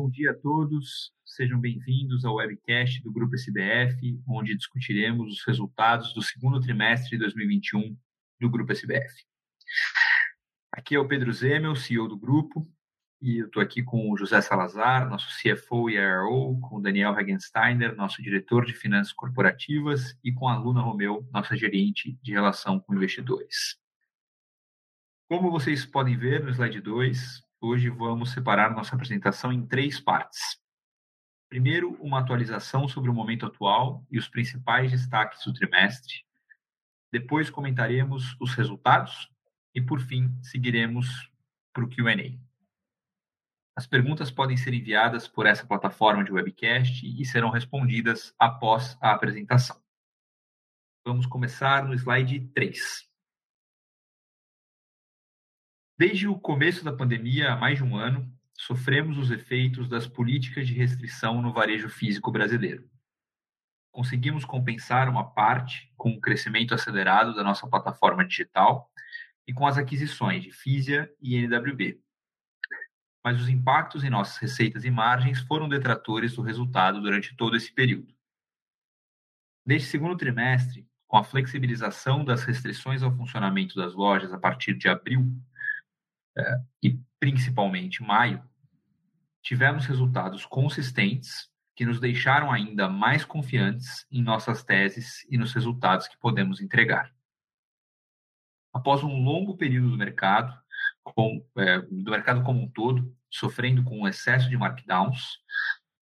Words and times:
Bom 0.00 0.08
dia 0.08 0.30
a 0.30 0.34
todos, 0.34 1.12
sejam 1.24 1.60
bem-vindos 1.60 2.24
ao 2.24 2.36
webcast 2.36 3.02
do 3.02 3.10
Grupo 3.10 3.34
SBF, 3.34 4.22
onde 4.28 4.54
discutiremos 4.54 5.32
os 5.32 5.44
resultados 5.44 6.14
do 6.14 6.22
segundo 6.22 6.60
trimestre 6.60 7.10
de 7.10 7.18
2021 7.18 7.98
do 8.40 8.48
Grupo 8.48 8.70
SBF. 8.70 9.24
Aqui 10.70 10.94
é 10.94 11.00
o 11.00 11.08
Pedro 11.08 11.32
Zemel, 11.32 11.74
CEO 11.74 12.06
do 12.06 12.16
grupo, 12.16 12.64
e 13.20 13.38
eu 13.38 13.46
estou 13.46 13.60
aqui 13.60 13.82
com 13.82 14.08
o 14.08 14.16
José 14.16 14.40
Salazar, 14.40 15.10
nosso 15.10 15.26
CFO 15.36 15.90
e 15.90 15.94
IRO, 15.94 16.60
com 16.60 16.76
o 16.76 16.80
Daniel 16.80 17.12
Hagensteiner, 17.14 17.96
nosso 17.96 18.22
diretor 18.22 18.64
de 18.64 18.74
finanças 18.74 19.12
corporativas, 19.12 20.16
e 20.22 20.32
com 20.32 20.46
a 20.46 20.56
Luna 20.56 20.80
Romeu, 20.80 21.28
nossa 21.32 21.56
gerente 21.56 22.16
de 22.22 22.30
relação 22.30 22.78
com 22.78 22.94
investidores. 22.94 23.76
Como 25.28 25.50
vocês 25.50 25.84
podem 25.84 26.16
ver 26.16 26.44
no 26.44 26.50
slide 26.50 26.80
2, 26.80 27.47
hoje 27.60 27.88
vamos 27.88 28.32
separar 28.32 28.74
nossa 28.74 28.94
apresentação 28.94 29.52
em 29.52 29.66
três 29.66 30.00
partes. 30.00 30.60
Primeiro, 31.48 31.92
uma 32.00 32.20
atualização 32.20 32.86
sobre 32.86 33.10
o 33.10 33.14
momento 33.14 33.46
atual 33.46 34.04
e 34.10 34.18
os 34.18 34.28
principais 34.28 34.90
destaques 34.90 35.44
do 35.44 35.52
trimestre. 35.52 36.24
Depois, 37.10 37.48
comentaremos 37.48 38.36
os 38.38 38.54
resultados 38.54 39.30
e, 39.74 39.80
por 39.80 40.00
fim, 40.00 40.30
seguiremos 40.42 41.30
para 41.72 41.84
o 41.84 41.88
QA. 41.88 42.38
As 43.74 43.86
perguntas 43.86 44.30
podem 44.30 44.56
ser 44.56 44.74
enviadas 44.74 45.26
por 45.26 45.46
essa 45.46 45.66
plataforma 45.66 46.24
de 46.24 46.32
webcast 46.32 47.06
e 47.06 47.24
serão 47.24 47.48
respondidas 47.48 48.34
após 48.38 48.98
a 49.00 49.12
apresentação. 49.12 49.80
Vamos 51.06 51.26
começar 51.26 51.84
no 51.84 51.94
slide 51.94 52.40
3. 52.52 53.07
Desde 55.98 56.28
o 56.28 56.38
começo 56.38 56.84
da 56.84 56.92
pandemia, 56.92 57.52
há 57.52 57.56
mais 57.56 57.78
de 57.78 57.82
um 57.82 57.96
ano, 57.96 58.32
sofremos 58.54 59.18
os 59.18 59.32
efeitos 59.32 59.88
das 59.88 60.06
políticas 60.06 60.64
de 60.68 60.72
restrição 60.72 61.42
no 61.42 61.52
varejo 61.52 61.88
físico 61.88 62.30
brasileiro. 62.30 62.88
Conseguimos 63.90 64.44
compensar 64.44 65.08
uma 65.08 65.28
parte 65.28 65.92
com 65.96 66.10
o 66.10 66.20
crescimento 66.20 66.72
acelerado 66.72 67.34
da 67.34 67.42
nossa 67.42 67.66
plataforma 67.66 68.24
digital 68.24 68.88
e 69.44 69.52
com 69.52 69.66
as 69.66 69.76
aquisições 69.76 70.44
de 70.44 70.52
Fisia 70.52 71.12
e 71.20 71.34
NWB, 71.34 72.00
mas 73.24 73.40
os 73.40 73.48
impactos 73.48 74.04
em 74.04 74.10
nossas 74.10 74.36
receitas 74.36 74.84
e 74.84 74.90
margens 74.92 75.40
foram 75.40 75.68
detratores 75.68 76.36
do 76.36 76.42
resultado 76.42 77.00
durante 77.00 77.34
todo 77.36 77.56
esse 77.56 77.72
período. 77.72 78.14
Neste 79.66 79.88
segundo 79.88 80.16
trimestre, 80.16 80.86
com 81.08 81.16
a 81.16 81.24
flexibilização 81.24 82.24
das 82.24 82.44
restrições 82.44 83.02
ao 83.02 83.10
funcionamento 83.16 83.74
das 83.74 83.94
lojas 83.94 84.32
a 84.32 84.38
partir 84.38 84.74
de 84.74 84.88
abril 84.88 85.36
é, 86.38 86.60
e 86.82 86.98
principalmente 87.18 88.02
maio, 88.02 88.42
tivemos 89.42 89.86
resultados 89.86 90.46
consistentes 90.46 91.50
que 91.74 91.84
nos 91.84 92.00
deixaram 92.00 92.52
ainda 92.52 92.88
mais 92.88 93.24
confiantes 93.24 94.06
em 94.10 94.22
nossas 94.22 94.62
teses 94.62 95.26
e 95.30 95.38
nos 95.38 95.52
resultados 95.52 96.08
que 96.08 96.18
podemos 96.18 96.60
entregar. 96.60 97.14
Após 98.72 99.02
um 99.02 99.22
longo 99.22 99.56
período 99.56 99.90
do 99.90 99.96
mercado, 99.96 100.56
com, 101.02 101.44
é, 101.56 101.80
do 101.80 102.10
mercado 102.10 102.42
como 102.42 102.60
um 102.60 102.68
todo, 102.68 103.14
sofrendo 103.30 103.82
com 103.82 104.00
um 104.00 104.08
excesso 104.08 104.48
de 104.48 104.56
markdowns, 104.56 105.38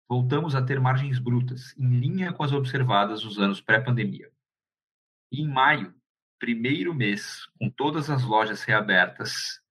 voltamos 0.08 0.56
a 0.56 0.62
ter 0.62 0.80
margens 0.80 1.20
brutas, 1.20 1.76
em 1.78 2.00
linha 2.00 2.32
com 2.34 2.44
as 2.44 2.52
observadas 2.52 3.24
nos 3.24 3.40
anos 3.40 3.62
pré-pandemia. 3.62 4.32
E 5.32 5.42
em 5.42 5.48
maio, 5.48 5.94
primeiro 6.40 6.94
mês, 6.94 7.48
com 7.58 7.70
todas 7.70 8.10
as 8.10 8.24
lojas 8.24 8.64
reabertas, 8.64 9.63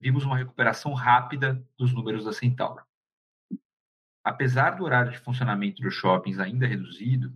vimos 0.00 0.24
uma 0.24 0.36
recuperação 0.36 0.92
rápida 0.92 1.62
dos 1.76 1.92
números 1.92 2.24
da 2.24 2.32
Centauro. 2.32 2.84
Apesar 4.22 4.72
do 4.72 4.84
horário 4.84 5.10
de 5.10 5.18
funcionamento 5.18 5.80
dos 5.80 5.94
shoppings 5.94 6.38
ainda 6.38 6.66
reduzido, 6.66 7.32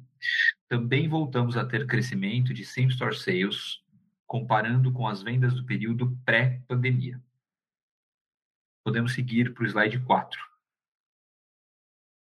também 0.69 1.09
voltamos 1.09 1.57
a 1.57 1.65
ter 1.65 1.87
crescimento 1.87 2.53
de 2.53 2.65
same-store 2.65 3.17
sales 3.17 3.83
comparando 4.27 4.93
com 4.93 5.07
as 5.07 5.23
vendas 5.23 5.55
do 5.55 5.65
período 5.65 6.17
pré-pandemia. 6.25 7.23
Podemos 8.85 9.13
seguir 9.13 9.53
para 9.55 9.65
o 9.65 9.67
slide 9.67 10.01
4. 10.01 10.41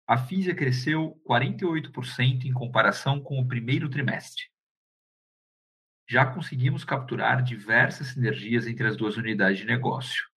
A 0.08 0.18
Fisia 0.18 0.56
cresceu 0.56 1.20
48% 1.28 2.46
em 2.46 2.54
comparação 2.54 3.20
com 3.20 3.40
o 3.40 3.48
primeiro 3.48 3.90
trimestre. 3.90 4.44
Já 6.08 6.26
conseguimos 6.26 6.84
capturar 6.84 7.44
diversas 7.44 8.09
sinergias 8.09 8.68
entre 8.68 8.88
as 8.88 8.96
duas 8.96 9.18
unidades 9.18 9.58
de 9.58 9.66
negócio, 9.66 10.30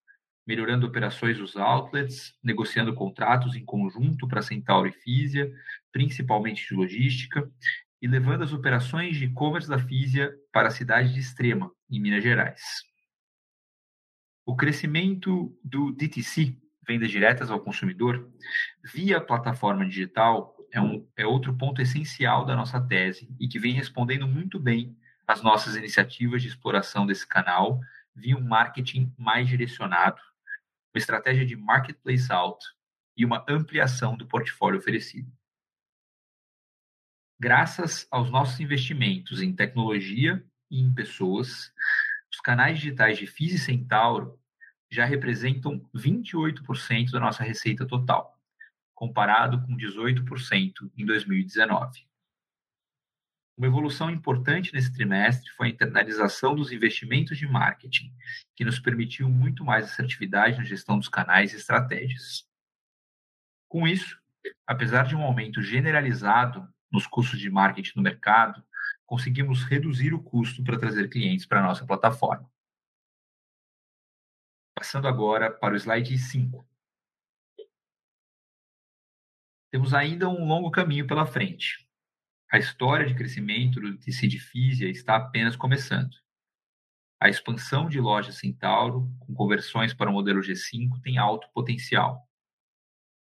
melhorando 0.48 0.86
operações 0.86 1.36
dos 1.36 1.58
outlets, 1.58 2.34
negociando 2.42 2.94
contratos 2.94 3.54
em 3.54 3.62
conjunto 3.62 4.26
para 4.26 4.40
Centauro 4.40 4.88
e 4.88 4.92
Fisia, 4.92 5.52
principalmente 5.92 6.66
de 6.66 6.74
logística, 6.74 7.46
e 8.00 8.08
levando 8.08 8.44
as 8.44 8.52
operações 8.54 9.18
de 9.18 9.26
e-commerce 9.26 9.68
da 9.68 9.78
Fisia 9.78 10.34
para 10.50 10.68
a 10.68 10.70
cidade 10.70 11.12
de 11.12 11.20
Extrema, 11.20 11.70
em 11.90 12.00
Minas 12.00 12.22
Gerais. 12.22 12.62
O 14.46 14.56
crescimento 14.56 15.54
do 15.62 15.92
DTC, 15.92 16.56
vendas 16.86 17.10
diretas 17.10 17.50
ao 17.50 17.60
consumidor, 17.60 18.32
via 18.82 19.20
plataforma 19.20 19.84
digital, 19.86 20.56
é, 20.72 20.80
um, 20.80 21.06
é 21.14 21.26
outro 21.26 21.54
ponto 21.58 21.82
essencial 21.82 22.46
da 22.46 22.56
nossa 22.56 22.80
tese 22.80 23.28
e 23.38 23.46
que 23.46 23.58
vem 23.58 23.74
respondendo 23.74 24.26
muito 24.26 24.58
bem 24.58 24.96
às 25.26 25.42
nossas 25.42 25.76
iniciativas 25.76 26.40
de 26.40 26.48
exploração 26.48 27.04
desse 27.04 27.26
canal 27.26 27.78
via 28.14 28.36
um 28.36 28.48
marketing 28.48 29.12
mais 29.18 29.46
direcionado, 29.46 30.20
uma 30.94 30.98
estratégia 30.98 31.44
de 31.44 31.56
marketplace 31.56 32.30
alto 32.32 32.66
e 33.16 33.24
uma 33.24 33.44
ampliação 33.48 34.16
do 34.16 34.26
portfólio 34.26 34.78
oferecido. 34.78 35.30
Graças 37.40 38.06
aos 38.10 38.30
nossos 38.30 38.58
investimentos 38.58 39.40
em 39.40 39.54
tecnologia 39.54 40.44
e 40.70 40.80
em 40.80 40.92
pessoas, 40.92 41.72
os 42.32 42.40
canais 42.40 42.78
digitais 42.78 43.18
de 43.18 43.26
FIS 43.26 43.52
e 43.52 43.58
Centauro 43.58 44.38
já 44.90 45.04
representam 45.04 45.78
28% 45.94 47.10
da 47.10 47.20
nossa 47.20 47.44
receita 47.44 47.86
total, 47.86 48.36
comparado 48.94 49.60
com 49.62 49.76
18% 49.76 50.90
em 50.96 51.04
2019. 51.04 52.07
Uma 53.58 53.66
evolução 53.66 54.08
importante 54.08 54.72
nesse 54.72 54.92
trimestre 54.92 55.50
foi 55.50 55.66
a 55.66 55.70
internalização 55.70 56.54
dos 56.54 56.70
investimentos 56.70 57.36
de 57.36 57.44
marketing, 57.44 58.14
que 58.54 58.64
nos 58.64 58.78
permitiu 58.78 59.28
muito 59.28 59.64
mais 59.64 59.86
assertividade 59.86 60.56
na 60.56 60.62
gestão 60.62 60.96
dos 60.96 61.08
canais 61.08 61.52
e 61.52 61.56
estratégias. 61.56 62.48
Com 63.68 63.84
isso, 63.88 64.16
apesar 64.64 65.06
de 65.06 65.16
um 65.16 65.22
aumento 65.24 65.60
generalizado 65.60 66.72
nos 66.88 67.04
custos 67.04 67.40
de 67.40 67.50
marketing 67.50 67.94
no 67.96 68.02
mercado, 68.02 68.64
conseguimos 69.04 69.64
reduzir 69.64 70.14
o 70.14 70.22
custo 70.22 70.62
para 70.62 70.78
trazer 70.78 71.08
clientes 71.08 71.44
para 71.44 71.58
a 71.58 71.64
nossa 71.64 71.84
plataforma. 71.84 72.48
Passando 74.72 75.08
agora 75.08 75.50
para 75.50 75.74
o 75.74 75.76
slide 75.76 76.16
5. 76.16 76.64
Temos 79.72 79.92
ainda 79.92 80.28
um 80.28 80.46
longo 80.46 80.70
caminho 80.70 81.08
pela 81.08 81.26
frente. 81.26 81.87
A 82.50 82.56
história 82.56 83.06
de 83.06 83.14
crescimento 83.14 83.78
do 83.78 83.98
TC 83.98 84.30
Físia 84.38 84.88
está 84.88 85.16
apenas 85.16 85.54
começando. 85.54 86.16
A 87.20 87.28
expansão 87.28 87.90
de 87.90 88.00
lojas 88.00 88.36
Centauro, 88.36 89.06
com 89.20 89.34
conversões 89.34 89.92
para 89.92 90.08
o 90.08 90.12
modelo 90.14 90.40
G5, 90.40 90.98
tem 91.02 91.18
alto 91.18 91.46
potencial. 91.52 92.26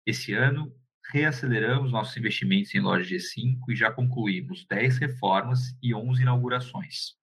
Esse 0.06 0.32
ano, 0.32 0.72
reaceleramos 1.10 1.90
nossos 1.90 2.16
investimentos 2.16 2.72
em 2.72 2.78
lojas 2.78 3.08
G5 3.08 3.58
e 3.68 3.74
já 3.74 3.90
concluímos 3.90 4.64
10 4.64 4.98
reformas 4.98 5.76
e 5.82 5.92
11 5.92 6.22
inaugurações. 6.22 7.16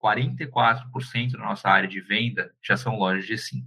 44% 0.00 1.32
da 1.32 1.38
nossa 1.38 1.68
área 1.68 1.88
de 1.88 2.00
venda 2.00 2.54
já 2.62 2.76
são 2.76 2.96
lojas 2.96 3.26
G5. 3.26 3.66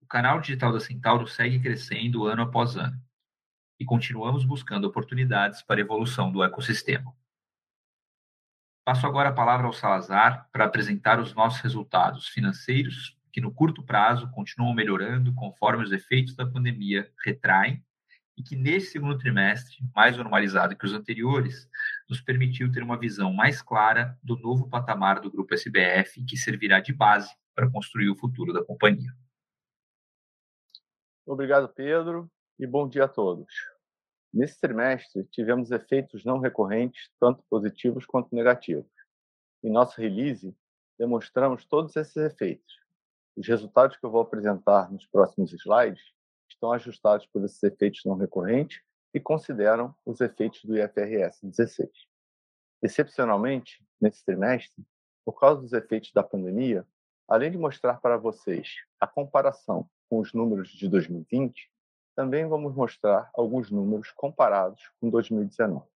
O 0.00 0.06
canal 0.06 0.40
digital 0.40 0.72
da 0.72 0.78
Centauro 0.78 1.26
segue 1.26 1.58
crescendo 1.58 2.26
ano 2.26 2.42
após 2.42 2.76
ano 2.76 3.09
e 3.80 3.84
continuamos 3.86 4.44
buscando 4.44 4.84
oportunidades 4.84 5.62
para 5.62 5.80
a 5.80 5.80
evolução 5.80 6.30
do 6.30 6.44
ecossistema. 6.44 7.16
Passo 8.84 9.06
agora 9.06 9.30
a 9.30 9.32
palavra 9.32 9.66
ao 9.66 9.72
Salazar 9.72 10.48
para 10.52 10.66
apresentar 10.66 11.18
os 11.18 11.34
nossos 11.34 11.60
resultados 11.60 12.28
financeiros 12.28 13.16
que 13.32 13.40
no 13.40 13.52
curto 13.52 13.82
prazo 13.82 14.30
continuam 14.32 14.74
melhorando 14.74 15.32
conforme 15.32 15.82
os 15.82 15.92
efeitos 15.92 16.34
da 16.36 16.44
pandemia 16.44 17.10
retraem 17.24 17.82
e 18.36 18.42
que 18.42 18.56
nesse 18.56 18.92
segundo 18.92 19.16
trimestre, 19.16 19.78
mais 19.94 20.16
normalizado 20.16 20.76
que 20.76 20.84
os 20.84 20.92
anteriores, 20.92 21.68
nos 22.08 22.20
permitiu 22.20 22.70
ter 22.70 22.82
uma 22.82 22.98
visão 22.98 23.32
mais 23.32 23.62
clara 23.62 24.18
do 24.22 24.36
novo 24.36 24.68
patamar 24.68 25.20
do 25.20 25.30
grupo 25.30 25.54
SBF 25.54 26.24
que 26.24 26.36
servirá 26.36 26.80
de 26.80 26.92
base 26.92 27.34
para 27.54 27.70
construir 27.70 28.10
o 28.10 28.16
futuro 28.16 28.52
da 28.52 28.64
companhia. 28.64 29.14
Obrigado, 31.26 31.68
Pedro, 31.68 32.30
e 32.60 32.66
bom 32.66 32.86
dia 32.86 33.04
a 33.04 33.08
todos. 33.08 33.50
Nesse 34.30 34.60
trimestre, 34.60 35.24
tivemos 35.32 35.70
efeitos 35.70 36.26
não 36.26 36.38
recorrentes, 36.38 37.10
tanto 37.18 37.42
positivos 37.48 38.04
quanto 38.04 38.34
negativos. 38.34 38.92
Em 39.64 39.70
nossa 39.70 39.98
release, 39.98 40.54
demonstramos 40.98 41.64
todos 41.64 41.96
esses 41.96 42.14
efeitos, 42.18 42.78
os 43.34 43.48
resultados 43.48 43.96
que 43.96 44.04
eu 44.04 44.10
vou 44.10 44.20
apresentar 44.20 44.92
nos 44.92 45.06
próximos 45.06 45.54
slides 45.54 46.02
estão 46.50 46.70
ajustados 46.70 47.26
por 47.28 47.42
esses 47.42 47.62
efeitos 47.62 48.02
não 48.04 48.14
recorrentes 48.14 48.82
e 49.14 49.18
consideram 49.18 49.94
os 50.04 50.20
efeitos 50.20 50.62
do 50.62 50.76
IFRS 50.76 51.40
16. 51.42 51.88
Excepcionalmente, 52.82 53.82
nesse 53.98 54.22
trimestre, 54.22 54.84
por 55.24 55.40
causa 55.40 55.62
dos 55.62 55.72
efeitos 55.72 56.12
da 56.12 56.22
pandemia, 56.22 56.86
além 57.26 57.50
de 57.50 57.56
mostrar 57.56 58.02
para 58.02 58.18
vocês 58.18 58.74
a 59.00 59.06
comparação 59.06 59.88
com 60.10 60.18
os 60.18 60.34
números 60.34 60.68
de 60.68 60.86
2020, 60.90 61.70
também 62.20 62.46
vamos 62.46 62.74
mostrar 62.74 63.30
alguns 63.32 63.70
números 63.70 64.12
comparados 64.12 64.92
com 65.00 65.08
2019. 65.08 65.88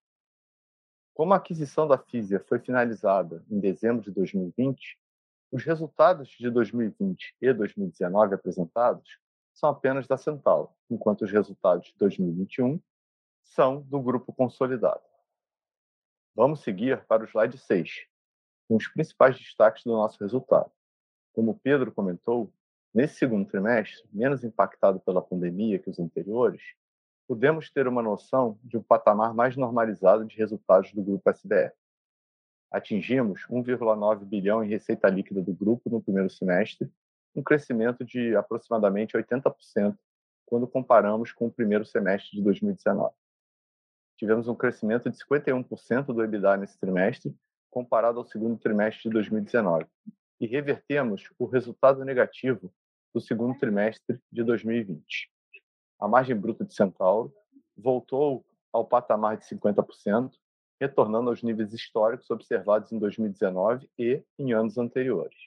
Como 1.13 1.35
a 1.35 1.37
aquisição 1.37 1.87
da 1.87 1.99
Fisia 1.99 2.41
foi 2.41 2.59
finalizada 2.59 3.45
em 3.51 3.61
dezembro 3.61 4.03
de 4.03 4.11
2020, 4.11 4.99
os 5.53 5.63
resultados 5.63 6.31
de 6.31 6.49
2020 6.49 7.37
e 7.43 7.53
2019 7.53 8.37
apresentados 8.37 9.19
são 9.53 9.69
apenas 9.69 10.07
da 10.07 10.17
Centauro, 10.17 10.71
enquanto 10.89 11.27
os 11.27 11.31
resultados 11.31 11.89
de 11.89 11.99
2021 11.99 12.81
são 13.43 13.83
do 13.83 14.01
grupo 14.01 14.33
consolidado. 14.33 15.05
Vamos 16.35 16.61
seguir 16.63 17.05
para 17.05 17.23
o 17.23 17.27
slide 17.27 17.59
6, 17.59 18.07
com 18.67 18.77
os 18.77 18.89
principais 18.89 19.39
destaques 19.39 19.85
do 19.85 19.93
nosso 19.93 20.19
resultado. 20.21 20.73
Como 21.35 21.61
Pedro 21.63 21.93
comentou, 21.93 22.51
nesse 22.95 23.17
segundo 23.17 23.49
trimestre, 23.49 24.03
menos 24.13 24.45
impactado 24.45 25.01
pela 25.01 25.21
pandemia 25.21 25.79
que 25.79 25.91
os 25.91 25.99
anteriores, 25.99 26.63
pudemos 27.27 27.71
ter 27.71 27.89
uma 27.89 28.03
noção 28.03 28.59
de 28.63 28.77
um 28.77 28.83
patamar 28.83 29.35
mais 29.35 29.57
normalizado 29.57 30.25
de 30.25 30.37
resultados 30.37 30.93
do 30.93 31.03
grupo 31.03 31.29
SBR. 31.29 31.73
Atingimos 32.71 33.47
1,9 33.51 34.25
bilhão 34.25 34.63
em 34.63 34.69
receita 34.69 35.09
líquida 35.09 35.43
do 35.43 35.55
grupo 35.55 35.91
no 35.91 36.03
primeiro 36.03 36.31
semestre, 36.31 36.91
um 37.35 37.43
crescimento 37.43 38.05
de 38.05 38.37
aproximadamente 38.37 39.17
80% 39.17 39.97
quando 40.47 40.69
comparamos 40.69 41.33
com 41.33 41.47
o 41.47 41.53
primeiro 41.53 41.85
semestre 41.85 42.37
de 42.37 42.43
2019 42.43 43.15
tivemos 44.17 44.49
um 44.49 44.55
crescimento 44.55 45.11
de 45.11 45.17
51% 45.19 46.07
do 46.07 46.23
EBITDA 46.23 46.57
nesse 46.57 46.79
trimestre, 46.79 47.35
comparado 47.71 48.19
ao 48.19 48.25
segundo 48.25 48.59
trimestre 48.59 49.05
de 49.05 49.11
2019, 49.11 49.87
e 50.41 50.47
revertemos 50.47 51.31
o 51.39 51.47
resultado 51.47 52.05
negativo 52.05 52.73
do 53.15 53.21
segundo 53.21 53.57
trimestre 53.57 54.21
de 54.31 54.43
2020. 54.43 55.31
A 56.01 56.09
margem 56.09 56.37
bruta 56.37 56.65
de 56.65 56.75
Centauro 56.75 57.33
voltou 57.77 58.45
ao 58.73 58.85
patamar 58.85 59.37
de 59.37 59.45
50%, 59.45 60.33
retornando 60.81 61.31
aos 61.31 61.41
níveis 61.41 61.73
históricos 61.73 62.29
observados 62.29 62.91
em 62.91 62.99
2019 62.99 63.89
e 63.97 64.23
em 64.37 64.53
anos 64.53 64.77
anteriores. 64.77 65.39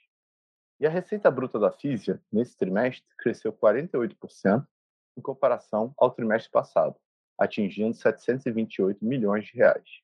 E 0.80 0.86
a 0.86 0.90
receita 0.90 1.30
bruta 1.30 1.58
da 1.58 1.70
Fisia, 1.70 2.22
nesse 2.32 2.56
trimestre, 2.56 3.06
cresceu 3.18 3.52
48% 3.52 4.66
em 5.18 5.20
comparação 5.20 5.92
ao 5.98 6.10
trimestre 6.10 6.50
passado, 6.50 6.96
atingindo 7.36 7.94
728 7.94 9.04
milhões 9.04 9.44
de 9.44 9.54
reais. 9.54 10.00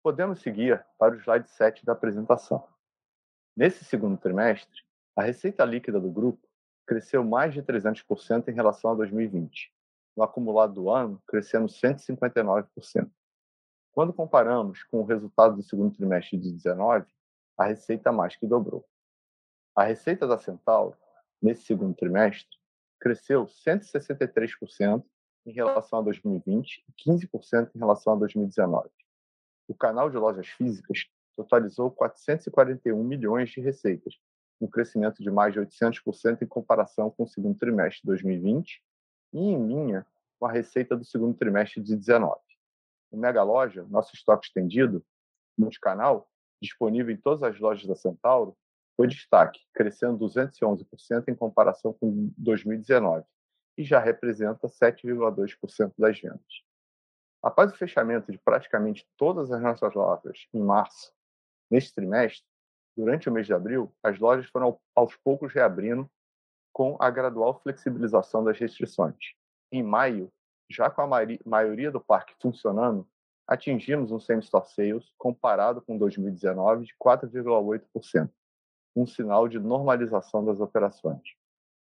Podemos 0.00 0.40
seguir 0.40 0.86
para 0.96 1.14
o 1.14 1.18
slide 1.18 1.50
7 1.50 1.84
da 1.84 1.92
apresentação. 1.92 2.64
Nesse 3.56 3.84
segundo 3.84 4.16
trimestre, 4.18 4.85
a 5.16 5.22
receita 5.22 5.64
líquida 5.64 5.98
do 5.98 6.10
grupo 6.10 6.46
cresceu 6.86 7.24
mais 7.24 7.54
de 7.54 7.62
300% 7.62 8.48
em 8.48 8.54
relação 8.54 8.90
a 8.90 8.94
2020. 8.94 9.72
No 10.14 10.22
acumulado 10.22 10.74
do 10.74 10.90
ano, 10.90 11.20
crescendo 11.26 11.66
159%. 11.66 13.10
Quando 13.92 14.12
comparamos 14.12 14.82
com 14.84 15.00
o 15.00 15.04
resultado 15.04 15.56
do 15.56 15.62
segundo 15.62 15.96
trimestre 15.96 16.36
de 16.36 16.42
2019, 16.50 17.06
a 17.56 17.64
receita 17.64 18.12
mais 18.12 18.36
que 18.36 18.46
dobrou. 18.46 18.86
A 19.74 19.84
receita 19.84 20.26
da 20.26 20.36
Centauro, 20.36 20.94
nesse 21.40 21.64
segundo 21.64 21.94
trimestre, 21.94 22.56
cresceu 23.00 23.46
163% 23.46 25.02
em 25.46 25.52
relação 25.52 26.00
a 26.00 26.02
2020 26.02 26.84
e 26.88 27.10
15% 27.10 27.70
em 27.74 27.78
relação 27.78 28.12
a 28.12 28.16
2019. 28.16 28.90
O 29.66 29.74
canal 29.74 30.10
de 30.10 30.18
lojas 30.18 30.46
físicas 30.46 31.06
totalizou 31.34 31.90
441 31.90 33.02
milhões 33.02 33.50
de 33.50 33.60
receitas, 33.60 34.14
um 34.60 34.66
crescimento 34.66 35.22
de 35.22 35.30
mais 35.30 35.52
de 35.52 35.60
800% 35.60 36.42
em 36.42 36.46
comparação 36.46 37.10
com 37.10 37.24
o 37.24 37.28
segundo 37.28 37.58
trimestre 37.58 38.00
de 38.02 38.06
2020 38.06 38.82
e 39.32 39.38
em 39.38 39.66
linha 39.66 40.06
com 40.38 40.46
a 40.46 40.52
receita 40.52 40.96
do 40.96 41.04
segundo 41.04 41.36
trimestre 41.36 41.82
de 41.82 41.94
2019. 41.94 42.40
O 43.10 43.16
Mega 43.16 43.42
Loja, 43.42 43.84
nosso 43.88 44.14
estoque 44.14 44.46
estendido, 44.46 45.04
multicanal, 45.56 46.28
disponível 46.60 47.14
em 47.14 47.18
todas 47.18 47.42
as 47.42 47.58
lojas 47.58 47.86
da 47.86 47.94
Centauro, 47.94 48.56
foi 48.96 49.06
destaque, 49.06 49.60
crescendo 49.74 50.18
211% 50.24 51.28
em 51.28 51.34
comparação 51.34 51.92
com 51.92 52.32
2019 52.38 53.24
e 53.76 53.84
já 53.84 54.00
representa 54.00 54.66
7,2% 54.66 55.92
das 55.98 56.18
vendas. 56.18 56.64
Após 57.42 57.70
o 57.70 57.76
fechamento 57.76 58.32
de 58.32 58.38
praticamente 58.38 59.06
todas 59.16 59.52
as 59.52 59.60
nossas 59.60 59.94
lojas 59.94 60.48
em 60.52 60.60
março, 60.60 61.12
neste 61.70 61.94
trimestre, 61.94 62.44
durante 62.96 63.28
o 63.28 63.32
mês 63.32 63.46
de 63.46 63.52
abril, 63.52 63.92
as 64.02 64.18
lojas 64.18 64.46
foram 64.46 64.78
aos 64.94 65.14
poucos 65.16 65.52
reabrindo 65.52 66.08
com 66.72 66.96
a 66.98 67.10
gradual 67.10 67.60
flexibilização 67.60 68.42
das 68.42 68.58
restrições. 68.58 69.16
Em 69.70 69.82
maio, 69.82 70.32
já 70.70 70.90
com 70.90 71.02
a 71.02 71.26
maioria 71.44 71.90
do 71.90 72.00
parque 72.00 72.34
funcionando, 72.40 73.06
atingimos 73.46 74.10
um 74.10 74.18
same-store 74.18 74.68
sales 74.68 75.12
comparado 75.16 75.80
com 75.80 75.96
2019 75.96 76.86
de 76.86 76.94
4,8%, 77.02 78.30
um 78.96 79.06
sinal 79.06 79.46
de 79.48 79.58
normalização 79.58 80.44
das 80.44 80.60
operações. 80.60 81.22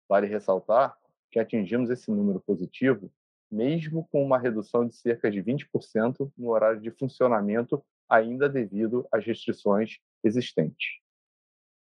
Vale 0.08 0.26
ressaltar 0.26 0.96
que 1.30 1.38
atingimos 1.38 1.90
esse 1.90 2.10
número 2.10 2.40
positivo, 2.40 3.10
mesmo 3.50 4.08
com 4.10 4.24
uma 4.24 4.38
redução 4.38 4.86
de 4.86 4.94
cerca 4.96 5.30
de 5.30 5.42
20% 5.42 6.32
no 6.36 6.48
horário 6.50 6.80
de 6.80 6.90
funcionamento, 6.90 7.84
ainda 8.08 8.48
devido 8.48 9.06
às 9.12 9.24
restrições 9.24 9.98
existentes. 10.24 11.00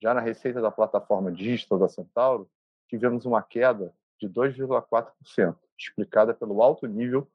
Já 0.01 0.13
na 0.13 0.22
receita 0.22 0.62
da 0.62 0.69
plataforma 0.69 1.31
digital 1.31 1.80
da 1.80 1.88
Centauro, 1.88 2.50
tivemos 2.90 3.25
uma 3.25 3.42
queda 3.42 3.94
de 4.19 4.30
2,4%, 4.30 5.56
explicada 5.78 6.34
pelo 6.34 6.62
alto 6.62 6.86
nível 6.86 7.28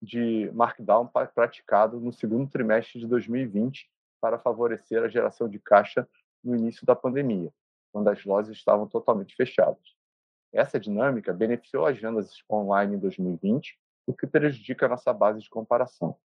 de 0.00 0.50
markdown 0.52 1.08
praticado 1.34 2.00
no 2.00 2.12
segundo 2.12 2.50
trimestre 2.50 2.98
de 2.98 3.06
2020 3.06 3.88
para 4.20 4.38
favorecer 4.38 5.02
a 5.02 5.08
geração 5.08 5.48
de 5.48 5.58
caixa 5.58 6.08
no 6.42 6.56
início 6.56 6.84
da 6.84 6.96
pandemia, 6.96 7.52
quando 7.92 8.08
as 8.08 8.24
lojas 8.24 8.56
estavam 8.56 8.88
totalmente 8.88 9.34
fechadas. 9.36 9.96
Essa 10.52 10.78
dinâmica 10.78 11.32
beneficiou 11.32 11.86
as 11.86 11.98
vendas 11.98 12.42
online 12.50 12.96
em 12.96 12.98
2020, 12.98 13.78
o 14.06 14.14
que 14.14 14.26
prejudica 14.26 14.86
a 14.86 14.88
nossa 14.88 15.12
base 15.12 15.40
de 15.40 15.48
comparação. 15.48 16.16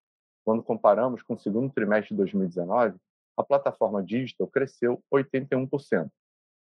Quando 0.44 0.63
comparamos 0.63 1.22
com 1.22 1.34
o 1.34 1.39
segundo 1.39 1.72
trimestre 1.72 2.10
de 2.10 2.17
2019, 2.17 2.98
a 3.38 3.44
plataforma 3.44 4.03
digital 4.03 4.48
cresceu 4.48 5.01
81%, 5.13 6.10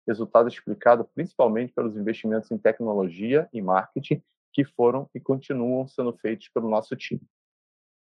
resultado 0.07 0.49
explicado 0.49 1.05
principalmente 1.05 1.73
pelos 1.73 1.97
investimentos 1.97 2.51
em 2.51 2.59
tecnologia 2.59 3.49
e 3.53 3.61
marketing 3.61 4.23
que 4.53 4.65
foram 4.65 5.09
e 5.15 5.21
continuam 5.21 5.87
sendo 5.87 6.13
feitos 6.15 6.49
pelo 6.49 6.69
nosso 6.69 6.97
time. 6.97 7.23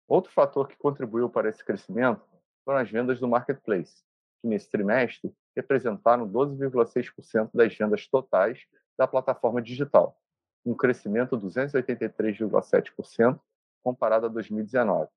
Outro 0.08 0.32
fator 0.32 0.68
que 0.68 0.76
contribuiu 0.76 1.28
para 1.28 1.48
esse 1.48 1.64
crescimento 1.64 2.22
foram 2.64 2.78
as 2.78 2.90
vendas 2.90 3.20
do 3.20 3.28
marketplace, 3.28 4.02
que 4.40 4.48
nesse 4.48 4.70
trimestre 4.70 5.34
representaram 5.56 6.28
12,6% 6.28 7.50
das 7.52 7.74
vendas 7.76 8.06
totais 8.08 8.64
da 8.96 9.06
plataforma 9.06 9.60
digital, 9.60 10.18
um 10.64 10.74
crescimento 10.74 11.36
de 11.36 11.46
283,7% 11.46 13.38
comparado 13.82 14.26
a 14.26 14.28
2019. 14.28 15.08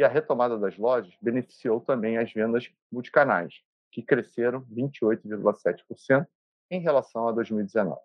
E 0.00 0.02
a 0.02 0.08
retomada 0.08 0.58
das 0.58 0.76
lojas 0.78 1.14
beneficiou 1.20 1.78
também 1.78 2.16
as 2.16 2.32
vendas 2.32 2.72
multicanais, 2.90 3.60
que 3.92 4.02
cresceram 4.02 4.62
28,7% 4.62 6.26
em 6.70 6.80
relação 6.80 7.28
a 7.28 7.32
2019. 7.32 8.00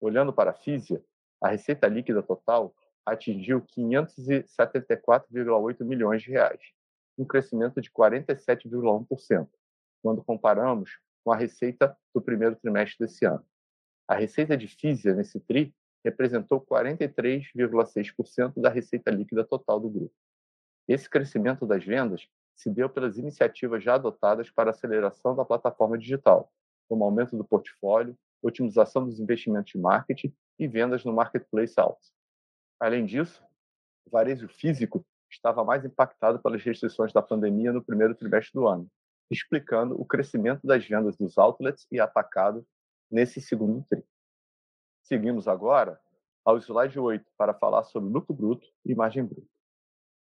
Olhando 0.00 0.32
para 0.32 0.52
a 0.52 0.54
Fisia, 0.54 1.04
a 1.42 1.48
receita 1.48 1.88
líquida 1.88 2.22
total 2.22 2.72
atingiu 3.04 3.60
574,8 3.60 5.84
milhões 5.84 6.22
de 6.22 6.30
reais, 6.30 6.60
um 7.18 7.24
crescimento 7.24 7.80
de 7.80 7.90
47,1%, 7.90 9.48
quando 10.00 10.22
comparamos 10.22 11.00
com 11.24 11.32
a 11.32 11.36
receita 11.36 11.98
do 12.14 12.22
primeiro 12.22 12.54
trimestre 12.54 13.04
desse 13.04 13.26
ano. 13.26 13.44
A 14.06 14.14
receita 14.14 14.56
de 14.56 14.68
Fisia 14.68 15.12
nesse 15.12 15.40
TRI 15.40 15.74
representou 16.04 16.60
43,6% 16.60 18.60
da 18.60 18.68
receita 18.68 19.10
líquida 19.10 19.42
total 19.42 19.80
do 19.80 19.90
grupo. 19.90 20.14
Esse 20.90 21.08
crescimento 21.08 21.64
das 21.64 21.84
vendas 21.84 22.28
se 22.56 22.68
deu 22.68 22.90
pelas 22.90 23.16
iniciativas 23.16 23.80
já 23.80 23.94
adotadas 23.94 24.50
para 24.50 24.70
aceleração 24.70 25.36
da 25.36 25.44
plataforma 25.44 25.96
digital, 25.96 26.52
como 26.88 27.04
aumento 27.04 27.36
do 27.36 27.44
portfólio, 27.44 28.18
otimização 28.42 29.04
dos 29.04 29.20
investimentos 29.20 29.70
de 29.70 29.78
marketing 29.78 30.34
e 30.58 30.66
vendas 30.66 31.04
no 31.04 31.12
marketplace 31.12 31.78
alto. 31.78 32.04
Além 32.80 33.06
disso, 33.06 33.40
o 34.04 34.10
varejo 34.10 34.48
físico 34.48 35.06
estava 35.30 35.62
mais 35.62 35.84
impactado 35.84 36.40
pelas 36.40 36.60
restrições 36.60 37.12
da 37.12 37.22
pandemia 37.22 37.72
no 37.72 37.84
primeiro 37.84 38.16
trimestre 38.16 38.54
do 38.54 38.66
ano, 38.66 38.90
explicando 39.30 39.94
o 39.94 40.04
crescimento 40.04 40.66
das 40.66 40.84
vendas 40.84 41.16
dos 41.16 41.38
outlets 41.38 41.86
e 41.92 42.00
atacado 42.00 42.66
nesse 43.08 43.40
segundo 43.40 43.80
tri. 43.88 44.04
Seguimos 45.04 45.46
agora 45.46 46.00
ao 46.44 46.58
slide 46.58 46.98
8 46.98 47.30
para 47.38 47.54
falar 47.54 47.84
sobre 47.84 48.12
lucro 48.12 48.34
bruto 48.34 48.66
e 48.84 48.92
margem 48.92 49.24
bruta. 49.24 49.59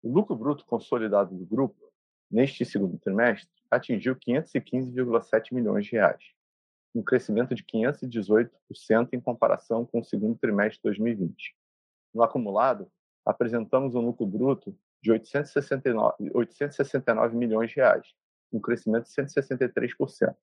O 0.02 0.12
lucro 0.12 0.36
bruto 0.36 0.66
consolidado 0.66 1.36
do 1.36 1.46
grupo, 1.46 1.92
neste 2.32 2.64
segundo 2.64 2.98
trimestre, 2.98 3.50
atingiu 3.70 4.16
515,7 4.16 5.54
milhões 5.54 5.86
de 5.86 5.92
reais, 5.92 6.24
um 6.96 7.04
crescimento 7.04 7.54
de 7.54 7.64
518% 7.64 9.10
em 9.14 9.20
comparação 9.20 9.86
com 9.86 10.00
o 10.00 10.04
segundo 10.04 10.38
trimestre 10.38 10.78
de 10.78 10.84
2020. 10.84 11.56
No 12.14 12.24
acumulado, 12.24 12.90
apresentamos 13.26 13.94
um 13.94 14.02
lucro 14.02 14.26
bruto 14.26 14.76
de 15.02 15.12
869, 15.12 16.32
869 16.34 17.36
milhões 17.36 17.70
de 17.70 17.76
reais, 17.78 18.08
um 18.52 18.60
crescimento 18.60 19.06
de 19.06 19.12
163%. 19.12 20.36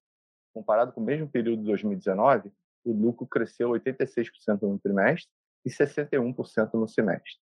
Comparado 0.52 0.92
com 0.92 1.00
o 1.00 1.04
mesmo 1.04 1.28
período 1.28 1.60
de 1.60 1.66
2019, 1.66 2.52
o 2.84 2.92
lucro 2.92 3.26
cresceu 3.26 3.70
86% 3.70 4.62
no 4.62 4.78
trimestre 4.78 5.30
e 5.64 5.70
61% 5.70 6.74
no 6.74 6.86
semestre. 6.86 7.45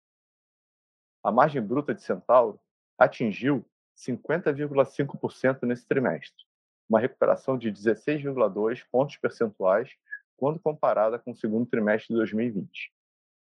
A 1.22 1.30
margem 1.30 1.62
bruta 1.62 1.94
de 1.94 2.02
Centauro 2.02 2.58
atingiu 2.98 3.64
50,5% 3.96 5.62
nesse 5.64 5.86
trimestre, 5.86 6.44
uma 6.88 6.98
recuperação 6.98 7.58
de 7.58 7.70
16,2 7.70 8.84
pontos 8.90 9.16
percentuais 9.16 9.90
quando 10.36 10.58
comparada 10.58 11.18
com 11.18 11.32
o 11.32 11.36
segundo 11.36 11.66
trimestre 11.66 12.08
de 12.08 12.14
2020. 12.14 12.92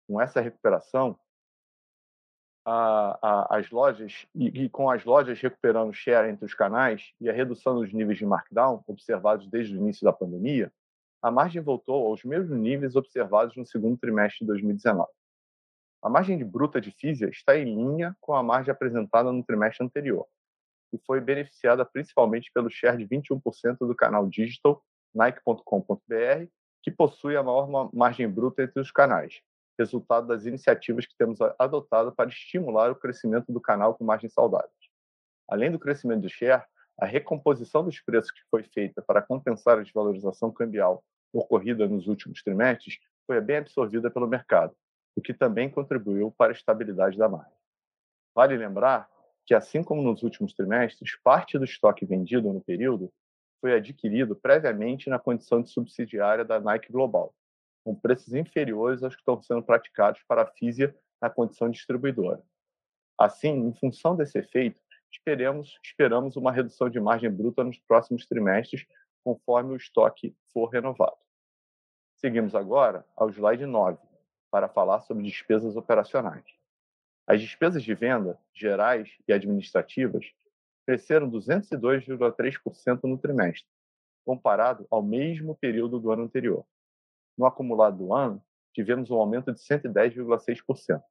Com 0.07 0.19
essa 0.19 0.41
recuperação, 0.41 1.17
a, 2.65 3.17
a, 3.21 3.57
as 3.57 3.69
lojas 3.71 4.27
e, 4.35 4.63
e, 4.63 4.69
com 4.69 4.89
as 4.89 5.05
lojas 5.05 5.39
recuperando 5.39 5.93
share 5.93 6.29
entre 6.29 6.45
os 6.45 6.53
canais 6.53 7.13
e 7.19 7.29
a 7.29 7.33
redução 7.33 7.75
dos 7.75 7.93
níveis 7.93 8.17
de 8.17 8.25
markdown 8.25 8.83
observados 8.85 9.47
desde 9.47 9.75
o 9.75 9.77
início 9.77 10.03
da 10.03 10.11
pandemia, 10.11 10.71
a 11.21 11.31
margem 11.31 11.61
voltou 11.61 12.07
aos 12.07 12.23
mesmos 12.23 12.57
níveis 12.57 12.95
observados 12.95 13.55
no 13.55 13.65
segundo 13.65 13.97
trimestre 13.97 14.39
de 14.41 14.47
2019. 14.47 15.09
A 16.01 16.09
margem 16.09 16.43
bruta 16.45 16.79
de 16.79 16.91
Fisia 16.91 17.29
está 17.29 17.57
em 17.57 17.65
linha 17.65 18.15
com 18.21 18.33
a 18.33 18.41
margem 18.41 18.71
apresentada 18.71 19.31
no 19.31 19.43
trimestre 19.43 19.85
anterior 19.85 20.25
e 20.93 20.97
foi 21.05 21.19
beneficiada 21.19 21.85
principalmente 21.85 22.51
pelo 22.53 22.69
share 22.69 22.97
de 22.97 23.07
21% 23.07 23.77
do 23.79 23.95
canal 23.95 24.27
digital 24.27 24.83
nike.com.br, 25.13 26.47
que 26.81 26.91
possui 26.91 27.35
a 27.35 27.43
maior 27.43 27.93
margem 27.93 28.29
bruta 28.29 28.63
entre 28.63 28.79
os 28.79 28.91
canais, 28.91 29.41
resultado 29.77 30.27
das 30.27 30.45
iniciativas 30.45 31.05
que 31.05 31.15
temos 31.17 31.39
adotado 31.57 32.11
para 32.13 32.29
estimular 32.29 32.91
o 32.91 32.95
crescimento 32.95 33.51
do 33.51 33.59
canal 33.59 33.95
com 33.95 34.03
margens 34.03 34.33
saudáveis. 34.33 34.71
Além 35.47 35.71
do 35.71 35.79
crescimento 35.79 36.21
do 36.21 36.29
share, 36.29 36.63
a 36.97 37.05
recomposição 37.05 37.83
dos 37.83 37.99
preços 37.99 38.31
que 38.31 38.41
foi 38.49 38.63
feita 38.63 39.01
para 39.01 39.21
compensar 39.21 39.79
a 39.79 39.83
desvalorização 39.83 40.51
cambial 40.51 41.03
ocorrida 41.33 41.87
nos 41.87 42.07
últimos 42.07 42.41
trimestres 42.41 42.99
foi 43.25 43.39
bem 43.41 43.57
absorvida 43.57 44.09
pelo 44.09 44.27
mercado, 44.27 44.75
o 45.19 45.21
que 45.21 45.33
também 45.33 45.69
contribuiu 45.69 46.31
para 46.31 46.51
a 46.51 46.55
estabilidade 46.55 47.17
da 47.17 47.27
margem. 47.27 47.51
Vale 48.33 48.55
lembrar 48.55 49.09
que, 49.45 49.53
assim 49.53 49.83
como 49.83 50.01
nos 50.01 50.23
últimos 50.23 50.53
trimestres, 50.53 51.17
parte 51.21 51.57
do 51.57 51.65
estoque 51.65 52.05
vendido 52.05 52.51
no 52.53 52.61
período 52.61 53.11
foi 53.59 53.73
adquirido 53.73 54.33
previamente 54.33 55.09
na 55.09 55.19
condição 55.19 55.61
de 55.61 55.69
subsidiária 55.69 56.45
da 56.45 56.59
Nike 56.61 56.89
Global, 56.89 57.35
com 57.83 57.93
preços 57.93 58.33
inferiores 58.33 59.03
aos 59.03 59.13
que 59.13 59.21
estão 59.21 59.41
sendo 59.41 59.61
praticados 59.61 60.23
para 60.25 60.43
a 60.43 60.45
Fisia 60.45 60.95
na 61.21 61.29
condição 61.29 61.69
distribuidora. 61.69 62.41
Assim, 63.17 63.49
em 63.49 63.73
função 63.73 64.15
desse 64.15 64.39
efeito, 64.39 64.79
esperamos, 65.11 65.77
esperamos 65.83 66.37
uma 66.37 66.53
redução 66.53 66.89
de 66.89 66.99
margem 67.01 67.29
bruta 67.29 67.61
nos 67.61 67.77
próximos 67.79 68.25
trimestres, 68.25 68.85
conforme 69.21 69.73
o 69.73 69.75
estoque 69.75 70.33
for 70.53 70.67
renovado. 70.67 71.17
Seguimos 72.15 72.55
agora 72.55 73.05
ao 73.17 73.29
slide 73.29 73.65
9, 73.65 74.08
para 74.51 74.67
falar 74.67 75.01
sobre 75.01 75.23
despesas 75.23 75.75
operacionais. 75.75 76.45
As 77.27 77.39
despesas 77.41 77.83
de 77.83 77.93
venda, 77.93 78.39
gerais 78.53 79.15
e 79.27 79.33
administrativas, 79.33 80.25
cresceram 80.85 81.29
202,3% 81.29 83.03
no 83.03 83.17
trimestre, 83.17 83.69
comparado 84.25 84.87
ao 84.89 85.03
mesmo 85.03 85.55
período 85.55 85.99
do 85.99 86.11
ano 86.11 86.23
anterior. 86.23 86.65
No 87.37 87.45
acumulado 87.45 87.97
do 87.97 88.13
ano, 88.13 88.43
tivemos 88.73 89.11
um 89.11 89.15
aumento 89.15 89.53
de 89.53 89.59
110,6%. 89.59 91.01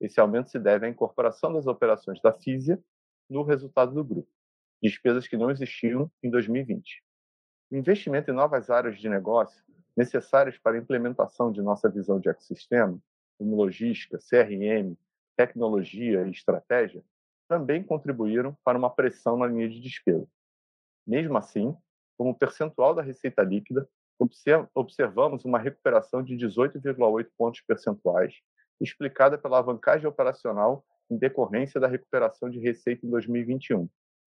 Esse 0.00 0.20
aumento 0.20 0.50
se 0.50 0.58
deve 0.58 0.86
à 0.86 0.88
incorporação 0.88 1.52
das 1.52 1.68
operações 1.68 2.20
da 2.20 2.32
Fisia 2.32 2.82
no 3.30 3.44
resultado 3.44 3.94
do 3.94 4.04
grupo, 4.04 4.28
despesas 4.82 5.28
que 5.28 5.36
não 5.36 5.50
existiam 5.50 6.10
em 6.22 6.28
2020. 6.28 7.04
O 7.70 7.76
investimento 7.76 8.30
em 8.30 8.34
novas 8.34 8.68
áreas 8.68 8.98
de 8.98 9.08
negócio 9.08 9.64
necessárias 9.96 10.58
para 10.58 10.76
a 10.76 10.80
implementação 10.80 11.52
de 11.52 11.60
nossa 11.60 11.88
visão 11.88 12.18
de 12.18 12.28
ecossistema, 12.28 12.98
como 13.38 13.56
logística, 13.56 14.18
CRM, 14.18 14.96
tecnologia 15.36 16.26
e 16.26 16.30
estratégia, 16.30 17.02
também 17.48 17.82
contribuíram 17.82 18.56
para 18.64 18.78
uma 18.78 18.90
pressão 18.90 19.36
na 19.36 19.46
linha 19.46 19.68
de 19.68 19.80
despesa. 19.80 20.26
Mesmo 21.06 21.36
assim, 21.36 21.76
como 22.16 22.34
percentual 22.34 22.94
da 22.94 23.02
receita 23.02 23.42
líquida, 23.42 23.88
observamos 24.74 25.44
uma 25.44 25.58
recuperação 25.58 26.22
de 26.22 26.36
18,8 26.36 27.28
pontos 27.36 27.60
percentuais, 27.62 28.34
explicada 28.80 29.36
pela 29.36 29.56
alavancagem 29.56 30.06
operacional 30.06 30.84
em 31.10 31.16
decorrência 31.16 31.80
da 31.80 31.88
recuperação 31.88 32.48
de 32.48 32.58
receita 32.60 33.04
em 33.04 33.10
2021, 33.10 33.88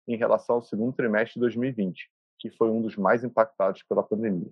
em 0.07 0.17
relação 0.17 0.57
ao 0.57 0.61
segundo 0.61 0.93
trimestre 0.93 1.35
de 1.35 1.39
2020, 1.39 2.11
que 2.37 2.49
foi 2.51 2.69
um 2.69 2.81
dos 2.81 2.97
mais 2.97 3.23
impactados 3.23 3.81
pela 3.83 4.03
pandemia. 4.03 4.51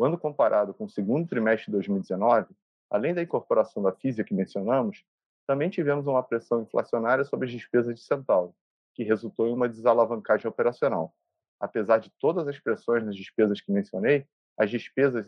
Quando 0.00 0.16
comparado 0.16 0.72
com 0.72 0.84
o 0.84 0.88
segundo 0.88 1.28
trimestre 1.28 1.66
de 1.66 1.72
2019, 1.72 2.56
além 2.88 3.12
da 3.12 3.22
incorporação 3.22 3.82
da 3.82 3.92
física 3.92 4.26
que 4.26 4.32
mencionamos, 4.32 5.04
também 5.46 5.68
tivemos 5.68 6.06
uma 6.06 6.22
pressão 6.22 6.62
inflacionária 6.62 7.22
sobre 7.22 7.44
as 7.44 7.52
despesas 7.52 7.94
de 7.96 8.00
Centauro, 8.00 8.54
que 8.94 9.04
resultou 9.04 9.46
em 9.46 9.52
uma 9.52 9.68
desalavancagem 9.68 10.48
operacional. 10.48 11.14
Apesar 11.60 11.98
de 11.98 12.10
todas 12.18 12.48
as 12.48 12.58
pressões 12.58 13.04
nas 13.04 13.14
despesas 13.14 13.60
que 13.60 13.70
mencionei, 13.70 14.26
as 14.58 14.70
despesas 14.70 15.26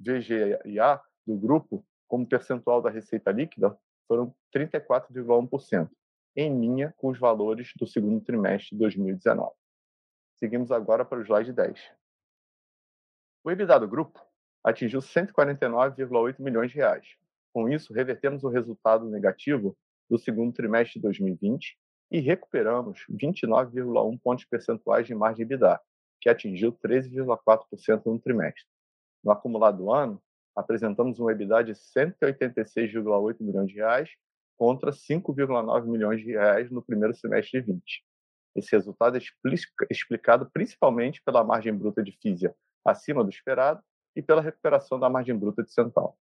VGA 0.00 1.00
do 1.24 1.36
grupo, 1.36 1.86
como 2.08 2.26
percentual 2.26 2.82
da 2.82 2.90
receita 2.90 3.30
líquida, 3.30 3.78
foram 4.08 4.34
34,1%, 4.52 5.88
em 6.34 6.60
linha 6.60 6.92
com 6.96 7.10
os 7.10 7.20
valores 7.20 7.70
do 7.78 7.86
segundo 7.86 8.20
trimestre 8.20 8.70
de 8.70 8.78
2019. 8.78 9.54
Seguimos 10.34 10.72
agora 10.72 11.04
para 11.04 11.20
o 11.20 11.22
slide 11.22 11.52
10. 11.52 12.05
O 13.46 13.50
EBITDA 13.52 13.78
do 13.78 13.86
grupo 13.86 14.20
atingiu 14.64 14.98
149,8 14.98 16.40
milhões 16.40 16.72
de 16.72 16.78
reais. 16.78 17.06
Com 17.52 17.68
isso, 17.68 17.92
revertemos 17.92 18.42
o 18.42 18.48
resultado 18.48 19.08
negativo 19.08 19.78
do 20.10 20.18
segundo 20.18 20.52
trimestre 20.52 20.94
de 20.94 21.02
2020 21.02 21.78
e 22.10 22.18
recuperamos 22.18 23.06
29,1 23.08 24.20
pontos 24.20 24.44
percentuais 24.46 25.06
de 25.06 25.14
margem 25.14 25.44
EBITDA, 25.44 25.80
que 26.20 26.28
atingiu 26.28 26.72
13,4% 26.72 28.06
no 28.06 28.18
trimestre. 28.18 28.64
No 29.22 29.30
acumulado 29.30 29.78
do 29.78 29.92
ano, 29.92 30.20
apresentamos 30.56 31.20
um 31.20 31.30
EBITDA 31.30 31.62
de 31.62 31.72
186,8 31.72 33.36
milhões 33.38 33.68
de 33.68 33.76
reais 33.76 34.10
contra 34.58 34.90
5,9 34.90 35.86
milhões 35.86 36.20
de 36.20 36.32
reais 36.32 36.68
no 36.68 36.82
primeiro 36.82 37.14
semestre 37.14 37.60
de 37.60 37.72
20. 37.74 38.04
Esse 38.56 38.72
resultado 38.72 39.16
é 39.16 39.20
explicado 39.88 40.50
principalmente 40.50 41.22
pela 41.22 41.44
margem 41.44 41.72
bruta 41.72 42.02
de 42.02 42.10
Fisia 42.20 42.52
acima 42.86 43.22
do 43.22 43.30
esperado 43.30 43.82
e 44.14 44.22
pela 44.22 44.40
recuperação 44.40 44.98
da 44.98 45.10
margem 45.10 45.36
bruta 45.36 45.62
de 45.62 45.72
Central. 45.72 46.16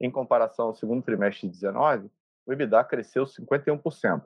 Em 0.00 0.10
comparação 0.10 0.66
ao 0.66 0.74
segundo 0.74 1.02
trimestre 1.02 1.48
de 1.48 1.54
19, 1.54 2.10
o 2.46 2.52
EBITDA 2.52 2.84
cresceu 2.84 3.24
51%, 3.24 4.22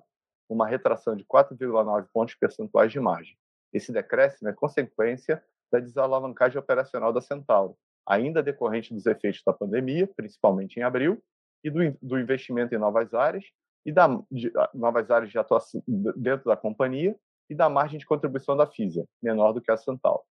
uma 0.48 0.66
retração 0.66 1.16
de 1.16 1.24
4,9 1.24 2.06
pontos 2.12 2.34
percentuais 2.34 2.92
de 2.92 3.00
margem. 3.00 3.36
Esse 3.72 3.92
decréscimo 3.92 4.48
é 4.48 4.52
consequência 4.52 5.42
da 5.70 5.78
desalavancagem 5.78 6.58
operacional 6.58 7.12
da 7.12 7.20
Centauro, 7.20 7.76
ainda 8.06 8.42
decorrente 8.42 8.92
dos 8.92 9.06
efeitos 9.06 9.42
da 9.46 9.52
pandemia, 9.52 10.08
principalmente 10.16 10.78
em 10.78 10.82
abril, 10.82 11.22
e 11.62 11.70
do, 11.70 11.96
do 12.02 12.18
investimento 12.18 12.74
em 12.74 12.78
novas 12.78 13.14
áreas 13.14 13.44
e 13.84 13.92
da 13.92 14.08
de, 14.30 14.52
novas 14.74 15.10
áreas 15.10 15.30
de 15.30 15.38
atuação 15.38 15.82
dentro 16.16 16.46
da 16.46 16.56
companhia 16.56 17.16
e 17.48 17.54
da 17.54 17.68
margem 17.68 17.98
de 17.98 18.06
contribuição 18.06 18.56
da 18.56 18.66
Fisia, 18.66 19.06
menor 19.22 19.52
do 19.52 19.60
que 19.60 19.70
a 19.70 19.76
Centauro. 19.76 20.22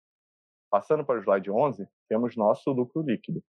Passando 0.71 1.05
para 1.05 1.19
o 1.19 1.23
slide 1.23 1.51
11, 1.51 1.89
temos 2.09 2.37
nosso 2.37 2.71
lucro 2.71 3.03
líquido. 3.03 3.43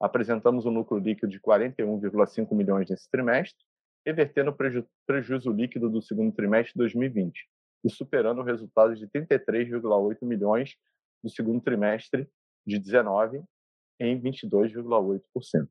Apresentamos 0.00 0.66
um 0.66 0.70
lucro 0.70 0.98
líquido 0.98 1.28
de 1.28 1.40
41,5 1.40 2.54
milhões 2.54 2.88
nesse 2.88 3.08
trimestre, 3.10 3.64
revertendo 4.04 4.50
o 4.50 4.54
preju 4.54 4.86
prejuízo 5.06 5.52
líquido 5.52 5.88
do 5.88 6.00
segundo 6.00 6.32
trimestre 6.32 6.72
de 6.72 6.78
2020 6.78 7.48
e 7.84 7.90
superando 7.90 8.40
o 8.40 8.44
resultado 8.44 8.94
de 8.94 9.06
33,8 9.08 10.18
milhões 10.22 10.76
do 11.22 11.30
segundo 11.30 11.60
trimestre 11.60 12.28
de 12.66 12.78
19 12.78 13.42
em 14.00 14.20
22,8%. 14.20 15.68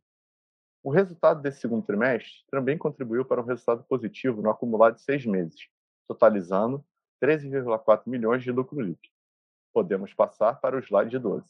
O 0.83 0.89
resultado 0.89 1.41
desse 1.41 1.59
segundo 1.59 1.85
trimestre 1.85 2.31
também 2.49 2.77
contribuiu 2.77 3.25
para 3.25 3.41
um 3.41 3.45
resultado 3.45 3.83
positivo 3.83 4.41
no 4.41 4.49
acumulado 4.49 4.95
de 4.95 5.01
seis 5.01 5.25
meses, 5.25 5.67
totalizando 6.07 6.83
13,4 7.21 8.03
milhões 8.05 8.43
de 8.43 8.51
lucro 8.51 8.79
líquido. 8.79 9.16
Podemos 9.77 10.11
passar 10.11 10.59
para 10.59 10.75
o 10.75 10.79
slide 10.79 11.19
12. 11.19 11.45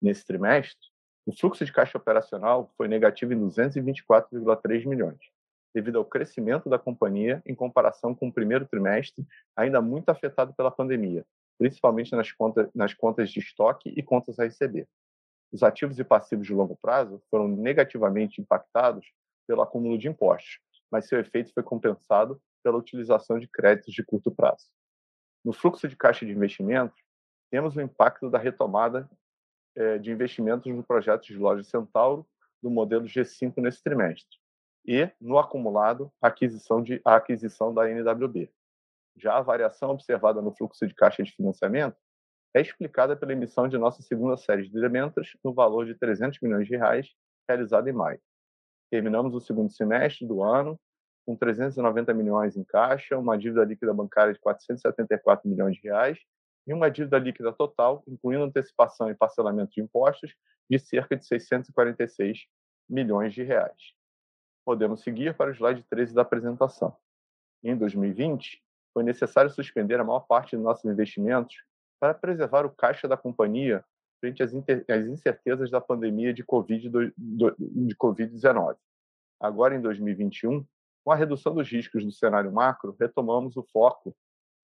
Nesse 0.00 0.24
trimestre, 0.24 0.88
O 1.26 1.32
fluxo 1.36 1.64
de 1.64 1.72
caixa 1.72 1.98
operacional 1.98 2.72
foi 2.76 2.86
negativo 2.86 3.32
em 3.34 3.40
224,3 3.40 4.86
milhões, 4.86 5.18
devido 5.74 5.98
ao 5.98 6.04
crescimento 6.04 6.70
da 6.70 6.78
companhia 6.78 7.42
em 7.44 7.54
comparação 7.54 8.14
com 8.14 8.28
o 8.28 8.32
primeiro 8.32 8.64
trimestre, 8.66 9.26
ainda 9.56 9.82
muito 9.82 10.08
afetado 10.08 10.54
pela 10.54 10.70
pandemia, 10.70 11.26
principalmente 11.58 12.12
nas 12.12 12.30
contas, 12.30 12.70
nas 12.72 12.94
contas 12.94 13.28
de 13.30 13.40
estoque 13.40 13.92
e 13.94 14.02
contas 14.04 14.38
a 14.38 14.44
receber. 14.44 14.88
Os 15.52 15.64
ativos 15.64 15.98
e 15.98 16.04
passivos 16.04 16.46
de 16.46 16.54
longo 16.54 16.78
prazo 16.80 17.20
foram 17.28 17.48
negativamente 17.48 18.40
impactados 18.40 19.04
pelo 19.48 19.62
acúmulo 19.62 19.98
de 19.98 20.06
impostos, 20.06 20.60
mas 20.90 21.08
seu 21.08 21.18
efeito 21.18 21.52
foi 21.52 21.64
compensado 21.64 22.40
pela 22.62 22.78
utilização 22.78 23.38
de 23.38 23.48
créditos 23.48 23.92
de 23.92 24.04
curto 24.04 24.30
prazo. 24.30 24.66
No 25.44 25.52
fluxo 25.52 25.88
de 25.88 25.96
caixa 25.96 26.24
de 26.24 26.32
investimentos, 26.32 27.05
temos 27.50 27.76
o 27.76 27.80
impacto 27.80 28.30
da 28.30 28.38
retomada 28.38 29.08
eh, 29.74 29.98
de 29.98 30.10
investimentos 30.10 30.72
no 30.72 30.82
projeto 30.82 31.26
de 31.26 31.36
loja 31.36 31.62
Centauro 31.62 32.26
do 32.62 32.70
modelo 32.70 33.04
G5 33.04 33.58
nesse 33.58 33.82
trimestre 33.82 34.38
e, 34.86 35.10
no 35.20 35.38
acumulado, 35.38 36.12
a 36.22 36.28
aquisição, 36.28 36.82
de, 36.82 37.00
a 37.04 37.16
aquisição 37.16 37.74
da 37.74 37.90
NWB. 37.90 38.50
Já 39.16 39.36
a 39.38 39.42
variação 39.42 39.90
observada 39.90 40.40
no 40.40 40.52
fluxo 40.52 40.86
de 40.86 40.94
caixa 40.94 41.22
de 41.22 41.32
financiamento 41.32 41.96
é 42.54 42.60
explicada 42.60 43.16
pela 43.16 43.32
emissão 43.32 43.68
de 43.68 43.76
nossa 43.76 44.02
segunda 44.02 44.36
série 44.36 44.62
de 44.62 44.80
debêntures 44.80 45.36
no 45.44 45.52
valor 45.52 45.84
de 45.84 45.94
300 45.94 46.40
milhões 46.40 46.66
de 46.66 46.76
reais, 46.76 47.14
realizada 47.48 47.90
em 47.90 47.92
maio. 47.92 48.20
Terminamos 48.90 49.34
o 49.34 49.40
segundo 49.40 49.70
semestre 49.70 50.26
do 50.26 50.42
ano 50.42 50.78
com 51.26 51.34
390 51.36 52.14
milhões 52.14 52.56
em 52.56 52.64
caixa, 52.64 53.18
uma 53.18 53.36
dívida 53.36 53.64
líquida 53.64 53.92
bancária 53.92 54.32
de 54.32 54.38
474 54.38 55.48
milhões 55.48 55.76
de 55.76 55.82
reais 55.82 56.18
e 56.66 56.74
uma 56.74 56.90
dívida 56.90 57.18
líquida 57.18 57.52
total, 57.52 58.02
incluindo 58.08 58.44
antecipação 58.44 59.10
e 59.10 59.14
parcelamento 59.14 59.72
de 59.72 59.80
impostos, 59.80 60.34
de 60.68 60.78
cerca 60.78 61.16
de 61.16 61.24
646 61.24 62.46
milhões 62.88 63.32
de 63.32 63.42
reais. 63.42 63.94
Podemos 64.64 65.02
seguir 65.02 65.36
para 65.36 65.50
o 65.50 65.54
slide 65.54 65.84
13 65.88 66.14
da 66.14 66.22
apresentação. 66.22 66.96
Em 67.62 67.76
2020, 67.76 68.60
foi 68.92 69.04
necessário 69.04 69.50
suspender 69.50 70.00
a 70.00 70.04
maior 70.04 70.20
parte 70.20 70.56
de 70.56 70.62
nossos 70.62 70.84
investimentos 70.84 71.54
para 72.00 72.14
preservar 72.14 72.66
o 72.66 72.70
caixa 72.70 73.06
da 73.06 73.16
companhia 73.16 73.84
frente 74.20 74.42
às, 74.42 74.52
incertezas 74.52 75.70
da 75.70 75.80
pandemia 75.80 76.34
de 76.34 76.44
Covid-19. 76.44 78.76
Agora, 79.38 79.76
em 79.76 79.80
2021, 79.80 80.66
com 81.04 81.12
a 81.12 81.14
redução 81.14 81.54
dos 81.54 81.70
riscos 81.70 82.04
do 82.04 82.10
cenário 82.10 82.50
macro, 82.50 82.96
retomamos 82.98 83.56
o 83.56 83.62
foco 83.62 84.16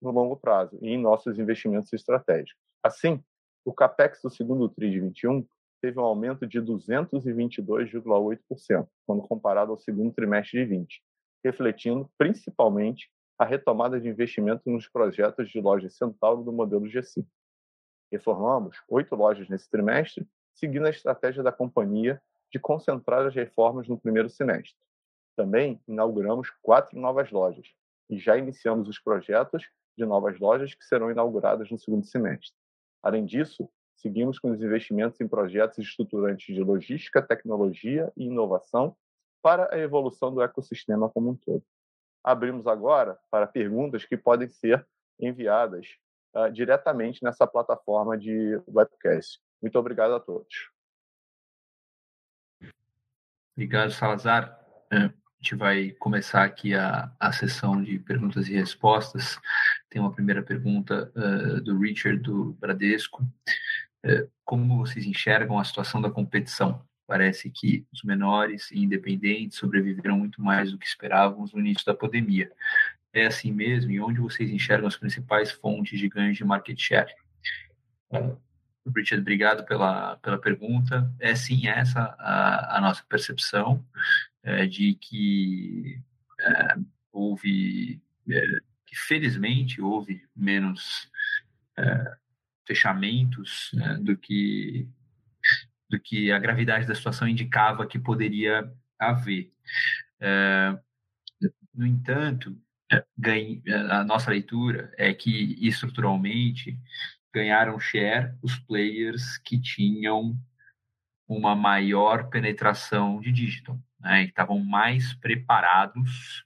no 0.03 0.11
longo 0.11 0.35
prazo 0.35 0.77
e 0.81 0.89
em 0.89 1.01
nossos 1.01 1.39
investimentos 1.39 1.93
estratégicos. 1.93 2.61
Assim, 2.83 3.23
o 3.65 3.73
capex 3.73 4.21
do 4.21 4.29
segundo 4.29 4.69
TRI 4.69 4.91
de 4.91 4.99
21 4.99 5.47
teve 5.81 5.97
um 5.99 6.03
aumento 6.03 6.45
de 6.45 6.61
222,8% 6.61 8.87
quando 9.05 9.21
comparado 9.21 9.71
ao 9.71 9.77
segundo 9.77 10.11
trimestre 10.13 10.59
de 10.59 10.65
20, 10.65 11.01
refletindo 11.43 12.09
principalmente 12.17 13.09
a 13.37 13.45
retomada 13.45 13.99
de 13.99 14.07
investimento 14.07 14.69
nos 14.69 14.87
projetos 14.87 15.49
de 15.49 15.59
lojas 15.59 15.95
Centauro 15.95 16.43
do 16.43 16.53
modelo 16.53 16.85
G5. 16.85 17.25
Reformamos 18.11 18.77
oito 18.87 19.15
lojas 19.15 19.49
nesse 19.49 19.67
trimestre, 19.69 20.27
seguindo 20.53 20.85
a 20.85 20.89
estratégia 20.89 21.41
da 21.41 21.51
companhia 21.51 22.21
de 22.51 22.59
concentrar 22.59 23.25
as 23.25 23.33
reformas 23.33 23.87
no 23.87 23.99
primeiro 23.99 24.29
semestre. 24.29 24.77
Também 25.35 25.81
inauguramos 25.87 26.51
quatro 26.61 26.99
novas 26.99 27.31
lojas 27.31 27.73
e 28.09 28.19
já 28.19 28.37
iniciamos 28.37 28.87
os 28.87 28.99
projetos 28.99 29.67
de 29.97 30.05
novas 30.05 30.39
lojas 30.39 30.73
que 30.73 30.83
serão 30.85 31.11
inauguradas 31.11 31.69
no 31.69 31.77
segundo 31.77 32.05
semestre. 32.05 32.53
Além 33.01 33.25
disso, 33.25 33.69
seguimos 33.95 34.39
com 34.39 34.51
os 34.51 34.61
investimentos 34.61 35.19
em 35.21 35.27
projetos 35.27 35.77
estruturantes 35.77 36.55
de 36.55 36.63
logística, 36.63 37.21
tecnologia 37.21 38.11
e 38.15 38.25
inovação 38.25 38.95
para 39.41 39.73
a 39.73 39.77
evolução 39.77 40.33
do 40.33 40.41
ecossistema 40.41 41.09
como 41.09 41.31
um 41.31 41.35
todo 41.35 41.63
abrimos 42.23 42.65
agora 42.65 43.19
para 43.29 43.45
perguntas 43.45 44.05
que 44.05 44.15
podem 44.15 44.47
ser 44.47 44.87
enviadas 45.19 45.97
uh, 46.33 46.49
diretamente 46.51 47.21
nessa 47.21 47.45
plataforma 47.45 48.17
de 48.17 48.61
webcast. 48.67 49.41
Muito 49.61 49.77
obrigado 49.77 50.13
a 50.13 50.19
todos. 50.19 50.71
Obrigado, 53.55 53.91
Salazar. 53.91 54.59
É, 54.91 55.13
a 55.43 55.45
gente 55.45 55.55
vai 55.55 55.89
começar 55.99 56.45
aqui 56.45 56.73
a, 56.73 57.11
a 57.19 57.33
sessão 57.33 57.83
de 57.83 57.99
perguntas 57.99 58.47
e 58.47 58.53
respostas. 58.53 59.37
Tem 59.89 60.01
uma 60.01 60.13
primeira 60.13 60.41
pergunta 60.41 61.11
uh, 61.13 61.59
do 61.59 61.77
Richard, 61.77 62.21
do 62.21 62.53
Bradesco. 62.53 63.21
Uh, 64.05 64.31
como 64.45 64.77
vocês 64.77 65.05
enxergam 65.05 65.59
a 65.59 65.63
situação 65.65 66.01
da 66.01 66.09
competição 66.09 66.81
Parece 67.05 67.49
que 67.49 67.85
os 67.91 68.01
menores 68.03 68.71
e 68.71 68.79
independentes 68.79 69.57
sobreviveram 69.57 70.17
muito 70.17 70.41
mais 70.41 70.71
do 70.71 70.77
que 70.77 70.85
esperávamos 70.85 71.51
no 71.51 71.59
início 71.59 71.85
da 71.85 71.93
pandemia. 71.93 72.49
É 73.11 73.25
assim 73.25 73.51
mesmo? 73.51 73.91
E 73.91 73.99
onde 73.99 74.21
vocês 74.21 74.49
enxergam 74.49 74.87
as 74.87 74.95
principais 74.95 75.51
fontes 75.51 75.99
de 75.99 76.07
ganhos 76.07 76.37
de 76.37 76.45
market 76.45 76.79
share? 76.79 77.13
Uh, 78.09 78.37
Richard, 78.95 79.21
obrigado 79.21 79.65
pela, 79.65 80.15
pela 80.17 80.37
pergunta. 80.37 81.13
É 81.19 81.35
sim 81.35 81.67
essa 81.67 82.15
a, 82.17 82.77
a 82.77 82.81
nossa 82.81 83.03
percepção 83.09 83.85
é, 84.43 84.65
de 84.65 84.95
que 84.95 86.01
é, 86.39 86.75
houve, 87.11 88.01
é, 88.29 88.41
que 88.85 88.95
felizmente 88.95 89.81
houve 89.81 90.23
menos 90.35 91.11
fechamentos 92.67 93.71
é, 93.81 93.97
do 93.97 94.15
que 94.15 94.87
do 95.89 95.99
que 95.99 96.31
a 96.31 96.39
gravidade 96.39 96.87
da 96.87 96.95
situação 96.95 97.27
indicava 97.27 97.85
que 97.85 97.99
poderia 97.99 98.71
haver. 98.97 99.51
No 101.71 101.85
entanto, 101.85 102.59
a 103.91 104.03
nossa 104.03 104.31
leitura 104.31 104.91
é 104.97 105.13
que 105.13 105.55
estruturalmente 105.61 106.79
ganharam 107.33 107.79
share 107.79 108.33
os 108.41 108.57
players 108.57 109.37
que 109.37 109.59
tinham 109.59 110.35
uma 111.27 111.55
maior 111.55 112.29
penetração 112.29 113.19
de 113.19 113.31
digital, 113.31 113.79
né, 114.03 114.25
que 114.25 114.29
estavam 114.29 114.59
mais 114.59 115.13
preparados 115.15 116.45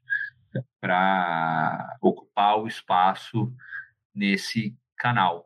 para 0.80 1.98
ocupar 2.02 2.60
o 2.60 2.67
espaço 2.67 3.54
nesse 4.13 4.78
canal. 4.96 5.46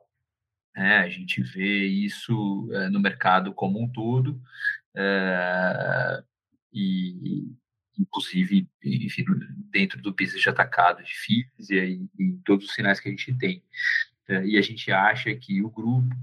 É, 0.75 0.97
a 0.99 1.09
gente 1.09 1.41
vê 1.41 1.85
isso 1.85 2.69
é, 2.73 2.89
no 2.89 2.99
mercado 2.99 3.53
como 3.53 3.81
um 3.81 3.89
todo, 3.89 4.41
é, 4.95 6.23
e 6.71 7.49
inclusive 7.97 8.69
enfim, 8.83 9.25
dentro 9.69 10.01
do 10.01 10.13
business 10.13 10.41
de 10.41 10.49
atacado 10.49 11.03
de 11.03 11.13
FIIs 11.13 11.69
e, 11.69 12.09
e 12.17 12.33
todos 12.45 12.65
os 12.65 12.73
sinais 12.73 12.99
que 12.99 13.09
a 13.09 13.11
gente 13.11 13.33
tem. 13.37 13.63
É, 14.27 14.45
e 14.45 14.57
a 14.57 14.61
gente 14.61 14.91
acha 14.91 15.33
que 15.35 15.61
o 15.61 15.69
grupo, 15.69 16.15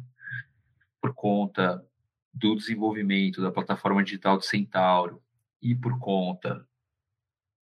por 1.01 1.15
conta 1.15 1.85
do 2.33 2.55
desenvolvimento 2.55 3.43
da 3.43 3.51
plataforma 3.51 4.03
digital 4.03 4.39
do 4.39 4.45
Centauro 4.45 5.23
e 5.63 5.75
por 5.75 5.99
conta 5.99 6.67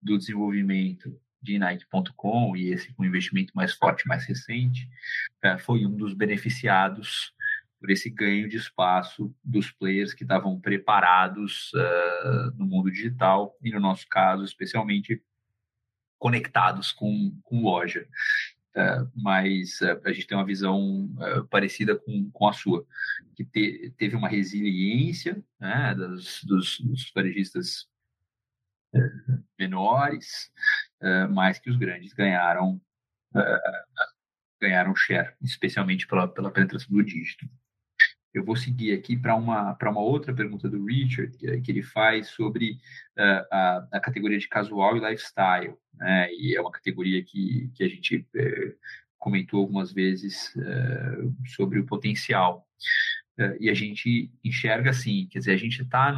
do 0.00 0.18
desenvolvimento 0.18 1.18
de 1.40 1.58
Nike.com 1.58 2.56
e 2.56 2.70
esse 2.70 2.92
com 2.94 3.04
investimento 3.04 3.52
mais 3.54 3.72
forte, 3.72 4.06
mais 4.06 4.24
recente, 4.24 4.88
é, 5.42 5.58
foi 5.58 5.84
um 5.84 5.94
dos 5.94 6.14
beneficiados 6.14 7.34
por 7.80 7.90
esse 7.90 8.08
ganho 8.08 8.48
de 8.48 8.56
espaço 8.56 9.34
dos 9.42 9.72
players 9.72 10.14
que 10.14 10.22
estavam 10.22 10.58
preparados 10.60 11.72
uh, 11.74 12.56
no 12.56 12.64
mundo 12.64 12.88
digital 12.88 13.56
e, 13.60 13.72
no 13.72 13.80
nosso 13.80 14.06
caso, 14.08 14.44
especialmente 14.44 15.20
conectados 16.16 16.92
com, 16.92 17.36
com 17.42 17.60
loja. 17.60 18.06
Uh, 18.74 19.10
mas 19.14 19.80
uh, 19.82 20.00
a 20.04 20.12
gente 20.12 20.26
tem 20.26 20.36
uma 20.36 20.46
visão 20.46 21.08
parecida 21.50 21.94
com, 21.94 22.30
com 22.30 22.48
a 22.48 22.52
sua, 22.52 22.86
que 23.36 23.44
te, 23.44 23.92
teve 23.98 24.16
uma 24.16 24.28
resiliência 24.28 25.44
né, 25.60 25.94
das, 25.94 26.42
dos, 26.44 26.80
dos 26.80 27.10
varejistas 27.14 27.86
menores, 29.58 30.52
mas 31.30 31.58
que 31.58 31.70
os 31.70 31.76
grandes 31.78 32.12
ganharam 32.12 32.78
ganharam 34.60 34.94
share, 34.94 35.34
especialmente 35.42 36.06
pela, 36.06 36.28
pela 36.28 36.50
penetração 36.50 36.88
do 36.94 37.02
dígito. 37.02 37.48
Eu 38.32 38.44
vou 38.44 38.56
seguir 38.56 38.92
aqui 38.92 39.16
para 39.16 39.34
uma, 39.34 39.76
uma 39.80 40.00
outra 40.00 40.32
pergunta 40.34 40.68
do 40.68 40.84
Richard, 40.84 41.36
que, 41.36 41.60
que 41.60 41.70
ele 41.70 41.82
faz 41.82 42.28
sobre 42.28 42.72
uh, 43.18 43.46
a, 43.50 43.88
a, 43.92 44.00
categoria 44.00 44.38
de 44.38 44.48
casual 44.48 44.96
e 44.96 45.00
lifestyle. 45.00 45.74
Né? 45.94 46.32
E 46.32 46.56
é 46.56 46.60
uma 46.60 46.70
categoria 46.70 47.22
que, 47.22 47.70
que 47.74 47.84
a 47.84 47.88
gente 47.88 48.26
comentou 49.18 49.60
algumas 49.60 49.92
vezes 49.92 50.52
sobre 51.54 51.78
o 51.78 51.86
potencial. 51.86 52.66
e 53.60 53.70
a 53.70 53.74
gente 53.74 54.32
enxerga 54.42 54.90
assim, 54.90 55.28
quer 55.30 55.38
dizer, 55.38 55.52
a 55.52 55.56
gente 55.56 55.82
está 55.82 56.12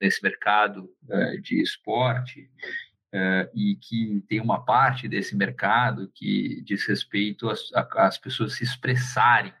nesse 0.00 0.22
mercado 0.22 0.88
de 1.42 1.60
esporte 1.60 2.48
uh, 3.14 3.48
e 3.54 3.76
que 3.76 4.22
tem 4.28 4.40
uma 4.40 4.64
parte 4.64 5.08
desse 5.08 5.36
mercado 5.36 6.10
que 6.14 6.62
diz 6.62 6.86
respeito 6.86 7.48
às, 7.48 7.70
às 7.72 8.18
pessoas 8.18 8.54
se 8.54 8.64
expressarem 8.64 9.52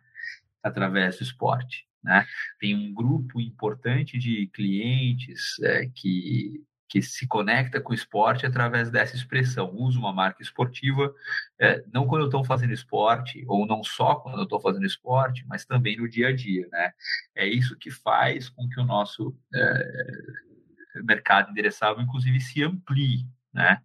através 0.66 1.18
do 1.18 1.22
esporte. 1.22 1.86
né? 2.02 2.26
Tem 2.60 2.74
um 2.74 2.92
grupo 2.92 3.40
importante 3.40 4.18
de 4.18 4.48
clientes 4.48 5.58
é, 5.62 5.88
que 5.94 6.64
que 6.88 7.02
se 7.02 7.26
conecta 7.26 7.80
com 7.80 7.92
o 7.92 7.94
esporte 7.94 8.46
através 8.46 8.90
dessa 8.90 9.16
expressão. 9.16 9.74
Uso 9.74 9.98
uma 9.98 10.12
marca 10.12 10.42
esportiva, 10.42 11.12
é, 11.58 11.84
não 11.92 12.06
quando 12.06 12.22
eu 12.22 12.26
estou 12.26 12.44
fazendo 12.44 12.72
esporte, 12.72 13.44
ou 13.46 13.66
não 13.66 13.82
só 13.82 14.16
quando 14.16 14.38
eu 14.38 14.44
estou 14.44 14.60
fazendo 14.60 14.86
esporte, 14.86 15.44
mas 15.46 15.64
também 15.64 15.96
no 15.96 16.08
dia 16.08 16.28
a 16.28 16.34
dia. 16.34 16.66
Né? 16.70 16.92
É 17.34 17.46
isso 17.46 17.76
que 17.76 17.90
faz 17.90 18.48
com 18.48 18.68
que 18.68 18.80
o 18.80 18.84
nosso 18.84 19.36
é, 19.54 21.02
mercado 21.02 21.50
endereçável, 21.50 22.02
inclusive, 22.02 22.40
se 22.40 22.62
amplie. 22.62 23.26
Né? 23.52 23.80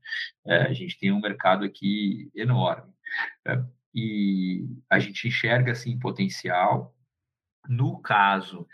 É, 0.45 0.63
a 0.63 0.73
gente 0.73 0.99
tem 0.99 1.11
um 1.11 1.21
mercado 1.21 1.65
aqui 1.65 2.29
enorme. 2.35 2.93
E 3.93 4.65
a 4.89 4.99
gente 4.99 5.27
enxerga, 5.27 5.71
assim, 5.71 5.99
potencial. 5.99 6.95
No 7.67 8.01
caso 8.01 8.67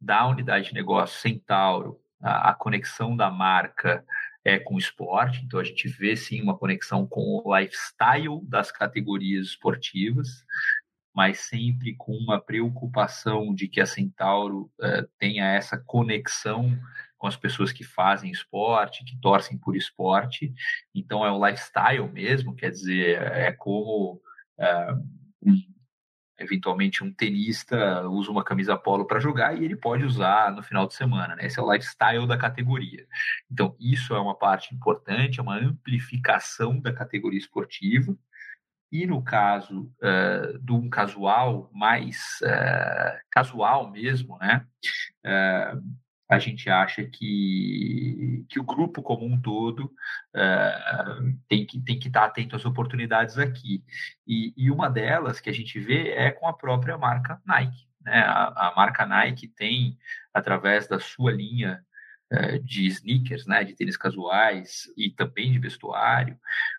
da 0.00 0.26
unidade 0.26 0.68
de 0.68 0.74
negócio 0.74 1.20
Centauro, 1.20 2.00
a, 2.20 2.50
a 2.50 2.54
conexão 2.54 3.16
da 3.16 3.30
marca 3.30 4.04
é, 4.44 4.58
com 4.58 4.74
o 4.74 4.78
esporte, 4.78 5.42
então 5.44 5.60
a 5.60 5.64
gente 5.64 5.88
vê 5.88 6.16
sim 6.16 6.40
uma 6.40 6.56
conexão 6.56 7.06
com 7.06 7.42
o 7.44 7.58
lifestyle 7.58 8.40
das 8.44 8.72
categorias 8.72 9.48
esportivas, 9.48 10.44
mas 11.14 11.40
sempre 11.40 11.94
com 11.96 12.12
uma 12.12 12.40
preocupação 12.40 13.54
de 13.54 13.68
que 13.68 13.80
a 13.80 13.86
Centauro 13.86 14.70
uh, 14.80 15.06
tenha 15.18 15.44
essa 15.44 15.76
conexão 15.76 16.78
com 17.18 17.26
as 17.26 17.36
pessoas 17.36 17.70
que 17.70 17.84
fazem 17.84 18.30
esporte, 18.30 19.04
que 19.04 19.20
torcem 19.20 19.58
por 19.58 19.76
esporte. 19.76 20.54
Então 20.94 21.26
é 21.26 21.30
o 21.30 21.46
lifestyle 21.46 22.08
mesmo, 22.10 22.54
quer 22.54 22.70
dizer, 22.70 23.20
é 23.20 23.52
como 23.52 24.22
uh, 24.60 25.10
eventualmente 26.40 27.04
um 27.04 27.12
tenista 27.12 28.08
usa 28.08 28.30
uma 28.30 28.42
camisa 28.42 28.76
polo 28.76 29.06
para 29.06 29.20
jogar 29.20 29.54
e 29.54 29.64
ele 29.64 29.76
pode 29.76 30.04
usar 30.04 30.50
no 30.52 30.62
final 30.62 30.86
de 30.86 30.94
semana, 30.94 31.36
né? 31.36 31.46
Esse 31.46 31.60
é 31.60 31.62
o 31.62 31.70
lifestyle 31.70 32.26
da 32.26 32.38
categoria. 32.38 33.06
Então, 33.50 33.76
isso 33.78 34.14
é 34.14 34.20
uma 34.20 34.34
parte 34.34 34.74
importante, 34.74 35.38
é 35.38 35.42
uma 35.42 35.58
amplificação 35.58 36.80
da 36.80 36.92
categoria 36.92 37.38
esportiva. 37.38 38.16
E 38.90 39.06
no 39.06 39.22
caso 39.22 39.92
uh, 40.02 40.58
de 40.58 40.72
um 40.72 40.88
casual, 40.88 41.70
mais 41.72 42.40
uh, 42.42 43.20
casual 43.30 43.90
mesmo, 43.90 44.36
né? 44.38 44.66
Uh, 45.24 45.80
a 46.30 46.38
gente 46.38 46.70
acha 46.70 47.02
que, 47.02 48.46
que 48.48 48.60
o 48.60 48.62
grupo 48.62 49.02
como 49.02 49.26
um 49.26 49.40
todo 49.40 49.86
uh, 50.32 51.36
tem 51.48 51.66
que 51.66 51.80
tem 51.80 51.98
que 51.98 52.06
estar 52.06 52.24
atento 52.24 52.54
às 52.54 52.64
oportunidades 52.64 53.36
aqui. 53.36 53.82
E, 54.24 54.54
e, 54.56 54.70
uma 54.70 54.88
delas 54.88 55.40
que 55.40 55.50
a 55.50 55.52
gente 55.52 55.80
vê 55.80 56.10
é 56.10 56.30
com 56.30 56.46
a 56.46 56.52
própria 56.52 56.96
marca 56.96 57.42
Nike. 57.44 57.84
Né? 58.00 58.20
A, 58.20 58.68
a 58.68 58.74
marca 58.76 59.04
Nike 59.04 59.48
tem, 59.48 59.98
através 60.32 60.86
da 60.86 61.00
sua 61.00 61.32
linha 61.32 61.84
uh, 62.32 62.60
de 62.60 62.86
sneakers, 62.86 63.44
né, 63.44 63.64
de 63.64 63.74
tênis 63.74 63.96
casuais 63.96 64.84
e 64.96 65.10
também 65.10 65.50
de 65.50 65.58
vestuário, 65.58 66.38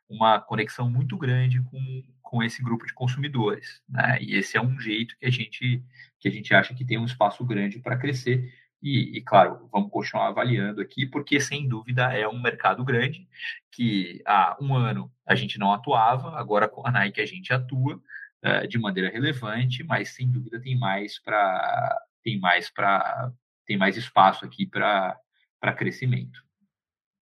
uma 0.09 0.39
conexão 0.39 0.89
muito 0.89 1.17
grande 1.17 1.61
com, 1.63 2.03
com 2.21 2.41
esse 2.41 2.63
grupo 2.63 2.85
de 2.85 2.93
consumidores. 2.93 3.81
Né? 3.89 4.17
E 4.21 4.33
esse 4.33 4.55
é 4.55 4.61
um 4.61 4.79
jeito 4.79 5.13
que 5.19 5.25
a 5.25 5.31
gente 5.31 5.83
que 6.21 6.27
a 6.27 6.31
gente 6.31 6.53
acha 6.53 6.75
que 6.75 6.85
tem 6.85 6.99
um 6.99 7.05
espaço 7.05 7.43
grande 7.43 7.79
para 7.79 7.97
crescer 7.97 8.53
e, 8.81 9.17
e, 9.17 9.21
claro, 9.21 9.69
vamos 9.71 9.91
continuar 9.91 10.29
avaliando 10.29 10.81
aqui, 10.81 11.05
porque 11.05 11.39
sem 11.39 11.67
dúvida 11.67 12.11
é 12.13 12.27
um 12.27 12.41
mercado 12.41 12.83
grande 12.83 13.27
que 13.71 14.21
há 14.25 14.57
um 14.59 14.75
ano 14.75 15.11
a 15.25 15.35
gente 15.35 15.59
não 15.59 15.71
atuava, 15.71 16.37
agora 16.39 16.67
com 16.67 16.85
a 16.85 16.91
Nike 16.91 17.21
a 17.21 17.25
gente 17.25 17.53
atua 17.53 18.01
uh, 18.43 18.67
de 18.67 18.79
maneira 18.79 19.11
relevante, 19.11 19.83
mas 19.83 20.09
sem 20.09 20.31
dúvida 20.31 20.59
tem 20.59 20.77
mais 20.77 21.19
para 21.19 22.01
tem 22.23 22.39
mais 22.39 22.69
para 22.71 23.31
tem 23.65 23.77
mais 23.77 23.97
espaço 23.97 24.45
aqui 24.45 24.65
para 24.65 25.17
para 25.59 25.73
crescimento. 25.73 26.43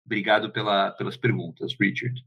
Obrigado 0.06 0.52
pela, 0.52 0.92
pelas 0.92 1.16
perguntas, 1.16 1.76
Richard. 1.80 2.26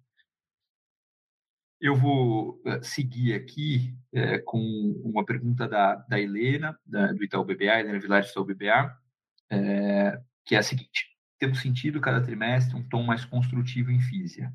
Eu 1.80 1.94
vou 1.94 2.62
seguir 2.80 3.34
aqui 3.34 3.94
é, 4.12 4.38
com 4.38 4.58
uma 5.04 5.24
pergunta 5.24 5.68
da, 5.68 5.96
da 5.96 6.18
Helena, 6.18 6.78
da, 6.86 7.12
do 7.12 7.22
Itaú 7.22 7.44
BBA, 7.44 7.80
Helena 7.80 7.98
Vilar 7.98 8.22
do 8.22 8.28
Itaú 8.28 8.44
BBA 8.44 9.05
é, 9.50 10.18
que 10.44 10.54
é 10.54 10.58
a 10.58 10.62
seguinte: 10.62 11.08
temos 11.38 11.60
sentido 11.60 12.00
cada 12.00 12.20
trimestre 12.20 12.76
um 12.76 12.88
tom 12.88 13.02
mais 13.02 13.24
construtivo 13.24 13.90
em 13.90 14.00
física. 14.00 14.52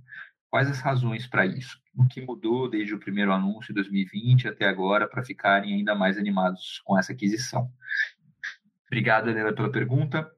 Quais 0.49 0.69
as 0.69 0.80
razões 0.82 1.25
para 1.25 1.45
isso? 1.45 1.80
O 1.95 2.06
que 2.06 2.21
mudou 2.21 2.69
desde 2.69 2.93
o 2.93 2.99
primeiro 2.99 3.32
anúncio 3.32 3.71
em 3.71 3.75
2020 3.75 4.49
até 4.49 4.67
agora 4.67 5.08
para 5.08 5.23
ficarem 5.23 5.75
ainda 5.75 5.95
mais 5.95 6.17
animados 6.17 6.82
com 6.84 6.97
essa 6.99 7.13
aquisição? 7.13 7.71
Obrigado, 8.88 9.30
Helena, 9.30 9.54
pela 9.54 9.71
pergunta. 9.71 10.30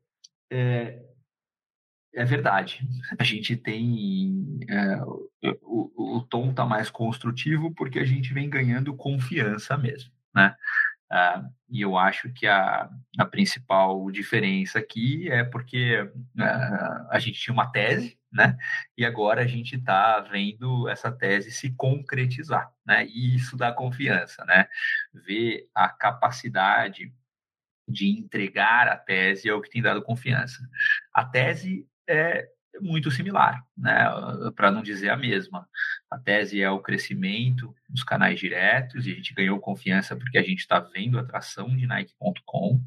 É, 0.51 1.01
é 2.13 2.23
verdade. 2.23 2.87
A 3.17 3.23
gente 3.23 3.55
tem. 3.55 4.59
É, 4.69 5.01
o, 5.63 6.17
o 6.17 6.21
tom 6.21 6.51
está 6.51 6.63
mais 6.63 6.91
construtivo 6.91 7.73
porque 7.73 7.97
a 7.97 8.05
gente 8.05 8.33
vem 8.33 8.47
ganhando 8.47 8.95
confiança 8.95 9.75
mesmo. 9.75 10.11
Né? 10.33 10.55
Uh, 11.13 11.47
e 11.69 11.81
eu 11.81 11.95
acho 11.95 12.33
que 12.33 12.47
a, 12.47 12.89
a 13.19 13.25
principal 13.25 14.09
diferença 14.09 14.79
aqui 14.79 15.29
é 15.29 15.43
porque 15.43 16.01
uh, 16.01 17.07
a 17.11 17.19
gente 17.19 17.39
tinha 17.39 17.53
uma 17.53 17.71
tese, 17.71 18.17
né? 18.31 18.57
E 18.97 19.05
agora 19.05 19.41
a 19.41 19.45
gente 19.45 19.75
está 19.75 20.19
vendo 20.21 20.89
essa 20.89 21.11
tese 21.11 21.51
se 21.51 21.71
concretizar, 21.75 22.73
né? 22.83 23.05
E 23.05 23.35
isso 23.35 23.55
dá 23.55 23.71
confiança, 23.71 24.43
né? 24.45 24.67
Ver 25.13 25.69
a 25.75 25.87
capacidade 25.87 27.13
de 27.87 28.07
entregar 28.07 28.87
a 28.87 28.97
tese 28.97 29.47
é 29.47 29.53
o 29.53 29.61
que 29.61 29.69
tem 29.69 29.83
dado 29.83 30.01
confiança. 30.01 30.67
A 31.13 31.23
tese 31.23 31.87
é 32.07 32.49
muito 32.81 33.11
similar, 33.11 33.63
né? 33.77 34.05
Para 34.55 34.71
não 34.71 34.81
dizer 34.81 35.09
a 35.09 35.17
mesma. 35.17 35.67
A 36.09 36.17
tese 36.17 36.61
é 36.61 36.69
o 36.69 36.79
crescimento 36.79 37.73
dos 37.87 38.03
canais 38.03 38.39
diretos 38.39 39.05
e 39.05 39.11
a 39.11 39.15
gente 39.15 39.33
ganhou 39.33 39.59
confiança 39.59 40.15
porque 40.15 40.37
a 40.37 40.43
gente 40.43 40.59
está 40.59 40.79
vendo 40.79 41.17
a 41.17 41.21
atração 41.21 41.75
de 41.75 41.85
Nike.com, 41.85 42.81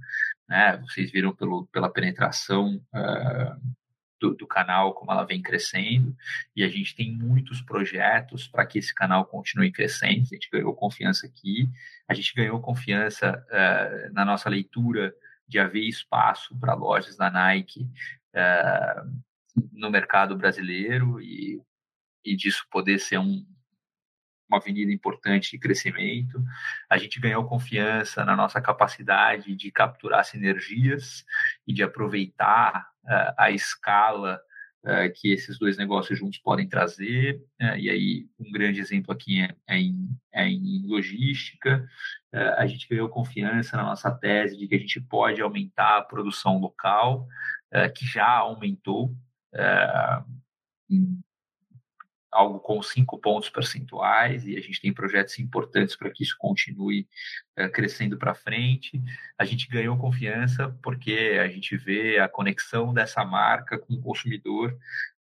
né? 0.49 0.77
Vocês 0.79 1.11
viram 1.11 1.35
pelo, 1.35 1.67
pela 1.69 1.93
penetração 1.93 2.81
uh, 2.95 3.77
do, 4.21 4.35
do, 4.35 4.47
canal 4.47 4.95
como 4.95 5.13
ela 5.13 5.25
vem 5.25 5.43
crescendo 5.43 6.17
e 6.55 6.65
a 6.65 6.69
gente 6.69 6.95
tem 6.95 7.13
muitos 7.13 7.61
projetos 7.61 8.49
para 8.49 8.67
que 8.67 8.79
esse 8.79 8.95
canal 8.95 9.25
continue 9.25 9.73
crescendo. 9.73 10.23
A 10.23 10.35
gente 10.35 10.49
ganhou 10.51 10.75
confiança 10.75 11.27
aqui, 11.27 11.69
a 12.09 12.15
gente 12.15 12.35
ganhou 12.35 12.61
confiança 12.61 13.45
uh, 13.51 14.13
na 14.13 14.25
nossa 14.25 14.49
leitura 14.49 15.15
de 15.49 15.59
haver 15.59 15.85
espaço 15.85 16.59
para 16.59 16.75
lojas 16.75 17.17
da 17.17 17.31
Nike 17.31 17.89
uh, 18.35 19.27
no 19.73 19.91
mercado 19.91 20.37
brasileiro 20.37 21.21
e 21.21 21.61
e 22.27 22.37
disso 22.37 22.67
poder 22.71 22.99
ser 22.99 23.19
um, 23.19 23.47
uma 24.49 24.59
avenida 24.59 24.93
importante 24.93 25.53
de 25.53 25.59
crescimento. 25.59 26.43
A 26.91 26.99
gente 26.99 27.21
ganhou 27.21 27.47
confiança 27.47 28.25
na 28.25 28.37
nossa 28.37 28.61
capacidade 28.61 29.55
de 29.55 29.71
capturar 29.71 30.25
sinergias 30.25 31.25
e 31.67 31.73
de 31.73 31.83
aproveitar 31.83 32.89
uh, 33.05 33.35
a 33.39 33.51
escala 33.51 34.41
uh, 34.85 35.13
que 35.15 35.33
esses 35.33 35.59
dois 35.59 35.77
negócios 35.77 36.19
juntos 36.19 36.39
podem 36.39 36.69
trazer. 36.69 37.37
Uh, 37.61 37.77
e 37.77 37.89
aí, 37.89 38.29
um 38.39 38.51
grande 38.51 38.81
exemplo 38.81 39.13
aqui 39.13 39.41
é, 39.41 39.55
é, 39.69 39.79
em, 39.79 40.09
é 40.33 40.49
em, 40.49 40.87
logística. 40.87 41.89
a 42.59 42.67
gente 42.67 42.89
ganhou 42.89 43.09
confiança 43.09 43.77
na 43.77 43.85
nossa 43.85 44.11
tese 44.11 44.57
de 44.57 44.69
que 44.69 44.75
a 44.75 44.79
gente 44.79 45.01
pode 45.01 45.41
aumentar 45.41 45.99
a 45.99 46.03
produção 46.03 46.59
local, 46.59 47.27
que 47.95 48.07
já 48.07 48.27
aumentou. 48.27 49.17
Em, 50.89 51.19
algo 52.37 52.61
com 52.61 52.83
cinco 52.83 53.19
pontos 53.19 53.49
percentuais 53.49 54.47
e 54.47 54.57
a 54.57 54.61
gente 54.61 54.81
tem 54.81 54.93
projetos 54.93 55.39
importantes 55.39 55.97
para 55.97 56.11
que 56.11 56.23
isso 56.23 56.37
continue 56.39 57.09
uh, 57.59 57.71
crescendo 57.71 58.19
para 58.19 58.35
frente. 58.35 59.03
A 59.39 59.45
gente 59.45 59.69
ganhou 59.69 59.97
confiança 59.97 60.77
porque 60.83 61.39
a 61.43 61.49
gente 61.49 61.77
vê 61.77 62.19
a 62.19 62.29
conexão 62.29 62.93
dessa 62.93 63.25
marca 63.25 63.79
com 63.79 63.95
o 63.95 64.03
consumidor 64.03 64.77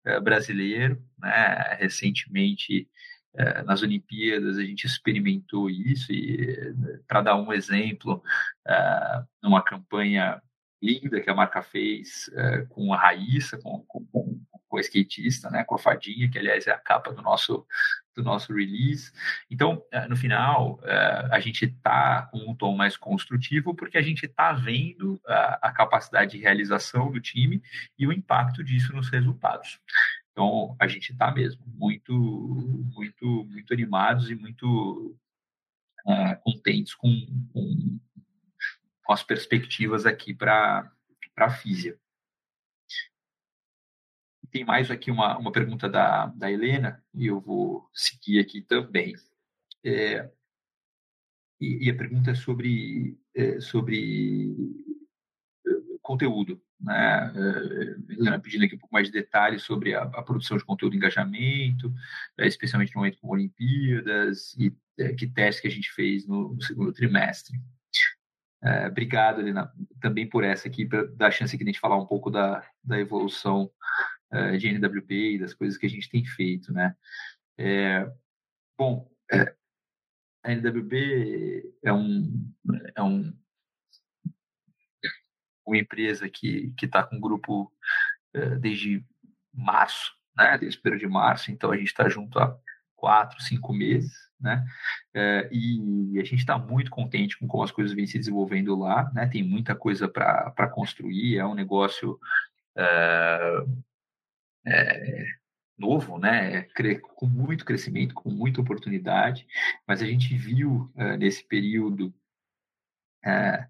uh, 0.06 0.20
brasileiro. 0.20 1.02
Né? 1.18 1.76
Recentemente, 1.78 2.86
uh, 3.34 3.64
nas 3.64 3.82
Olimpíadas, 3.82 4.58
a 4.58 4.62
gente 4.62 4.84
experimentou 4.84 5.70
isso 5.70 6.12
e, 6.12 6.74
para 7.08 7.22
dar 7.22 7.36
um 7.36 7.52
exemplo, 7.52 8.22
numa 9.42 9.62
campanha 9.62 10.42
linda 10.82 11.20
que 11.20 11.30
a 11.30 11.34
marca 11.34 11.62
fez 11.62 12.30
com 12.70 12.92
a 12.92 12.98
Raíssa, 12.98 13.58
com, 13.58 13.84
com, 13.86 14.04
com 14.06 14.40
com 14.68 14.80
skatista, 14.80 15.50
né, 15.50 15.64
com 15.64 15.74
a 15.74 15.78
fadinha, 15.78 16.28
que 16.28 16.38
aliás 16.38 16.66
é 16.66 16.72
a 16.72 16.78
capa 16.78 17.12
do 17.12 17.22
nosso 17.22 17.66
do 18.14 18.22
nosso 18.22 18.54
release. 18.54 19.12
Então, 19.50 19.84
eh, 19.92 20.08
no 20.08 20.16
final, 20.16 20.80
eh, 20.84 21.28
a 21.30 21.38
gente 21.38 21.66
está 21.66 22.22
com 22.32 22.50
um 22.50 22.54
tom 22.54 22.74
mais 22.74 22.96
construtivo 22.96 23.74
porque 23.74 23.98
a 23.98 24.02
gente 24.02 24.24
está 24.24 24.54
vendo 24.54 25.20
a 25.26 25.70
capacidade 25.70 26.30
de 26.30 26.38
realização 26.38 27.12
do 27.12 27.20
time 27.20 27.62
e 27.98 28.06
o 28.06 28.12
impacto 28.12 28.64
disso 28.64 28.96
nos 28.96 29.10
resultados. 29.10 29.78
Então, 30.32 30.74
a 30.80 30.88
gente 30.88 31.12
está 31.12 31.30
mesmo 31.30 31.62
muito, 31.66 32.14
muito, 32.94 33.44
muito 33.44 33.74
animados 33.74 34.30
e 34.30 34.34
muito 34.34 35.14
uh, 36.06 36.40
contentes 36.42 36.94
com, 36.94 37.10
com, 37.52 37.98
com 39.06 39.12
as 39.12 39.22
perspectivas 39.22 40.04
aqui 40.04 40.34
para 40.34 40.90
a 41.36 41.50
Físia. 41.50 41.96
Tem 44.50 44.64
mais 44.64 44.90
aqui 44.90 45.10
uma, 45.10 45.38
uma 45.38 45.52
pergunta 45.52 45.88
da, 45.88 46.26
da 46.26 46.50
Helena, 46.50 47.04
e 47.14 47.26
eu 47.26 47.40
vou 47.40 47.88
seguir 47.94 48.40
aqui 48.40 48.60
também. 48.60 49.14
É, 49.84 50.28
e, 51.60 51.86
e, 51.86 51.90
a 51.90 51.94
pergunta 51.94 52.32
é 52.32 52.34
sobre, 52.34 53.16
é, 53.34 53.60
sobre 53.60 54.56
é, 55.66 55.70
conteúdo. 56.02 56.60
Né? 56.80 57.32
É, 57.34 58.12
Helena 58.12 58.40
pedindo 58.40 58.64
aqui 58.64 58.74
um 58.74 58.78
pouco 58.78 58.94
mais 58.94 59.06
de 59.06 59.12
detalhes 59.12 59.62
sobre 59.62 59.94
a, 59.94 60.02
a 60.02 60.22
produção 60.22 60.56
de 60.56 60.64
conteúdo 60.64 60.94
e 60.94 60.96
engajamento, 60.96 61.94
é, 62.38 62.46
especialmente 62.46 62.94
no 62.94 63.00
momento 63.00 63.18
com 63.18 63.28
Olimpíadas, 63.28 64.56
e 64.58 64.74
que 65.16 65.26
teste 65.26 65.62
que 65.62 65.68
a 65.68 65.70
gente 65.70 65.92
fez 65.92 66.26
no, 66.26 66.54
no 66.54 66.62
segundo 66.62 66.92
trimestre. 66.92 67.60
É, 68.62 68.86
obrigado, 68.86 69.40
Helena, 69.40 69.72
também 70.00 70.28
por 70.28 70.42
essa 70.42 70.66
aqui, 70.66 70.86
para 70.86 71.06
dar 71.06 71.28
a 71.28 71.30
chance 71.30 71.54
aqui 71.54 71.64
de 71.64 71.70
a 71.70 71.72
gente 71.72 71.80
falar 71.80 71.96
um 71.96 72.06
pouco 72.06 72.30
da, 72.30 72.68
da 72.82 72.98
evolução 72.98 73.70
uh, 74.32 74.56
de 74.56 74.68
NWP 74.68 75.34
e 75.34 75.38
das 75.38 75.54
coisas 75.54 75.76
que 75.78 75.86
a 75.86 75.90
gente 75.90 76.08
tem 76.08 76.24
feito, 76.24 76.72
né? 76.72 76.96
É, 77.58 78.10
bom, 78.78 79.10
é, 79.30 79.54
a 80.42 80.52
NWP 80.52 81.74
é 81.84 81.92
um, 81.92 82.52
é 82.94 83.02
um 83.02 83.32
uma 85.66 85.78
empresa 85.78 86.28
que 86.28 86.72
está 86.80 87.02
com 87.02 87.16
um 87.16 87.20
grupo 87.20 87.72
uh, 88.36 88.58
desde 88.60 89.04
março, 89.52 90.12
né? 90.36 90.56
Desde 90.58 90.80
o 90.88 90.98
de 90.98 91.06
março, 91.06 91.50
então 91.50 91.70
a 91.72 91.76
gente 91.76 91.88
está 91.88 92.08
junto 92.08 92.38
há 92.38 92.56
quatro, 92.94 93.40
cinco 93.42 93.72
meses, 93.72 94.25
né? 94.40 94.64
É, 95.14 95.48
e 95.50 96.18
a 96.20 96.24
gente 96.24 96.40
está 96.40 96.58
muito 96.58 96.90
contente 96.90 97.38
com 97.38 97.46
como 97.46 97.62
as 97.62 97.70
coisas 97.70 97.94
vêm 97.94 98.06
se 98.06 98.18
desenvolvendo 98.18 98.76
lá, 98.76 99.10
né? 99.14 99.26
Tem 99.26 99.42
muita 99.42 99.74
coisa 99.74 100.08
para 100.08 100.68
construir, 100.68 101.38
é 101.38 101.46
um 101.46 101.54
negócio 101.54 102.18
é, 102.76 103.64
é, 104.66 105.24
novo, 105.78 106.18
né? 106.18 106.62
Com 107.14 107.26
muito 107.26 107.64
crescimento, 107.64 108.14
com 108.14 108.30
muita 108.30 108.60
oportunidade, 108.60 109.46
mas 109.86 110.02
a 110.02 110.06
gente 110.06 110.36
viu 110.36 110.90
é, 110.96 111.16
nesse 111.16 111.46
período 111.46 112.14
é, 113.24 113.66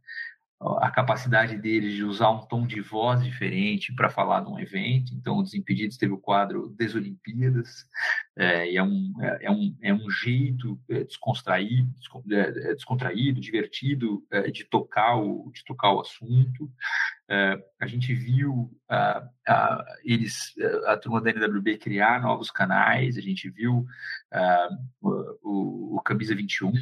a 0.60 0.90
capacidade 0.90 1.58
deles 1.58 1.94
de 1.94 2.04
usar 2.04 2.30
um 2.30 2.46
tom 2.46 2.66
de 2.66 2.80
voz 2.80 3.22
diferente 3.22 3.94
para 3.94 4.08
falar 4.08 4.40
num 4.40 4.58
evento. 4.58 5.12
Então, 5.14 5.38
o 5.38 5.42
Desimpedidos 5.42 5.96
teve 5.96 6.12
o 6.12 6.18
quadro 6.18 6.68
Desolimpíadas, 6.70 7.86
é, 8.38 8.70
e 8.70 8.76
é 8.76 8.82
um, 8.82 9.14
é, 9.22 9.46
é, 9.46 9.50
um, 9.50 9.76
é 9.80 9.94
um 9.94 10.10
jeito 10.10 10.78
é, 10.90 11.04
descontraído, 11.04 11.90
é, 12.30 12.74
descontraído 12.74 13.40
divertido 13.40 14.22
de, 14.52 14.62
tocar 14.64 15.16
o, 15.16 15.50
de 15.54 15.64
tocar 15.64 15.92
o 15.92 16.00
assunto. 16.00 16.70
É, 17.28 17.58
a 17.80 17.86
gente 17.86 18.12
viu 18.14 18.70
eles, 20.04 20.54
a 20.86 20.96
turma 20.98 21.20
da 21.20 21.30
NWB 21.30 21.78
criar 21.78 22.20
novos 22.20 22.50
canais, 22.50 23.16
a 23.16 23.22
gente 23.22 23.48
viu 23.48 23.86
o, 25.00 25.96
o 25.96 26.02
Camisa 26.02 26.34
21 26.34 26.72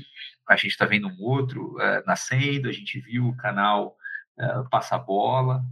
a 0.47 0.57
gente 0.57 0.73
está 0.73 0.85
vendo 0.85 1.09
um 1.09 1.23
outro 1.23 1.77
nascendo, 2.05 2.69
a 2.69 2.73
gente 2.73 3.01
viu 3.01 3.29
o 3.29 3.37
canal 3.37 3.97
uh, 4.39 4.69
Passa 4.69 4.99
Bola, 4.99 5.65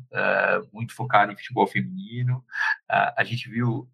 muito 0.72 0.94
focado 0.94 1.30
em 1.30 1.36
futebol 1.36 1.66
feminino, 1.66 2.42
a 2.88 3.22
gente 3.22 3.50
viu 3.50 3.86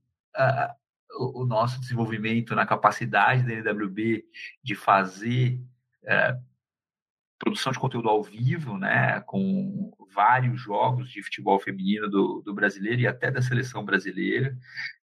o, 1.19 1.45
nosso 1.45 1.81
desenvolvimento 1.81 2.55
na 2.55 2.67
capacidade 2.67 3.43
da 3.43 3.53
NWB 3.53 4.25
de 4.63 4.75
fazer 4.75 5.61
produção 7.39 7.73
de 7.73 7.79
conteúdo 7.79 8.09
ao 8.09 8.23
vivo, 8.23 8.77
né, 8.77 9.21
com 9.21 9.93
vários 10.13 10.61
jogos 10.61 11.11
de 11.11 11.23
futebol 11.23 11.59
feminino 11.61 12.09
do, 12.09 12.43
do 12.45 12.53
brasileiro 12.53 13.03
e 13.03 13.07
até 13.07 13.31
da 13.31 13.41
seleção 13.41 13.85
brasileira, 13.85 14.57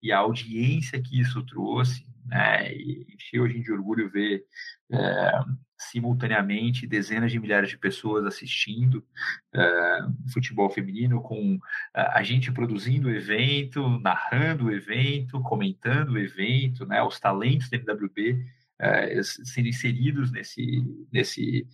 e 0.03 0.11
a 0.11 0.19
audiência 0.19 1.01
que 1.01 1.19
isso 1.19 1.43
trouxe, 1.45 2.05
né, 2.25 2.73
e 2.73 3.05
encheu 3.13 3.45
a 3.45 3.47
gente 3.47 3.63
de 3.63 3.71
orgulho 3.71 4.09
ver 4.09 4.43
é, 4.91 5.31
simultaneamente 5.77 6.87
dezenas 6.87 7.31
de 7.31 7.39
milhares 7.39 7.69
de 7.69 7.77
pessoas 7.77 8.25
assistindo 8.25 9.05
uh, 9.53 10.31
futebol 10.31 10.69
feminino, 10.69 11.21
com 11.21 11.55
uh, 11.55 11.59
a 11.93 12.23
gente 12.23 12.51
produzindo 12.51 13.07
o 13.07 13.11
evento, 13.11 13.87
narrando 13.99 14.65
o 14.65 14.71
evento, 14.71 15.41
comentando 15.41 16.13
o 16.13 16.17
evento, 16.17 16.85
né, 16.85 17.03
os 17.03 17.19
talentos 17.19 17.69
da 17.69 17.77
MWB 17.77 18.45
eh, 18.77 19.21
sendo 19.23 19.69
inseridos 19.69 20.31
nesse, 20.33 20.83
nesse, 21.11 21.65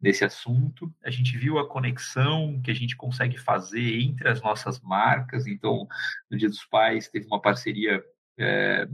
nesse 0.00 0.24
assunto. 0.24 0.92
A 1.04 1.10
gente 1.10 1.36
viu 1.36 1.58
a 1.58 1.68
conexão 1.68 2.60
que 2.62 2.70
a 2.70 2.74
gente 2.74 2.96
consegue 2.96 3.36
fazer 3.36 4.00
entre 4.00 4.28
as 4.28 4.40
nossas 4.40 4.80
marcas. 4.80 5.48
Então, 5.48 5.88
no 6.30 6.38
Dia 6.38 6.48
dos 6.48 6.64
Pais, 6.64 7.08
teve 7.08 7.26
uma 7.26 7.42
parceria 7.42 8.00
é, 8.38 8.88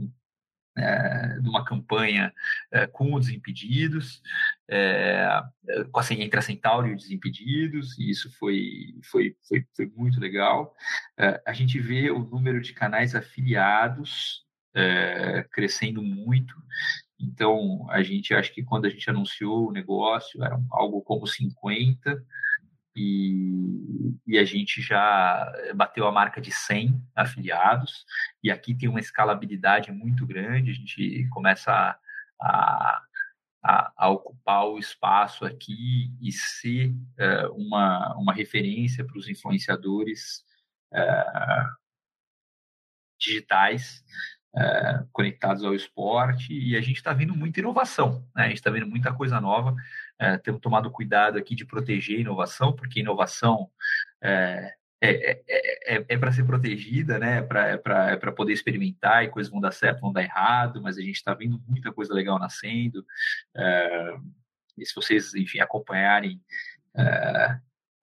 uma 1.43 1.65
campanha 1.65 2.33
é, 2.71 2.87
com 2.87 3.13
os 3.13 3.25
Desimpedidos, 3.25 4.21
é, 4.69 5.43
com 5.91 5.99
a, 5.99 6.03
entre 6.11 6.39
a 6.39 6.41
Centauro 6.41 6.87
e 6.87 6.95
os 6.95 7.03
Desimpedidos, 7.03 7.97
e 7.97 8.09
isso 8.09 8.31
foi, 8.37 8.95
foi, 9.03 9.35
foi, 9.47 9.65
foi 9.75 9.91
muito 9.95 10.19
legal. 10.19 10.73
É, 11.17 11.41
a 11.45 11.53
gente 11.53 11.79
vê 11.79 12.09
o 12.09 12.19
número 12.19 12.61
de 12.61 12.73
canais 12.73 13.15
afiliados 13.15 14.45
é, 14.73 15.45
crescendo 15.51 16.01
muito, 16.01 16.55
então 17.19 17.85
a 17.89 18.01
gente 18.01 18.33
acha 18.33 18.51
que 18.51 18.63
quando 18.63 18.85
a 18.85 18.89
gente 18.89 19.09
anunciou 19.09 19.67
o 19.67 19.71
negócio, 19.71 20.43
era 20.43 20.59
algo 20.71 21.01
como 21.01 21.27
50, 21.27 22.23
e, 22.95 24.13
e, 24.27 24.37
a 24.37 24.43
gente 24.43 24.81
já 24.81 25.51
bateu 25.75 26.05
a 26.05 26.11
marca 26.11 26.41
de 26.41 26.51
100 26.51 27.01
afiliados, 27.15 28.05
e 28.43 28.51
aqui 28.51 28.75
tem 28.75 28.89
uma 28.89 28.99
escalabilidade 28.99 29.91
muito 29.91 30.25
grande, 30.25 30.71
a 30.71 30.73
gente 30.73 31.27
começa 31.29 31.71
a, 31.71 31.97
a, 32.41 33.01
a, 33.63 33.93
a 33.95 34.09
ocupar 34.09 34.65
o 34.65 34.79
espaço 34.79 35.45
aqui 35.45 36.11
e 36.19 36.31
ser 36.31 36.89
uh, 36.89 37.53
uma, 37.55 38.15
uma 38.17 38.33
referência 38.33 39.05
para 39.05 39.17
os 39.17 39.29
influenciadores 39.29 40.43
uh, 40.93 41.81
digitais 43.19 44.03
uh, 44.55 45.07
conectados 45.11 45.63
ao 45.63 45.75
esporte, 45.75 46.53
e 46.53 46.75
a 46.75 46.81
gente 46.81 46.97
está 46.97 47.13
vendo 47.13 47.35
muita 47.35 47.59
inovação, 47.59 48.27
né? 48.35 48.45
a 48.45 48.47
gente 48.47 48.57
está 48.57 48.71
vendo 48.71 48.87
muita 48.87 49.13
coisa 49.13 49.39
nova, 49.39 49.75
é, 50.21 50.37
temos 50.37 50.61
tomado 50.61 50.91
cuidado 50.91 51.39
aqui 51.39 51.55
de 51.55 51.65
proteger 51.65 52.19
a 52.19 52.21
inovação, 52.21 52.71
porque 52.73 52.99
inovação 52.99 53.71
é, 54.21 54.71
é, 55.01 55.31
é, 55.31 55.95
é, 55.95 56.05
é 56.09 56.17
para 56.17 56.31
ser 56.31 56.45
protegida, 56.45 57.17
né? 57.17 57.39
É 57.39 57.41
para 57.41 58.11
é 58.11 58.31
poder 58.31 58.53
experimentar 58.53 59.23
e 59.23 59.29
coisas 59.29 59.51
vão 59.51 59.59
dar 59.59 59.71
certo, 59.71 60.01
vão 60.01 60.13
dar 60.13 60.21
errado, 60.21 60.79
mas 60.79 60.95
a 60.99 61.01
gente 61.01 61.15
está 61.15 61.33
vendo 61.33 61.59
muita 61.67 61.91
coisa 61.91 62.13
legal 62.13 62.37
nascendo. 62.37 63.03
e 64.77 64.85
se 64.85 64.93
vocês, 64.93 65.33
enfim, 65.33 65.59
acompanharem 65.59 66.39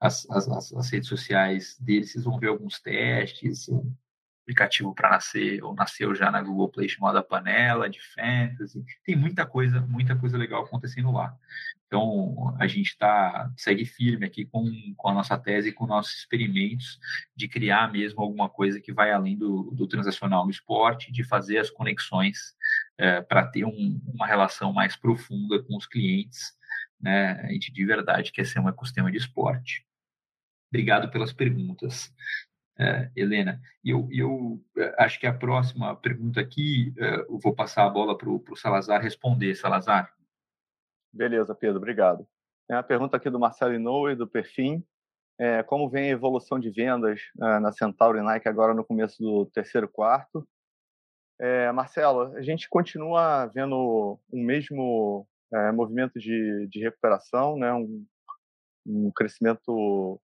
as, 0.00 0.28
as, 0.28 0.72
as, 0.72 0.90
redes 0.90 1.09
sociais 1.09 1.78
deles, 1.78 2.11
vocês 2.11 2.24
vão 2.24 2.37
ver 2.37 2.48
alguns 2.48 2.81
testes, 2.81 3.68
aplicativo 4.48 4.94
para 4.94 5.11
nascer, 5.11 5.62
ou 5.62 5.74
nasceu 5.74 6.14
já 6.14 6.30
na 6.30 6.40
Google 6.40 6.70
Play 6.70 6.88
chamado 6.88 7.22
Panela, 7.22 7.90
de 7.90 8.00
Fantasy. 8.00 8.82
Tem 9.04 9.14
muita 9.14 9.44
coisa, 9.44 9.80
muita 9.82 10.16
coisa 10.16 10.38
legal 10.38 10.64
acontecendo 10.64 11.12
lá. 11.12 11.37
Então, 11.87 12.56
a 12.58 12.66
gente 12.66 12.96
tá, 12.96 13.50
segue 13.56 13.84
firme 13.84 14.24
aqui 14.24 14.46
com, 14.46 14.64
com 14.96 15.08
a 15.08 15.14
nossa 15.14 15.37
tese, 15.37 15.72
com 15.72 15.87
nossos 15.87 16.18
experimentos 16.18 16.98
de 17.37 17.46
criar 17.46 17.92
mesmo 17.92 18.22
alguma 18.22 18.48
coisa 18.48 18.80
que 18.80 18.92
vai 18.92 19.11
além 19.11 19.37
do, 19.37 19.70
do 19.72 19.87
transacional 19.87 20.44
no 20.44 20.50
esporte, 20.50 21.12
de 21.12 21.22
fazer 21.22 21.58
as 21.58 21.70
conexões 21.70 22.54
é, 22.96 23.20
para 23.20 23.46
ter 23.46 23.66
um, 23.66 24.00
uma 24.06 24.26
relação 24.26 24.72
mais 24.72 24.96
profunda 24.96 25.62
com 25.62 25.76
os 25.76 25.87
clientes. 25.87 26.56
Né? 26.98 27.32
A 27.42 27.52
gente 27.52 27.70
de 27.70 27.84
verdade 27.84 28.32
quer 28.32 28.46
ser 28.46 28.61
um 28.61 28.68
ecossistema 28.68 29.11
de 29.11 29.18
esporte. 29.18 29.87
Obrigado 30.70 31.11
pelas 31.11 31.32
perguntas, 31.32 32.12
é, 32.79 33.11
Helena. 33.17 33.61
E 33.85 33.91
eu, 33.91 34.09
eu 34.11 34.61
é, 34.77 34.95
acho 34.99 35.19
que 35.19 35.27
a 35.27 35.33
próxima 35.33 35.97
pergunta 35.97 36.41
aqui, 36.41 36.95
é, 36.97 37.21
eu 37.23 37.38
vou 37.38 37.55
passar 37.55 37.85
a 37.85 37.91
bola 37.91 38.17
para 38.17 38.29
o 38.29 38.57
Salazar 38.57 39.03
responder. 39.03 39.55
Salazar. 39.55 40.12
Beleza, 41.12 41.55
Pedro, 41.55 41.79
obrigado. 41.79 42.27
Tem 42.69 42.77
a 42.77 42.83
pergunta 42.83 43.17
aqui 43.17 43.29
do 43.29 43.41
Marcelo 43.41 43.75
Inoue, 43.75 44.14
do 44.14 44.29
Perfim. 44.29 44.85
É, 45.41 45.62
como 45.62 45.88
vem 45.88 46.11
a 46.11 46.12
evolução 46.12 46.59
de 46.59 46.71
vendas 46.71 47.21
é, 47.41 47.59
na 47.61 47.73
Centauro 47.73 48.19
e 48.19 48.23
Nike 48.23 48.49
agora 48.49 48.75
no 48.75 48.85
começo 48.85 49.23
do 49.23 49.47
terceiro 49.47 49.88
quarto? 49.88 50.47
É, 51.41 51.71
Marcelo, 51.71 52.37
a 52.37 52.43
gente 52.43 52.69
continua 52.69 53.47
vendo 53.47 54.19
um 54.33 54.43
mesmo 54.43 55.27
é, 55.53 55.71
movimento 55.71 56.19
de, 56.19 56.67
de 56.69 56.81
recuperação, 56.81 57.57
né? 57.57 57.73
um, 57.73 58.05
um 58.85 59.11
crescimento 59.12 60.21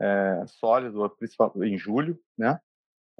é, 0.00 0.44
sólido, 0.46 1.08
principalmente 1.10 1.74
em 1.74 1.78
julho, 1.78 2.18
né? 2.36 2.60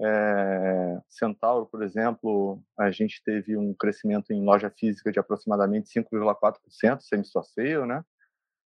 É, 0.01 1.01
Centauro, 1.09 1.67
por 1.67 1.83
exemplo, 1.83 2.63
a 2.79 2.91
gente 2.91 3.23
teve 3.23 3.57
um 3.57 3.75
crescimento 3.75 4.33
em 4.33 4.43
loja 4.43 4.71
física 4.71 5.13
de 5.13 5.19
aproximadamente 5.19 5.91
5,4%, 5.91 7.01
semi-store 7.01 7.87
né? 7.87 8.03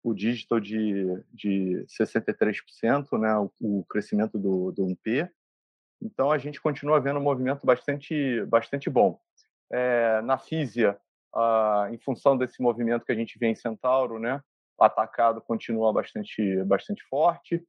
o 0.02 0.14
digital 0.14 0.58
de, 0.58 1.22
de 1.32 1.84
63%, 1.86 3.18
né, 3.18 3.36
o, 3.36 3.52
o 3.60 3.84
crescimento 3.84 4.38
do, 4.38 4.72
do 4.72 4.82
1P. 4.84 5.30
Então, 6.02 6.30
a 6.30 6.38
gente 6.38 6.60
continua 6.60 7.00
vendo 7.00 7.18
um 7.18 7.22
movimento 7.22 7.66
bastante, 7.66 8.42
bastante 8.46 8.88
bom. 8.88 9.20
É, 9.70 10.22
na 10.22 10.38
Físia, 10.38 10.98
ah, 11.34 11.88
em 11.92 11.98
função 11.98 12.36
desse 12.36 12.62
movimento 12.62 13.04
que 13.04 13.12
a 13.12 13.14
gente 13.14 13.38
vê 13.38 13.48
em 13.48 13.54
Centauro, 13.54 14.18
né, 14.18 14.42
atacado 14.78 15.42
continua 15.42 15.92
bastante, 15.92 16.62
bastante 16.64 17.04
forte. 17.04 17.62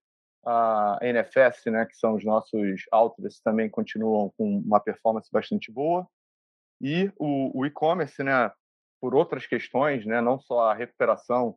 A 0.46 1.00
NFS, 1.02 1.66
né, 1.68 1.86
que 1.86 1.96
são 1.96 2.16
os 2.16 2.26
nossos 2.26 2.82
outlets, 2.92 3.40
também 3.42 3.70
continuam 3.70 4.34
com 4.38 4.58
uma 4.60 4.80
performance 4.80 5.30
bastante 5.32 5.72
boa. 5.72 6.08
E 6.82 7.12
o, 7.18 7.60
o 7.60 7.66
e-commerce, 7.66 8.24
né, 8.24 8.52
por 9.00 9.14
outras 9.14 9.46
questões, 9.46 10.06
né, 10.06 10.20
não 10.22 10.40
só 10.40 10.72
a 10.72 10.74
recuperação 10.74 11.56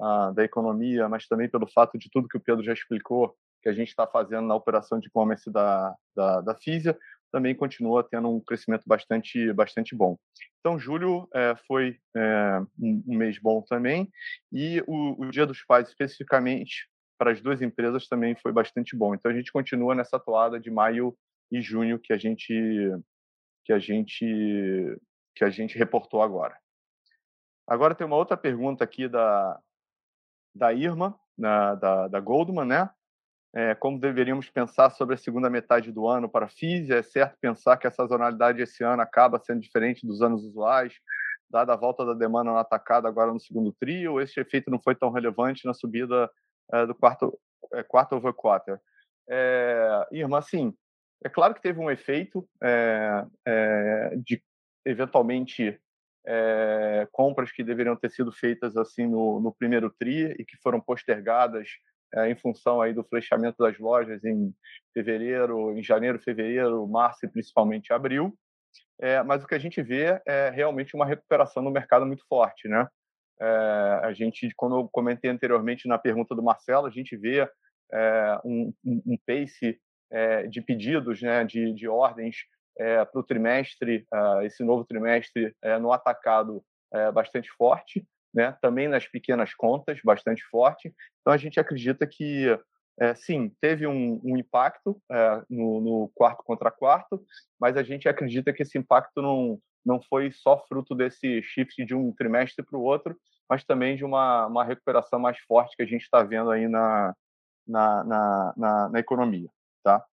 ah, 0.00 0.30
da 0.34 0.44
economia, 0.44 1.08
mas 1.08 1.26
também 1.26 1.48
pelo 1.48 1.66
fato 1.66 1.96
de 1.98 2.10
tudo 2.10 2.28
que 2.28 2.36
o 2.36 2.40
Pedro 2.40 2.62
já 2.62 2.72
explicou, 2.72 3.34
que 3.62 3.68
a 3.68 3.72
gente 3.72 3.88
está 3.88 4.06
fazendo 4.06 4.46
na 4.46 4.54
operação 4.54 5.00
de 5.00 5.08
e-commerce 5.08 5.50
da, 5.50 5.94
da, 6.14 6.40
da 6.42 6.54
também 7.32 7.54
continua 7.54 8.06
tendo 8.08 8.30
um 8.30 8.40
crescimento 8.40 8.84
bastante, 8.86 9.52
bastante 9.52 9.94
bom. 9.94 10.16
Então, 10.60 10.78
julho 10.78 11.28
é, 11.34 11.54
foi 11.66 11.98
é, 12.16 12.60
um, 12.80 13.02
mês 13.06 13.38
bom 13.38 13.62
também, 13.62 14.10
e 14.52 14.82
o, 14.86 15.22
o, 15.22 15.30
Dia 15.30 15.46
dos 15.46 15.62
Pais, 15.64 15.88
especificamente, 15.88 16.88
para 17.18 17.32
as 17.32 17.40
duas 17.40 17.62
empresas 17.62 18.08
também 18.08 18.34
foi 18.36 18.52
bastante 18.52 18.96
bom. 18.96 19.14
Então, 19.14 19.30
a 19.30 19.34
gente 19.34 19.52
continua 19.52 19.94
nessa 19.94 20.18
toada 20.18 20.60
de 20.60 20.70
maio 20.70 21.16
e 21.50 21.60
junho 21.60 21.98
que 21.98 22.12
a 22.12 22.18
gente 22.18 22.52
que 23.64 23.72
a 23.72 23.78
gente 23.78 24.98
que 25.34 25.44
a 25.44 25.50
gente 25.50 25.78
reportou 25.78 26.22
agora. 26.22 26.56
Agora 27.66 27.94
tem 27.94 28.06
uma 28.06 28.16
outra 28.16 28.36
pergunta 28.36 28.84
aqui 28.84 29.08
da 29.08 29.60
da 30.54 30.72
Irma, 30.72 31.18
na, 31.36 31.74
da, 31.74 32.08
da 32.08 32.18
Goldman, 32.18 32.64
né? 32.64 32.90
é, 33.56 33.74
como 33.74 33.98
deveríamos 33.98 34.50
pensar 34.50 34.90
sobre 34.90 35.14
a 35.14 35.18
segunda 35.18 35.48
metade 35.48 35.90
do 35.90 36.06
ano 36.06 36.28
para 36.28 36.46
a. 36.46 36.90
É 36.90 37.02
certo 37.02 37.38
pensar 37.40 37.78
que 37.78 37.86
a 37.86 37.90
sazonalidade 37.90 38.60
esse 38.60 38.84
ano 38.84 39.00
acaba 39.00 39.38
sendo 39.38 39.62
diferente 39.62 40.06
dos 40.06 40.20
anos 40.20 40.44
usuais, 40.44 40.92
dada 41.48 41.72
a 41.72 41.76
volta 41.76 42.04
da 42.04 42.12
demanda 42.12 42.50
no 42.50 42.58
atacado 42.58 43.08
agora 43.08 43.32
no 43.32 43.40
segundo 43.40 43.72
trio, 43.72 44.20
esse 44.20 44.38
efeito 44.38 44.70
não 44.70 44.78
foi 44.78 44.94
tão 44.94 45.10
relevante 45.10 45.64
na 45.64 45.72
subida 45.72 46.30
do 46.86 46.94
quarto, 46.94 47.38
é, 47.72 47.82
quarto 47.82 48.16
over 48.16 48.32
quarter. 48.32 48.80
É, 49.28 50.06
Irma, 50.12 50.38
assim, 50.38 50.74
é 51.24 51.28
claro 51.28 51.54
que 51.54 51.62
teve 51.62 51.80
um 51.80 51.90
efeito 51.90 52.48
de, 54.24 54.42
eventualmente, 54.84 55.80
compras 57.10 57.50
que 57.50 57.64
deveriam 57.64 57.96
ter 57.96 58.10
sido 58.10 58.30
feitas 58.30 58.76
assim 58.76 59.06
no, 59.06 59.40
no 59.40 59.52
primeiro 59.54 59.90
tri 59.90 60.34
e 60.38 60.44
que 60.44 60.56
foram 60.58 60.80
postergadas 60.80 61.68
é, 62.14 62.30
em 62.30 62.36
função 62.36 62.80
aí 62.80 62.92
do 62.92 63.04
fechamento 63.04 63.58
das 63.58 63.78
lojas 63.78 64.24
em 64.24 64.54
fevereiro, 64.94 65.76
em 65.76 65.82
janeiro, 65.82 66.18
fevereiro, 66.18 66.86
março 66.86 67.24
e 67.24 67.28
principalmente 67.28 67.92
abril. 67.92 68.36
É, 68.98 69.22
mas 69.22 69.42
o 69.44 69.46
que 69.46 69.54
a 69.54 69.58
gente 69.58 69.82
vê 69.82 70.20
é 70.26 70.50
realmente 70.50 70.94
uma 70.94 71.04
recuperação 71.04 71.62
no 71.62 71.70
mercado 71.70 72.06
muito 72.06 72.24
forte, 72.28 72.68
né? 72.68 72.88
É, 73.40 74.00
a 74.04 74.12
gente, 74.12 74.50
como 74.56 74.76
eu 74.76 74.88
comentei 74.88 75.30
anteriormente 75.30 75.86
na 75.88 75.98
pergunta 75.98 76.34
do 76.34 76.42
Marcelo, 76.42 76.86
a 76.86 76.90
gente 76.90 77.16
vê 77.16 77.48
é, 77.92 78.40
um, 78.44 78.72
um, 78.84 79.18
pace 79.26 79.78
é, 80.10 80.46
de 80.46 80.60
pedidos, 80.60 81.20
né, 81.22 81.44
de, 81.44 81.72
de 81.72 81.88
ordens 81.88 82.36
para 83.10 83.20
o 83.20 83.22
trimestre, 83.22 84.06
esse 84.44 84.62
novo 84.62 84.84
trimestre 84.84 85.56
no 85.80 85.92
atacado 85.92 86.62
bastante 87.14 87.50
forte 87.52 88.06
né? 88.36 88.54
também 88.60 88.86
nas 88.86 89.08
pequenas 89.08 89.54
contas, 89.54 89.98
bastante 90.04 90.44
forte. 90.44 90.94
Então, 91.22 91.32
a 91.32 91.38
gente 91.38 91.58
acredita 91.58 92.06
que, 92.06 92.46
sim, 93.14 93.50
teve 93.62 93.86
um, 93.86 94.20
um 94.22 94.36
impacto 94.36 95.00
no, 95.48 95.80
no, 95.80 96.12
quarto 96.14 96.42
contra 96.44 96.70
quarto, 96.70 97.24
mas 97.58 97.78
a 97.78 97.82
gente 97.82 98.06
acredita 98.10 98.52
que 98.52 98.62
esse 98.62 98.76
impacto 98.76 99.22
não, 99.22 99.58
não 99.86 100.02
foi 100.02 100.32
só 100.32 100.58
fruto 100.66 100.94
desse 100.94 101.40
shift 101.42 101.84
de 101.84 101.94
um 101.94 102.12
trimestre 102.12 102.64
para 102.64 102.76
o 102.76 102.82
outro, 102.82 103.16
mas 103.48 103.64
também 103.64 103.96
de 103.96 104.04
uma, 104.04 104.46
uma 104.46 104.64
recuperação 104.64 105.20
mais 105.20 105.38
forte 105.38 105.76
que 105.76 105.82
a 105.82 105.86
gente 105.86 106.02
está 106.02 106.24
vendo 106.24 106.50
aí 106.50 106.66
na, 106.66 107.14
na, 107.66 108.04
na, 108.04 108.54
na, 108.56 108.88
na 108.88 108.98
economia. 108.98 109.48
Tá? 109.84 110.04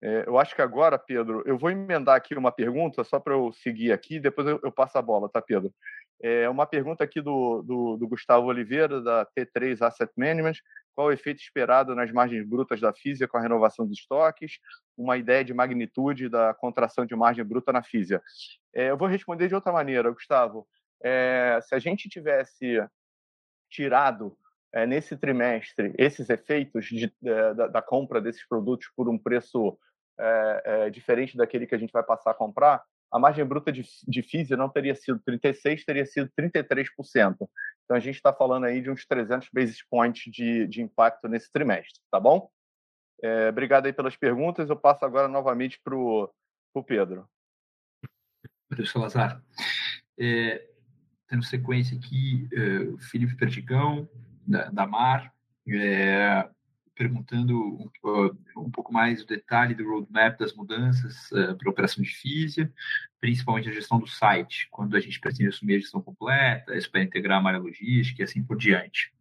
É, 0.00 0.24
eu 0.26 0.38
acho 0.38 0.54
que 0.54 0.62
agora, 0.62 0.98
Pedro, 0.98 1.42
eu 1.44 1.58
vou 1.58 1.70
emendar 1.70 2.14
aqui 2.14 2.34
uma 2.34 2.52
pergunta 2.52 3.02
só 3.02 3.18
para 3.18 3.34
eu 3.34 3.52
seguir 3.52 3.90
aqui, 3.90 4.20
depois 4.20 4.46
eu, 4.46 4.60
eu, 4.62 4.70
passo 4.70 4.96
a 4.96 5.02
bola, 5.02 5.28
tá, 5.28 5.42
Pedro? 5.42 5.72
É 6.22 6.48
uma 6.48 6.66
pergunta 6.66 7.04
aqui 7.04 7.20
do, 7.20 7.62
do, 7.62 7.96
do, 7.96 8.08
Gustavo 8.08 8.46
Oliveira, 8.46 9.00
da 9.02 9.26
T3 9.26 9.82
Asset 9.82 10.10
Management. 10.16 10.54
Qual 10.94 11.08
o 11.08 11.12
efeito 11.12 11.40
esperado 11.40 11.94
nas 11.94 12.10
margens 12.12 12.46
brutas 12.46 12.80
da 12.80 12.92
Físia 12.92 13.28
com 13.28 13.36
a 13.36 13.40
renovação 13.40 13.86
dos 13.86 13.98
estoques? 13.98 14.58
Uma 14.96 15.16
ideia 15.16 15.44
de 15.44 15.52
magnitude 15.52 16.28
da 16.28 16.54
contração 16.54 17.04
de 17.04 17.14
margem 17.14 17.44
bruta 17.44 17.72
na 17.72 17.82
Físia. 17.82 18.22
É, 18.72 18.90
eu 18.90 18.96
vou 18.96 19.08
responder 19.08 19.48
de 19.48 19.54
outra 19.54 19.72
maneira, 19.72 20.10
Gustavo. 20.10 20.66
É, 21.02 21.58
se 21.62 21.74
a 21.74 21.78
gente 21.78 22.08
tivesse 22.08 22.82
tirado 23.68 24.36
é, 24.72 24.86
nesse 24.86 25.16
trimestre 25.16 25.94
esses 25.98 26.30
efeitos 26.30 26.86
de, 26.86 27.12
é, 27.24 27.54
da, 27.54 27.66
da, 27.66 27.82
compra 27.82 28.20
desses 28.20 28.46
produtos 28.46 28.88
por 28.96 29.08
um 29.08 29.18
preço 29.18 29.78
é, 30.18 30.90
diferente 30.90 31.36
daquele 31.36 31.66
que 31.66 31.74
a 31.74 31.78
gente 31.78 31.92
vai 31.92 32.02
passar 32.02 32.30
a 32.30 32.34
comprar, 32.34 32.82
a 33.14 33.18
margem 33.20 33.44
bruta 33.44 33.70
de, 33.70 33.86
de 34.08 34.56
não 34.56 34.68
teria 34.68 34.92
sido 34.92 35.20
36%, 35.20 35.84
teria 35.86 36.04
sido 36.04 36.28
33%. 36.36 36.88
Então, 37.84 37.96
a 37.96 38.00
gente 38.00 38.16
está 38.16 38.32
falando 38.32 38.64
aí 38.64 38.82
de 38.82 38.90
uns 38.90 39.06
300 39.06 39.48
basis 39.52 39.86
points 39.88 40.32
de, 40.32 40.66
de 40.66 40.82
impacto 40.82 41.28
nesse 41.28 41.52
trimestre, 41.52 42.00
tá 42.10 42.18
bom? 42.18 42.50
É, 43.22 43.50
obrigado 43.50 43.86
aí 43.86 43.92
pelas 43.92 44.16
perguntas. 44.16 44.68
Eu 44.68 44.76
passo 44.76 45.04
agora 45.04 45.28
novamente 45.28 45.80
para 45.84 45.94
o 45.94 46.28
Pedro. 46.84 47.30
Pedro 48.68 48.84
Salazar. 48.84 49.40
É, 50.18 50.68
tendo 51.28 51.44
sequência 51.44 51.96
aqui, 51.96 52.48
é, 52.52 53.00
Felipe 53.10 53.36
Perdigão, 53.36 54.08
da, 54.44 54.70
da 54.70 54.86
MAR, 54.88 55.32
é, 55.68 56.50
perguntando 56.94 57.58
um, 57.58 57.90
um, 58.56 58.70
pouco 58.70 58.92
mais 58.92 59.22
o 59.22 59.26
detalhe 59.26 59.74
do 59.74 59.88
roadmap 59.88 60.38
das 60.38 60.54
mudanças 60.54 61.30
uh, 61.32 61.56
para 61.56 61.68
a 61.68 61.70
operação 61.70 62.02
de 62.02 62.10
física, 62.10 62.72
principalmente 63.20 63.68
a 63.68 63.72
gestão 63.72 63.98
do 63.98 64.06
site, 64.06 64.68
quando 64.70 64.96
a 64.96 65.00
gente 65.00 65.18
pretende 65.18 65.48
assumir 65.48 65.76
a 65.76 65.80
gestão 65.80 66.00
completa, 66.00 66.76
isso 66.76 66.90
para 66.90 67.02
integrar 67.02 67.38
a 67.38 67.42
malha 67.42 67.58
logística 67.58 68.22
e 68.22 68.24
assim 68.24 68.42
por 68.44 68.56
diante. 68.56 69.12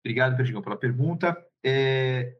Obrigado, 0.00 0.36
Perdigão, 0.36 0.62
pela 0.62 0.76
pergunta. 0.76 1.36
É, 1.62 2.34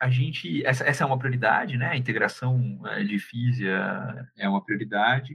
a 0.00 0.10
gente, 0.10 0.64
essa, 0.66 0.84
essa 0.84 1.04
é 1.04 1.06
uma 1.06 1.18
prioridade, 1.18 1.76
né? 1.76 1.86
A 1.86 1.96
integração 1.96 2.80
uh, 2.82 3.04
de 3.04 3.18
física 3.20 4.28
é 4.36 4.48
uma 4.48 4.64
prioridade. 4.64 5.34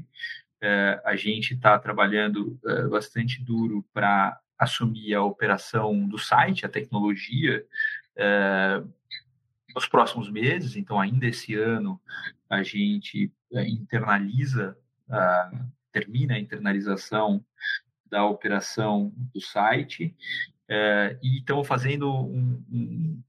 Uh, 0.61 0.99
a 1.05 1.15
gente 1.15 1.53
está 1.53 1.79
trabalhando 1.79 2.59
bastante 2.89 3.41
duro 3.41 3.85
para 3.93 4.37
assumir 4.57 5.13
a 5.13 5.23
operação 5.23 6.07
do 6.07 6.17
site, 6.17 6.65
a 6.65 6.69
tecnologia, 6.69 7.65
é, 8.15 8.81
nos 9.75 9.87
próximos 9.87 10.29
meses. 10.29 10.75
Então, 10.75 10.99
ainda 10.99 11.27
esse 11.27 11.55
ano, 11.55 12.01
a 12.49 12.63
gente 12.63 13.31
é, 13.53 13.67
internaliza, 13.67 14.77
termina 15.91 16.35
a 16.35 16.39
internalização 16.39 17.43
da 18.09 18.25
operação 18.25 19.13
do 19.33 19.39
site 19.39 20.15
é, 20.67 21.17
e 21.21 21.37
estamos 21.37 21.67
fazendo 21.67 22.13
um, 22.13 22.63
um, 22.71 23.23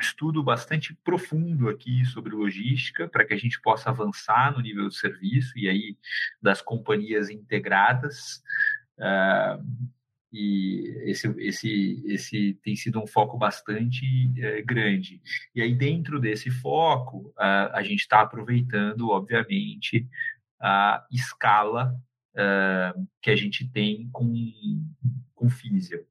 estudo 0.00 0.42
bastante 0.42 0.94
profundo 1.04 1.68
aqui 1.68 2.04
sobre 2.04 2.34
logística 2.34 3.08
para 3.08 3.24
que 3.24 3.32
a 3.32 3.36
gente 3.36 3.60
possa 3.60 3.90
avançar 3.90 4.52
no 4.52 4.60
nível 4.60 4.88
de 4.88 4.96
serviço 4.96 5.56
e 5.56 5.68
aí 5.68 5.96
das 6.42 6.60
companhias 6.60 7.30
integradas 7.30 8.42
e 10.34 10.92
esse, 11.04 11.28
esse, 11.38 12.02
esse 12.06 12.58
tem 12.64 12.74
sido 12.74 13.00
um 13.00 13.06
foco 13.06 13.38
bastante 13.38 14.04
é, 14.36 14.60
grande. 14.62 15.22
E 15.54 15.62
aí, 15.62 15.72
dentro 15.72 16.18
desse 16.18 16.50
foco, 16.50 17.32
a, 17.38 17.78
a 17.78 17.82
gente 17.84 18.00
está 18.00 18.20
aproveitando, 18.22 19.10
obviamente, 19.10 20.08
a 20.60 21.06
escala 21.12 21.94
uh, 22.34 23.08
que 23.22 23.30
a 23.30 23.36
gente 23.36 23.68
tem 23.68 24.08
com, 24.12 24.34
com 25.36 25.48
Físia. 25.48 26.04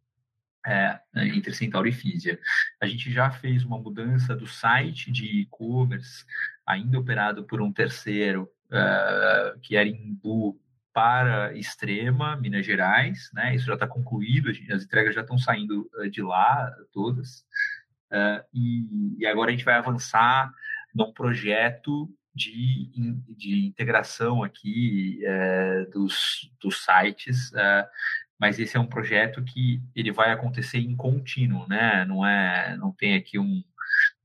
É, 0.65 0.97
entre 1.13 1.53
Centauro 1.53 1.89
e 1.89 1.91
Físia. 1.91 2.39
A 2.82 2.88
gente 2.88 3.11
já 3.11 3.30
fez 3.30 3.65
uma 3.65 3.78
mudança 3.78 4.34
do 4.34 4.47
site 4.47 5.11
de 5.11 5.41
e-commerce, 5.41 6.24
ainda 6.65 6.97
operado 6.97 7.43
por 7.43 7.61
um 7.61 7.69
terceiro, 7.69 8.49
uh, 8.69 9.59
que 9.59 9.76
era 9.76 9.89
em 9.89 10.13
Bu, 10.13 10.57
para 10.94 11.58
Extrema, 11.58 12.36
Minas 12.36 12.66
Gerais, 12.66 13.30
né? 13.34 13.56
Isso 13.56 13.66
já 13.66 13.74
está 13.74 13.88
concluído, 13.88 14.52
as 14.72 14.84
entregas 14.84 15.16
já 15.16 15.22
estão 15.22 15.38
saindo 15.38 15.89
uh, 15.96 16.10
de 16.10 16.22
lá, 16.22 16.72
todas. 16.91 17.39
Uh, 18.12 18.46
e, 18.54 19.18
e, 19.18 19.26
agora 19.26 19.50
a 19.50 19.52
gente 19.52 19.66
vai 19.66 19.74
avançar 19.74 20.54
num 20.94 21.12
projeto 21.12 22.08
de, 22.36 22.91
de 23.36 23.66
integração 23.66 24.44
aqui 24.44 25.20
uh, 25.24 25.91
dos, 25.91 26.52
dos 26.62 26.84
sites, 26.86 27.52
mas 28.39 28.60
esse 28.60 28.78
é 28.78 28.80
um 28.80 28.86
projeto 28.86 29.44
que 29.44 29.82
ele 29.96 30.12
vai 30.12 30.32
acontecer 30.32 30.78
em 30.78 30.96
contínuo, 30.96 31.68
né? 31.68 32.06
Não 32.06 32.26
é, 32.26 32.76
não 32.78 32.91
tem 32.91 33.16
aqui 33.16 33.39
um, 33.39 33.64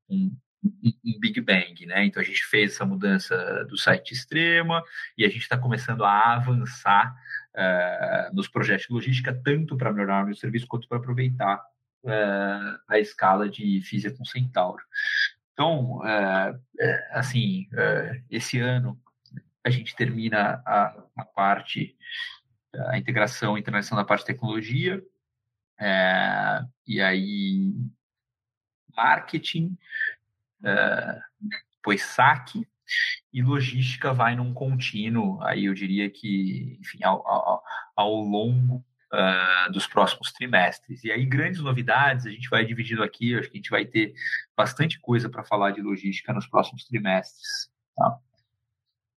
um, 0.09 0.37
um 0.63 1.21
Big 1.21 1.41
Bang, 1.41 1.87
né? 1.87 2.05
Então 2.05 2.23
a 2.23 2.25
gente 2.25 2.45
fez 2.45 2.73
essa 2.73 2.85
mudança 2.85 3.65
do 3.69 3.77
site 3.77 4.13
extrema 4.13 4.83
e 5.17 5.25
a 5.25 5.29
gente 5.29 5.43
está 5.43 5.57
começando 5.57 6.05
a 6.05 6.35
avançar 6.35 7.15
uh, 7.55 8.35
nos 8.35 8.49
projetos 8.49 8.87
de 8.87 8.93
logística 8.93 9.33
tanto 9.45 9.77
para 9.77 9.93
melhorar 9.93 10.29
o 10.29 10.35
serviço 10.35 10.67
quanto 10.67 10.89
para 10.89 10.99
aproveitar 10.99 11.59
uh, 12.05 12.79
a 12.89 12.99
escala 12.99 13.49
de 13.49 13.81
física 13.83 14.17
com 14.17 14.25
Centauro. 14.25 14.83
Então, 15.53 15.99
uh, 15.99 16.61
assim, 17.11 17.69
esse 18.31 18.61
ano 18.61 19.01
a 19.65 19.71
gente 19.71 19.95
termina 19.95 20.63
a, 20.65 21.03
a 21.17 21.25
parte 21.25 21.97
a 22.91 22.99
integração 22.99 23.59
internacionalização 23.59 23.97
da 23.97 24.05
parte 24.05 24.21
de 24.21 24.27
tecnologia, 24.27 25.03
e 26.87 27.01
aí 27.01 27.73
marketing, 28.95 29.77
depois 30.61 32.03
saque, 32.03 32.67
e 33.33 33.43
logística 33.43 34.13
vai 34.13 34.35
num 34.35 34.55
contínuo, 34.55 35.43
aí 35.43 35.67
eu 35.67 35.75
diria 35.75 36.09
que, 36.11 36.79
enfim, 36.81 37.05
ao, 37.05 37.27
ao, 37.27 37.63
ao 37.95 38.15
longo 38.15 38.85
uh, 39.13 39.73
dos 39.73 39.87
próximos 39.87 40.33
trimestres. 40.33 41.05
E 41.05 41.13
aí, 41.13 41.25
grandes 41.27 41.61
novidades, 41.61 42.27
a 42.27 42.31
gente 42.31 42.49
vai 42.49 42.65
dividindo 42.65 43.03
aqui, 43.03 43.37
acho 43.37 43.51
que 43.51 43.59
a 43.59 43.61
gente 43.61 43.71
vai 43.71 43.85
ter 43.85 44.15
bastante 44.57 44.99
coisa 45.01 45.29
para 45.29 45.45
falar 45.45 45.73
de 45.73 45.83
logística 45.83 46.33
nos 46.33 46.47
próximos 46.47 46.85
trimestres. 46.87 47.71
Tá? 47.97 48.19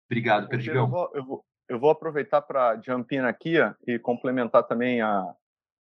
Obrigado, 0.07 0.49
Perdigão. 0.49 0.85
Eu 0.85 0.89
vou, 0.89 1.11
eu 1.15 1.25
vou, 1.25 1.45
eu 1.69 1.79
vou 1.79 1.91
aproveitar 1.91 2.43
para 2.43 2.81
jump 2.81 3.15
in 3.15 3.21
aqui 3.21 3.57
e 3.87 3.99
complementar 3.99 4.65
também 4.65 5.01
a, 5.01 5.35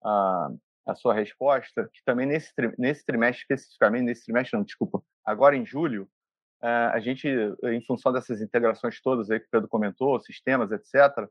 a, 0.04 0.50
a, 0.88 0.96
sua 0.96 1.14
resposta, 1.14 1.90
que 1.92 2.04
também 2.06 2.28
nesse, 2.28 2.54
nesse 2.78 3.04
trimestre, 3.04 3.42
especificamente, 3.42 4.04
nesse 4.04 4.26
trimestre, 4.26 4.56
não, 4.56 4.64
desculpa, 4.64 5.02
agora 5.26 5.56
em 5.56 5.66
julho, 5.66 6.08
eh, 6.62 6.92
a 6.94 7.00
gente, 7.00 7.28
em 7.64 7.82
função 7.86 8.12
dessas 8.12 8.42
integrações 8.42 9.02
todas 9.02 9.30
aí 9.30 9.40
que 9.40 9.48
o 9.48 9.52
Pedro 9.52 9.68
comentou, 9.68 10.20
sistemas, 10.20 10.72
etc., 10.72 11.28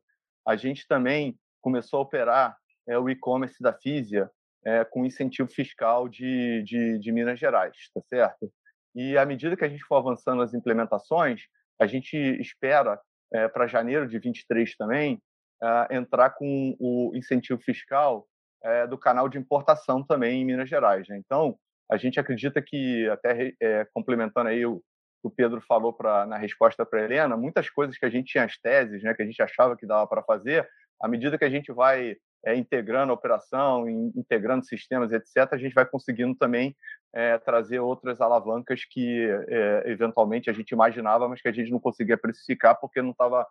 a 0.47 0.57
gente 0.57 0.87
também 0.87 1.39
começou 1.61 1.99
a 1.99 2.03
operar 2.03 2.57
é, 2.89 2.99
o 2.99 3.09
e-commerce 3.09 3.63
da 3.63 3.73
Físia 3.73 4.31
é, 4.65 4.85
com 4.85 5.07
incentivo 5.07 5.49
fiscal 5.49 6.09
de, 6.09 6.63
de, 6.65 6.99
de 6.99 7.13
Minas 7.13 7.39
Gerais, 7.39 7.77
tá 7.95 8.01
certo? 8.09 8.53
E 8.95 9.17
à 9.17 9.25
medida 9.25 9.57
que 9.57 9.65
a 9.65 9.69
gente 9.69 9.85
for 9.85 9.97
avançando 9.97 10.39
nas 10.39 10.53
implementações, 10.53 11.43
a 11.79 11.87
gente 11.87 12.17
espera 12.17 13.01
é, 13.33 13.49
para 13.49 13.67
janeiro 13.67 14.09
de 14.09 14.19
23 14.19 14.77
também, 14.77 15.23
é, 15.63 15.97
entrar 15.97 16.31
com 16.31 16.77
o 16.79 17.13
incentivo 17.15 17.61
fiscal 17.61 18.27
é, 18.63 18.87
do 18.87 18.99
canal 18.99 19.29
de 19.29 19.39
importação 19.39 20.03
também 20.03 20.43
em 20.43 20.45
Minas 20.45 20.69
Gerais. 20.69 21.09
Né? 21.09 21.17
Então, 21.19 21.59
a 21.91 21.97
gente 21.97 22.21
acredita 22.21 22.63
que, 22.63 23.09
até 23.09 23.53
é, 23.61 23.87
complementando 23.93 24.49
aí 24.49 24.65
o 24.65 24.83
que 25.21 25.29
o 25.29 25.31
Pedro 25.31 25.61
falou 25.61 25.93
pra, 25.93 26.25
na 26.25 26.39
resposta 26.39 26.87
para 26.87 27.03
Helena, 27.03 27.37
muitas 27.37 27.69
coisas 27.69 27.99
que 27.99 28.07
a 28.07 28.11
gente 28.11 28.33
tinha 28.33 28.45
as 28.45 28.57
teses, 28.57 29.03
né, 29.03 29.13
que 29.13 29.23
a 29.23 29.27
gente 29.27 29.43
achava 29.43 29.77
que 29.77 29.87
dava 29.87 30.07
para 30.07 30.23
fazer, 30.23 30.67
à 31.01 31.09
medida 31.09 31.37
que 31.37 31.45
a 31.45 31.51
gente 31.51 31.73
vai 31.73 32.17
é, 32.45 32.55
integrando 32.55 33.13
a 33.13 33.15
operação, 33.15 33.89
integrando 33.89 34.65
sistemas, 34.65 35.13
etc., 35.13 35.49
a 35.53 35.59
gente 35.59 35.75
vai 35.75 35.85
conseguindo 35.85 36.35
também 36.35 36.75
é, 37.13 37.37
trazer 37.39 37.81
outras 37.81 38.21
alavancas 38.21 38.85
que 38.85 39.29
é, 39.49 39.83
eventualmente 39.91 40.49
a 40.49 40.53
gente 40.53 40.71
imaginava, 40.71 41.29
mas 41.29 41.43
que 41.43 41.49
a 41.49 41.53
gente 41.53 41.71
não 41.71 41.81
conseguia 41.81 42.17
precificar 42.17 42.79
porque 42.81 43.03
não 43.03 43.11
estava 43.11 43.47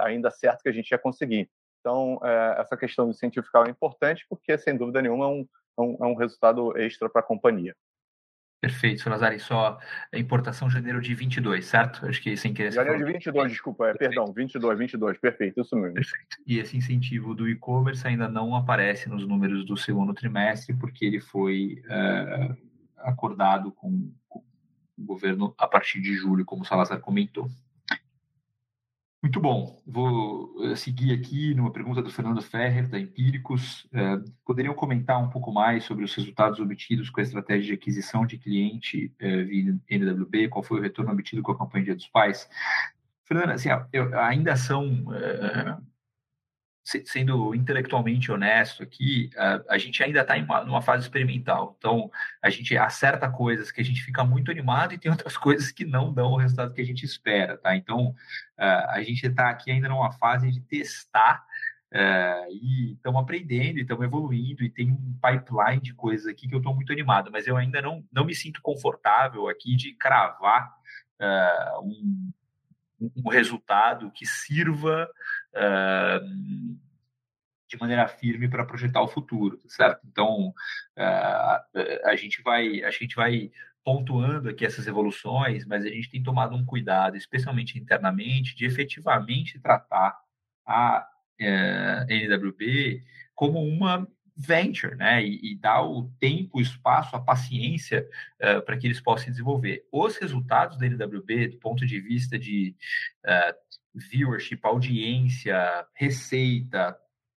ainda 0.00 0.30
certo 0.30 0.62
que 0.62 0.68
a 0.68 0.72
gente 0.72 0.90
ia 0.90 0.98
conseguir. 0.98 1.48
Então, 1.80 2.20
essa 2.58 2.76
questão 2.76 3.08
do 3.08 3.14
fiscal 3.14 3.66
é 3.66 3.70
importante 3.70 4.24
porque, 4.28 4.58
sem 4.58 4.76
dúvida 4.76 5.00
nenhuma, 5.00 5.24
é 5.24 5.28
um, 5.28 5.40
é 5.40 5.46
um, 5.80 5.96
é 6.00 6.06
um 6.06 6.14
resultado 6.14 6.76
extra 6.76 7.08
para 7.08 7.20
a 7.20 7.24
companhia. 7.24 7.74
Perfeito, 8.62 9.02
Salazar. 9.02 9.34
E 9.34 9.40
só 9.40 9.76
importação 10.14 10.70
janeiro 10.70 11.00
de 11.00 11.12
22, 11.16 11.64
certo? 11.66 12.06
Acho 12.06 12.22
que 12.22 12.36
sem 12.36 12.54
querer. 12.54 12.70
Janeiro 12.70 13.04
de 13.04 13.12
22, 13.12 13.50
desculpa, 13.50 13.88
é, 13.88 13.94
perdão, 13.94 14.32
22, 14.32 14.78
22, 14.78 15.18
perfeito, 15.18 15.60
isso 15.60 15.74
mesmo. 15.74 15.94
Perfeito. 15.94 16.36
E 16.46 16.60
esse 16.60 16.76
incentivo 16.76 17.34
do 17.34 17.48
e-commerce 17.48 18.06
ainda 18.06 18.28
não 18.28 18.54
aparece 18.54 19.08
nos 19.08 19.26
números 19.26 19.66
do 19.66 19.76
segundo 19.76 20.14
trimestre, 20.14 20.76
porque 20.76 21.04
ele 21.04 21.18
foi 21.18 21.82
é, 21.90 22.56
acordado 22.98 23.72
com, 23.72 24.12
com 24.28 24.38
o 24.96 25.04
governo 25.04 25.52
a 25.58 25.66
partir 25.66 26.00
de 26.00 26.14
julho, 26.14 26.44
como 26.44 26.62
o 26.62 26.64
Salazar 26.64 27.00
comentou. 27.00 27.48
Muito 29.22 29.38
bom. 29.38 29.80
Vou 29.86 30.52
eh, 30.64 30.74
seguir 30.74 31.12
aqui 31.12 31.54
numa 31.54 31.70
pergunta 31.70 32.02
do 32.02 32.10
Fernando 32.10 32.42
Ferrer, 32.42 32.88
da 32.88 32.98
Empíricos. 32.98 33.86
É, 33.92 34.18
poderiam 34.44 34.74
comentar 34.74 35.22
um 35.22 35.30
pouco 35.30 35.52
mais 35.52 35.84
sobre 35.84 36.04
os 36.04 36.12
resultados 36.12 36.58
obtidos 36.58 37.08
com 37.08 37.20
a 37.20 37.22
estratégia 37.22 37.66
de 37.66 37.72
aquisição 37.74 38.26
de 38.26 38.36
cliente 38.36 39.14
é, 39.20 39.44
via 39.44 39.78
NWB? 39.88 40.48
Qual 40.48 40.64
foi 40.64 40.80
o 40.80 40.82
retorno 40.82 41.12
obtido 41.12 41.40
com 41.40 41.52
a 41.52 41.58
campanha 41.58 41.84
Dia 41.84 41.94
dos 41.94 42.08
Pais? 42.08 42.48
Fernando, 43.24 43.50
assim, 43.50 43.68
ainda 44.12 44.56
são 44.56 45.06
sendo 46.84 47.54
intelectualmente 47.54 48.32
honesto 48.32 48.82
aqui, 48.82 49.30
a, 49.36 49.62
a 49.70 49.78
gente 49.78 50.02
ainda 50.02 50.20
está 50.20 50.36
em 50.36 50.44
uma, 50.44 50.64
numa 50.64 50.82
fase 50.82 51.04
experimental. 51.04 51.76
Então, 51.78 52.10
a 52.42 52.50
gente 52.50 52.76
acerta 52.76 53.30
coisas 53.30 53.70
que 53.70 53.80
a 53.80 53.84
gente 53.84 54.02
fica 54.02 54.24
muito 54.24 54.50
animado 54.50 54.92
e 54.92 54.98
tem 54.98 55.10
outras 55.10 55.36
coisas 55.38 55.70
que 55.70 55.84
não 55.84 56.12
dão 56.12 56.32
o 56.32 56.36
resultado 56.36 56.74
que 56.74 56.80
a 56.80 56.86
gente 56.86 57.04
espera, 57.04 57.56
tá? 57.56 57.76
Então, 57.76 58.14
a 58.56 59.02
gente 59.02 59.26
está 59.26 59.50
aqui 59.50 59.70
ainda 59.70 59.88
numa 59.88 60.12
fase 60.12 60.50
de 60.50 60.60
testar 60.60 61.44
uh, 61.92 62.50
e 62.50 62.92
estamos 62.92 63.20
aprendendo 63.20 63.78
estamos 63.78 64.04
evoluindo 64.04 64.62
e 64.62 64.70
tem 64.70 64.90
um 64.90 65.18
pipeline 65.20 65.82
de 65.82 65.94
coisas 65.94 66.26
aqui 66.26 66.48
que 66.48 66.54
eu 66.54 66.58
estou 66.58 66.74
muito 66.74 66.92
animado, 66.92 67.30
mas 67.30 67.46
eu 67.46 67.56
ainda 67.56 67.82
não, 67.82 68.04
não 68.12 68.24
me 68.24 68.34
sinto 68.34 68.60
confortável 68.62 69.48
aqui 69.48 69.76
de 69.76 69.92
cravar 69.94 70.72
uh, 71.20 71.80
um, 71.84 72.32
um 73.16 73.28
resultado 73.28 74.10
que 74.10 74.26
sirva 74.26 75.08
uh, 75.54 76.78
de 77.68 77.78
maneira 77.78 78.06
firme 78.06 78.48
para 78.48 78.64
projetar 78.64 79.00
o 79.00 79.08
futuro, 79.08 79.60
certo? 79.66 80.00
Então 80.06 80.48
uh, 80.48 82.04
a 82.04 82.16
gente 82.16 82.42
vai 82.42 82.82
a 82.82 82.90
gente 82.90 83.16
vai 83.16 83.50
pontuando 83.84 84.48
aqui 84.48 84.64
essas 84.64 84.86
evoluções, 84.86 85.64
mas 85.66 85.84
a 85.84 85.88
gente 85.88 86.10
tem 86.10 86.22
tomado 86.22 86.54
um 86.54 86.64
cuidado, 86.64 87.16
especialmente 87.16 87.78
internamente, 87.78 88.54
de 88.54 88.64
efetivamente 88.64 89.58
tratar 89.58 90.16
a 90.66 91.06
uh, 91.40 92.12
NWB 92.12 93.02
como 93.34 93.60
uma 93.60 94.06
venture, 94.36 94.94
né? 94.96 95.24
E, 95.24 95.52
e 95.52 95.56
dar 95.56 95.82
o 95.82 96.10
tempo, 96.18 96.58
o 96.58 96.60
espaço, 96.60 97.14
a 97.14 97.20
paciência 97.20 98.08
uh, 98.40 98.62
para 98.62 98.76
que 98.76 98.86
eles 98.86 99.00
possam 99.00 99.30
desenvolver. 99.30 99.86
Os 99.92 100.16
resultados 100.16 100.78
da 100.78 100.86
NWB, 100.86 101.48
do 101.48 101.58
ponto 101.58 101.86
de 101.86 102.00
vista 102.00 102.38
de 102.38 102.74
uh, 103.24 103.54
viewership, 103.94 104.60
audiência, 104.62 105.86
receita, 105.94 106.96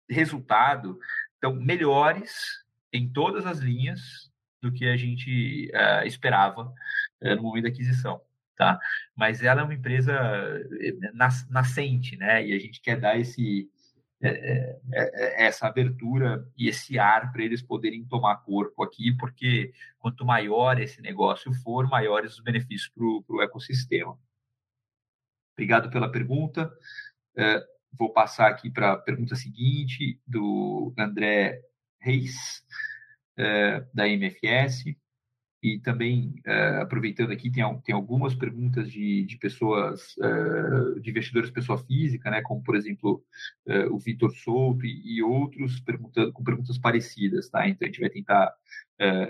resultado, 0.10 1.00
estão 1.34 1.56
melhores 1.56 2.64
em 2.92 3.10
todas 3.10 3.46
as 3.46 3.60
linhas 3.60 4.32
do 4.62 4.72
que 4.72 4.88
a 4.88 4.96
gente 4.96 5.70
uh, 5.74 6.08
esperava 6.08 6.74
no 7.22 7.42
momento 7.42 7.64
da 7.64 7.70
aquisição. 7.70 8.22
Tá? 8.56 8.80
Mas 9.14 9.44
ela 9.44 9.62
é 9.62 9.64
uma 9.64 9.74
empresa 9.74 10.14
nascente, 11.50 12.16
né? 12.16 12.46
E 12.46 12.54
a 12.54 12.60
gente 12.60 12.80
quer 12.80 12.98
dar 12.98 13.20
esse, 13.20 13.70
é, 14.28 14.80
é, 14.94 15.44
é, 15.44 15.46
essa 15.46 15.68
abertura 15.68 16.48
e 16.58 16.68
esse 16.68 16.98
ar 16.98 17.32
para 17.32 17.44
eles 17.44 17.62
poderem 17.62 18.06
tomar 18.06 18.38
corpo 18.38 18.84
aqui, 18.84 19.16
porque 19.18 19.74
quanto 20.00 20.26
maior 20.26 20.80
esse 20.80 21.02
negócio 21.02 21.54
for, 21.54 21.88
maiores 21.88 22.34
os 22.34 22.40
benefícios 22.40 22.90
para 22.90 23.36
o 23.36 23.42
ecossistema. 23.42 24.18
Obrigado 25.54 25.90
pela 25.90 26.12
pergunta. 26.12 26.72
vou 27.94 28.12
passar 28.12 28.50
aqui 28.50 28.70
para 28.70 28.94
a 28.94 28.98
pergunta 28.98 29.36
seguinte, 29.36 30.20
do 30.28 30.94
André 30.98 31.62
Reis, 32.00 32.64
da 33.94 34.08
MFS. 34.08 34.96
E 35.66 35.80
também, 35.80 36.32
uh, 36.46 36.84
aproveitando 36.84 37.32
aqui, 37.32 37.50
tem, 37.50 37.64
tem 37.80 37.96
algumas 37.96 38.36
perguntas 38.36 38.92
de, 38.92 39.26
de 39.26 39.36
pessoas, 39.36 40.16
uh, 40.18 41.00
de 41.02 41.10
investidores 41.10 41.50
pessoa 41.50 41.84
física, 41.84 42.30
né, 42.30 42.40
como, 42.44 42.62
por 42.62 42.76
exemplo, 42.76 43.24
uh, 43.68 43.92
o 43.92 43.98
Vitor 43.98 44.32
Souto 44.36 44.86
e, 44.86 45.18
e, 45.18 45.24
outros 45.24 45.80
perguntando 45.80 46.32
com 46.32 46.44
perguntas 46.44 46.78
parecidas. 46.78 47.50
Tá? 47.50 47.68
Então, 47.68 47.84
a 47.84 47.90
gente 47.90 48.00
vai 48.00 48.12
tentar 48.12 48.54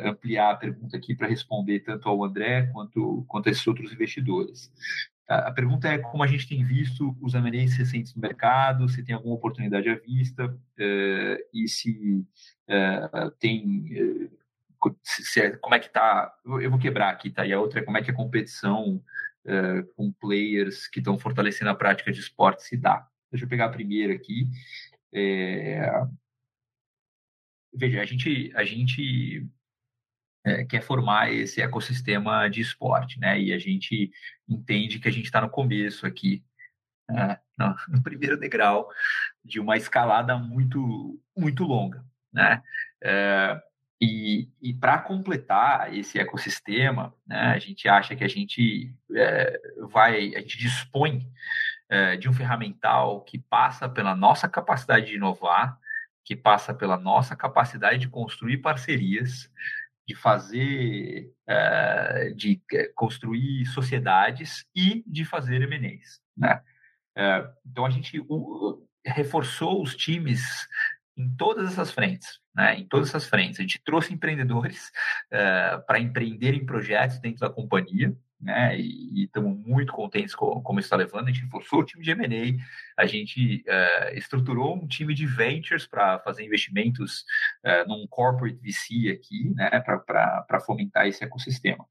ampliar 0.03 0.51
a 0.51 0.57
pergunta 0.57 0.95
aqui 0.97 1.15
para 1.15 1.27
responder 1.27 1.79
tanto 1.79 2.07
ao 2.07 2.23
André 2.23 2.67
quanto, 2.67 3.25
quanto 3.27 3.47
a 3.47 3.51
esses 3.51 3.65
outros 3.65 3.91
investidores. 3.91 4.71
A 5.27 5.51
pergunta 5.51 5.87
é 5.87 5.97
como 5.97 6.21
a 6.21 6.27
gente 6.27 6.47
tem 6.47 6.63
visto 6.63 7.17
os 7.19 7.33
M&As 7.33 7.73
recentes 7.73 8.13
no 8.13 8.21
mercado, 8.21 8.87
se 8.87 9.03
tem 9.03 9.15
alguma 9.15 9.33
oportunidade 9.33 9.89
à 9.89 9.95
vista 9.95 10.55
e 11.51 11.67
se 11.67 12.23
tem 13.39 14.29
é, 15.37 15.51
como 15.57 15.75
é 15.75 15.79
que 15.79 15.89
tá, 15.89 16.33
eu 16.45 16.69
vou 16.69 16.79
quebrar 16.79 17.09
aqui, 17.09 17.29
tá? 17.29 17.45
E 17.45 17.53
a 17.53 17.59
outra 17.59 17.79
é 17.79 17.83
como 17.83 17.97
é 17.97 18.03
que 18.03 18.11
a 18.11 18.15
competição 18.15 19.01
uh, 19.45 19.93
com 19.95 20.11
players 20.11 20.87
que 20.87 20.99
estão 20.99 21.17
fortalecendo 21.17 21.71
a 21.71 21.75
prática 21.75 22.11
de 22.11 22.19
esporte 22.19 22.63
se 22.63 22.77
dá. 22.77 23.07
Deixa 23.31 23.45
eu 23.45 23.49
pegar 23.49 23.65
a 23.65 23.69
primeira 23.69 24.13
aqui. 24.13 24.47
É, 25.13 25.89
veja, 27.73 28.01
a 28.01 28.05
gente, 28.05 28.51
a 28.55 28.63
gente 28.63 29.47
é, 30.45 30.63
quer 30.63 30.81
formar 30.81 31.33
esse 31.33 31.61
ecossistema 31.61 32.47
de 32.49 32.61
esporte, 32.61 33.19
né? 33.19 33.39
E 33.39 33.53
a 33.53 33.59
gente 33.59 34.11
entende 34.47 34.99
que 34.99 35.07
a 35.07 35.11
gente 35.11 35.25
está 35.25 35.41
no 35.41 35.49
começo 35.49 36.05
aqui, 36.05 36.43
é, 37.09 37.39
no, 37.57 37.75
no, 37.89 38.03
primeiro 38.03 38.37
degrau 38.37 38.89
de 39.43 39.59
uma 39.59 39.77
escalada 39.77 40.37
muito, 40.37 41.19
muito 41.35 41.63
longa, 41.63 42.05
né? 42.31 42.61
É, 43.03 43.61
e, 44.01 44.49
e 44.61 44.73
para 44.73 44.97
completar 44.97 45.93
esse 45.93 46.19
ecossistema, 46.19 47.13
né, 47.25 47.53
a 47.53 47.59
gente 47.59 47.87
acha 47.87 48.15
que 48.15 48.23
a 48.23 48.27
gente 48.27 48.93
é, 49.15 49.59
vai, 49.89 50.35
a 50.35 50.41
gente 50.41 50.57
dispõe 50.57 51.25
é, 51.87 52.17
de 52.17 52.27
um 52.27 52.33
ferramental 52.33 53.21
que 53.21 53.39
passa 53.39 53.87
pela 53.87 54.15
nossa 54.15 54.49
capacidade 54.49 55.07
de 55.07 55.15
inovar, 55.15 55.79
que 56.25 56.35
passa 56.35 56.73
pela 56.73 56.97
nossa 56.97 57.35
capacidade 57.35 57.99
de 57.99 58.09
construir 58.09 58.57
parcerias, 58.57 59.49
de 60.07 60.13
fazer, 60.13 61.31
é, 61.47 62.33
de 62.35 62.61
construir 62.95 63.65
sociedades 63.67 64.65
e 64.75 65.03
de 65.07 65.23
fazer 65.23 65.61
M&As, 65.61 66.19
né? 66.37 66.61
Então 67.65 67.85
a 67.85 67.89
gente 67.89 68.21
reforçou 69.05 69.81
os 69.81 69.95
times 69.95 70.67
em 71.17 71.29
todas 71.35 71.71
essas 71.71 71.91
frentes, 71.91 72.39
né? 72.53 72.77
Em 72.79 72.87
todas 72.87 73.09
essas 73.09 73.27
frentes, 73.27 73.59
a 73.59 73.63
gente 73.63 73.81
trouxe 73.83 74.13
empreendedores 74.13 74.91
para 75.87 75.99
empreender 75.99 76.53
em 76.53 76.65
projetos 76.65 77.19
dentro 77.19 77.39
da 77.39 77.49
companhia, 77.49 78.15
né? 78.39 78.77
E 78.77 79.23
estamos 79.23 79.57
muito 79.65 79.91
contentes 79.93 80.35
com 80.35 80.61
como 80.61 80.79
está 80.79 80.95
levando. 80.95 81.27
A 81.27 81.31
gente 81.31 81.43
reforçou 81.43 81.79
o 81.79 81.83
time 81.83 82.03
de 82.03 82.11
M&A, 82.11 83.01
a 83.01 83.05
gente 83.05 83.63
uh, 83.67 84.17
estruturou 84.17 84.75
um 84.75 84.87
time 84.87 85.13
de 85.13 85.25
ventures 85.25 85.87
para 85.87 86.19
fazer 86.19 86.45
investimentos 86.45 87.25
uh, 87.65 87.87
num 87.87 88.05
corporate 88.07 88.57
VC 88.57 89.09
aqui, 89.09 89.53
né? 89.55 89.79
Para 89.81 90.59
fomentar 90.59 91.07
esse 91.07 91.23
ecossistema. 91.23 91.85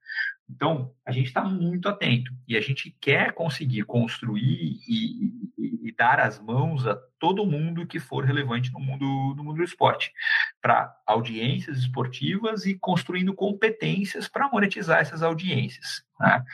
Então, 0.48 0.92
a 1.06 1.10
gente 1.10 1.26
está 1.26 1.42
muito 1.42 1.88
atento 1.88 2.30
e 2.46 2.56
a 2.56 2.60
gente 2.60 2.94
quer 3.00 3.32
conseguir 3.32 3.82
construir 3.84 4.78
e, 4.86 5.50
e, 5.58 5.88
e, 5.88 5.92
dar 5.92 6.20
as 6.20 6.38
mãos 6.38 6.86
a 6.86 6.94
todo 7.18 7.46
mundo 7.46 7.86
que 7.86 7.98
for 7.98 8.24
relevante 8.24 8.70
no 8.72 8.78
mundo, 8.78 9.34
no 9.34 9.42
mundo 9.42 9.56
do 9.56 9.64
esporte, 9.64 10.12
para 10.60 10.94
audiências 11.06 11.78
esportivas 11.78 12.66
e 12.66 12.78
construindo 12.78 13.32
competências 13.32 14.28
para 14.28 14.48
monetizar 14.50 15.00
essas 15.00 15.22
audiências. 15.22 16.04
Né? 16.20 16.44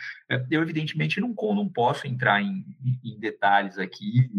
Eu, 0.51 0.63
evidentemente, 0.63 1.21
não, 1.21 1.35
não 1.35 1.69
posso 1.69 2.07
entrar 2.07 2.41
em, 2.41 2.65
em 3.05 3.19
detalhes 3.19 3.77
aqui, 3.77 4.31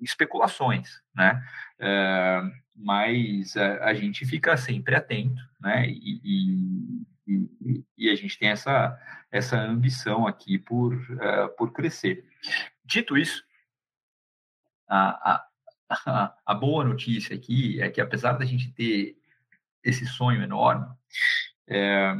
especulações, 0.00 1.00
né? 1.14 1.42
É, 1.78 2.42
mas 2.74 3.56
a, 3.56 3.84
a, 3.84 3.94
gente 3.94 4.24
fica 4.26 4.56
sempre 4.56 4.94
atento, 4.94 5.42
né? 5.60 5.88
E, 5.88 6.20
e, 6.24 7.06
e, 7.26 8.10
a 8.10 8.14
gente 8.14 8.38
tem 8.38 8.48
essa, 8.48 8.98
essa 9.30 9.58
ambição 9.58 10.26
aqui 10.26 10.58
por, 10.58 10.94
uh, 10.94 11.48
por 11.56 11.72
crescer. 11.72 12.24
Dito 12.84 13.16
isso, 13.16 13.42
a, 14.88 15.42
a, 15.88 16.34
a, 16.46 16.54
boa 16.54 16.84
notícia 16.84 17.34
aqui 17.34 17.80
é 17.80 17.90
que, 17.90 18.00
apesar 18.00 18.34
da 18.34 18.44
gente 18.44 18.70
ter 18.72 19.16
esse 19.82 20.06
sonho 20.06 20.42
enorme, 20.42 20.86
é, 21.68 22.14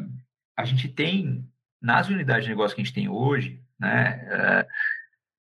a 0.57 0.65
gente 0.65 0.89
tem, 0.89 1.49
nas 1.81 2.09
unidades 2.09 2.45
de 2.45 2.51
negócio 2.51 2.75
que 2.75 2.83
a 2.83 2.85
gente 2.85 2.95
tem 2.95 3.09
hoje, 3.09 3.63
né, 3.79 4.21
é, 4.31 4.69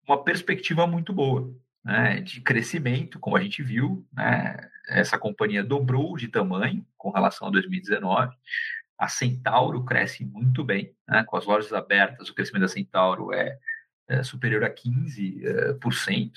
uma 0.06 0.22
perspectiva 0.22 0.86
muito 0.86 1.12
boa 1.12 1.54
né, 1.84 2.20
de 2.20 2.40
crescimento, 2.40 3.18
como 3.18 3.36
a 3.36 3.40
gente 3.40 3.62
viu. 3.62 4.06
Né, 4.12 4.56
essa 4.88 5.18
companhia 5.18 5.62
dobrou 5.62 6.16
de 6.16 6.28
tamanho 6.28 6.84
com 6.96 7.10
relação 7.10 7.48
a 7.48 7.50
2019. 7.50 8.34
A 9.02 9.08
Centauro 9.08 9.84
cresce 9.84 10.24
muito 10.24 10.62
bem, 10.62 10.94
né? 11.08 11.24
com 11.24 11.36
as 11.36 11.44
lojas 11.44 11.72
abertas, 11.72 12.28
o 12.28 12.34
crescimento 12.36 12.62
da 12.62 12.68
Centauro 12.68 13.32
é, 13.32 13.58
é 14.06 14.22
superior 14.22 14.62
a 14.62 14.70
15%. 14.72 16.30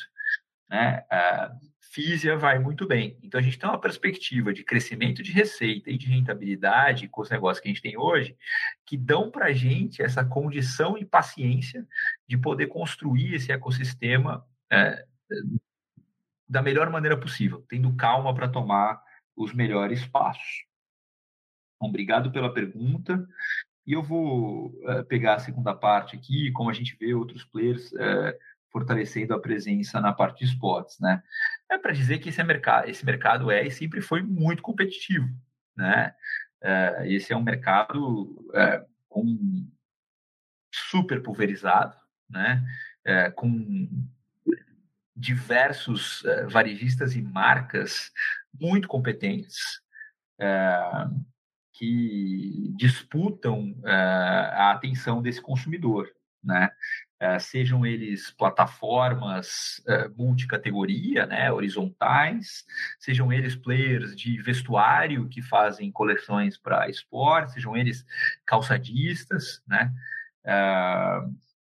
Né? 0.67 1.05
A 1.11 1.55
Físia 1.79 2.35
vai 2.35 2.57
muito 2.57 2.87
bem. 2.87 3.19
Então, 3.21 3.39
a 3.39 3.43
gente 3.43 3.59
tem 3.59 3.69
uma 3.69 3.79
perspectiva 3.79 4.51
de 4.51 4.63
crescimento 4.63 5.21
de 5.21 5.31
receita 5.31 5.91
e 5.91 5.97
de 5.97 6.07
rentabilidade 6.07 7.07
com 7.07 7.21
os 7.21 7.29
negócios 7.29 7.61
que 7.61 7.69
a 7.69 7.71
gente 7.71 7.83
tem 7.83 7.99
hoje, 7.99 8.35
que 8.83 8.97
dão 8.97 9.29
para 9.29 9.45
a 9.45 9.53
gente 9.53 10.01
essa 10.01 10.25
condição 10.25 10.97
e 10.97 11.05
paciência 11.05 11.87
de 12.27 12.35
poder 12.35 12.65
construir 12.65 13.35
esse 13.35 13.51
ecossistema 13.51 14.43
é, 14.71 15.05
da 16.49 16.63
melhor 16.63 16.89
maneira 16.89 17.15
possível, 17.15 17.63
tendo 17.69 17.95
calma 17.95 18.33
para 18.33 18.49
tomar 18.49 18.99
os 19.35 19.53
melhores 19.53 20.03
passos. 20.07 20.65
Então, 21.85 21.89
obrigado 21.89 22.31
pela 22.31 22.53
pergunta. 22.53 23.27
E 23.85 23.93
eu 23.93 24.01
vou 24.01 24.67
uh, 24.67 25.05
pegar 25.07 25.35
a 25.35 25.39
segunda 25.39 25.73
parte 25.73 26.15
aqui, 26.15 26.51
como 26.51 26.69
a 26.69 26.73
gente 26.73 26.95
vê 26.99 27.13
outros 27.13 27.43
players 27.43 27.91
uh, 27.93 28.33
fortalecendo 28.71 29.33
a 29.33 29.39
presença 29.39 30.01
na 30.01 30.11
parte 30.11 30.39
de 30.39 30.51
esportes, 30.51 30.99
né? 30.99 31.21
É 31.69 31.77
para 31.77 31.93
dizer 31.93 32.17
que 32.17 32.29
esse, 32.29 32.41
é 32.41 32.43
mercado, 32.43 32.89
esse 32.89 33.05
mercado 33.05 33.51
é 33.51 33.65
e 33.65 33.71
sempre 33.71 34.01
foi 34.01 34.21
muito 34.21 34.61
competitivo, 34.63 35.29
né? 35.77 36.13
Uh, 36.63 37.05
esse 37.05 37.31
é 37.31 37.37
um 37.37 37.43
mercado 37.43 38.51
com 39.07 39.69
super 40.73 41.21
pulverizado, 41.21 41.95
né? 42.29 42.65
com 43.35 43.87
diversos 45.15 46.23
varejistas 46.49 47.15
e 47.15 47.21
marcas 47.21 48.11
muito 48.59 48.87
competentes, 48.87 49.79
que 51.77 52.73
disputam 52.77 53.71
uh, 53.79 53.87
a 53.87 54.71
atenção 54.71 55.21
desse 55.21 55.41
consumidor, 55.41 56.09
né? 56.43 56.69
Uh, 57.21 57.39
sejam 57.39 57.85
eles 57.85 58.31
plataformas 58.31 59.81
uh, 59.87 60.13
multicategoria, 60.17 61.25
né, 61.25 61.49
horizontais, 61.51 62.65
sejam 62.99 63.31
eles 63.31 63.55
players 63.55 64.15
de 64.15 64.41
vestuário 64.41 65.27
que 65.29 65.41
fazem 65.41 65.91
coleções 65.91 66.57
para 66.57 66.89
esporte, 66.89 67.53
sejam 67.53 67.75
eles 67.75 68.05
calçadistas, 68.45 69.61
né, 69.65 69.93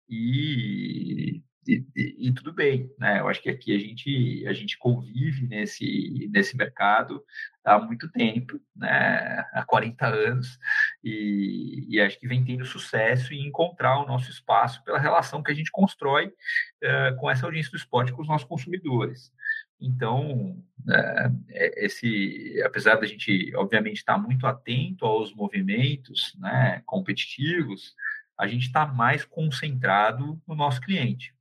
e 0.09 1.41
e, 1.67 1.85
e, 2.29 2.33
tudo 2.33 2.53
bem, 2.53 2.91
né? 2.99 3.21
Eu 3.21 3.29
acho 3.29 3.43
que 3.43 3.49
aqui 3.49 3.75
a 3.75 3.79
gente 3.79 4.45
a 4.47 4.53
gente 4.53 4.77
convive 4.79 5.47
nesse 5.47 6.29
nesse 6.31 6.57
mercado 6.57 7.25
há 7.65 7.79
muito 7.79 8.11
tempo, 8.11 8.61
né? 8.77 9.45
Há 9.53 9.65
40 9.67 10.07
anos 10.07 10.59
e, 11.03 11.87
e 11.89 12.01
acho 12.01 12.19
que 12.19 12.29
vem 12.29 12.45
tendo 12.45 12.65
sucesso 12.65 13.33
em 13.33 13.47
encontrar 13.47 13.99
o 13.99 14.07
nosso 14.07 14.31
espaço 14.31 14.83
pela 14.85 14.99
relação 14.99 15.43
que 15.43 15.51
a 15.51 15.55
gente 15.55 15.71
constrói 15.71 16.27
uh, 16.27 17.17
com 17.19 17.31
essa 17.31 17.47
audiência 17.47 17.71
do 17.71 17.79
esporte 17.79 18.13
com 18.13 18.23
os 18.23 18.29
nossos 18.29 18.47
consumidores. 18.47 19.33
Então, 19.81 20.63
uh, 20.87 21.45
esse, 21.49 22.63
apesar 22.65 22.97
da 22.97 23.07
gente 23.07 23.55
obviamente 23.57 23.97
estar 23.97 24.19
muito 24.19 24.47
atento 24.47 25.05
aos 25.07 25.35
movimentos, 25.35 26.35
né, 26.39 26.83
competitivos, 26.87 27.95
a 28.39 28.47
gente 28.47 28.67
está 28.67 28.87
mais 28.87 29.25
concentrado 29.25 30.41
no 30.47 30.55
nosso 30.55 30.81
cliente 30.81 31.34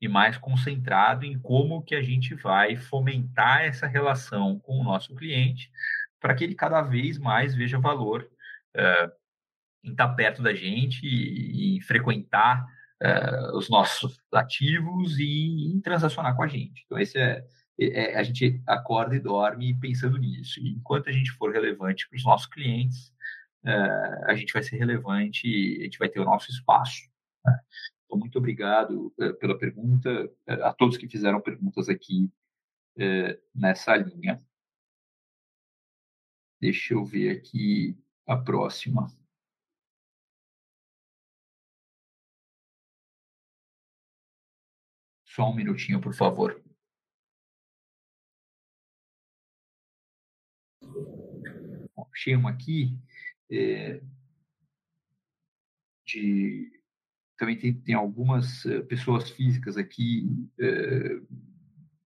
e 0.00 0.08
mais 0.08 0.38
concentrado 0.38 1.24
em 1.24 1.38
como 1.38 1.82
que 1.82 1.94
a 1.94 2.02
gente 2.02 2.34
vai 2.34 2.76
fomentar 2.76 3.62
essa 3.62 3.86
relação 3.86 4.58
com 4.58 4.78
o 4.78 4.84
nosso 4.84 5.14
cliente 5.14 5.70
para 6.20 6.34
que 6.34 6.44
ele 6.44 6.54
cada 6.54 6.82
vez 6.82 7.18
mais 7.18 7.54
veja 7.54 7.78
valor 7.78 8.28
uh, 8.76 9.12
em 9.82 9.92
estar 9.92 10.08
perto 10.10 10.42
da 10.42 10.54
gente 10.54 11.06
e, 11.06 11.78
e 11.78 11.80
frequentar 11.82 12.66
uh, 13.02 13.56
os 13.56 13.68
nossos 13.68 14.20
ativos 14.32 15.18
e 15.18 15.72
em 15.72 15.80
transacionar 15.80 16.36
com 16.36 16.42
a 16.42 16.48
gente. 16.48 16.82
Então, 16.84 16.98
esse 16.98 17.18
é, 17.18 17.44
é, 17.78 18.12
é, 18.12 18.18
a 18.18 18.22
gente 18.22 18.62
acorda 18.66 19.16
e 19.16 19.20
dorme 19.20 19.74
pensando 19.80 20.18
nisso. 20.18 20.60
E 20.60 20.70
enquanto 20.70 21.08
a 21.08 21.12
gente 21.12 21.30
for 21.32 21.52
relevante 21.52 22.08
para 22.08 22.16
os 22.16 22.24
nossos 22.24 22.46
clientes, 22.46 23.12
uh, 23.64 24.24
a 24.26 24.34
gente 24.34 24.52
vai 24.52 24.62
ser 24.62 24.76
relevante, 24.76 25.78
a 25.80 25.84
gente 25.84 25.98
vai 25.98 26.08
ter 26.08 26.20
o 26.20 26.24
nosso 26.24 26.50
espaço. 26.50 27.08
Né? 27.44 27.58
Muito 28.16 28.38
obrigado 28.38 29.12
uh, 29.18 29.34
pela 29.38 29.58
pergunta, 29.58 30.26
uh, 30.48 30.64
a 30.64 30.72
todos 30.72 30.96
que 30.96 31.08
fizeram 31.08 31.40
perguntas 31.40 31.88
aqui 31.88 32.30
uh, 32.96 33.40
nessa 33.54 33.96
linha. 33.96 34.38
Deixa 36.60 36.94
eu 36.94 37.04
ver 37.04 37.30
aqui 37.30 37.96
a 38.26 38.36
próxima. 38.36 39.06
Só 45.24 45.48
um 45.48 45.54
minutinho, 45.54 46.00
por 46.00 46.14
favor. 46.14 46.60
achei 52.20 52.36
uma 52.36 52.50
aqui 52.50 52.98
é, 53.50 54.00
de 56.04 56.79
também 57.40 57.56
tem, 57.56 57.72
tem 57.72 57.94
algumas 57.94 58.66
uh, 58.66 58.84
pessoas 58.84 59.30
físicas 59.30 59.78
aqui, 59.78 60.28
uh, 60.60 61.26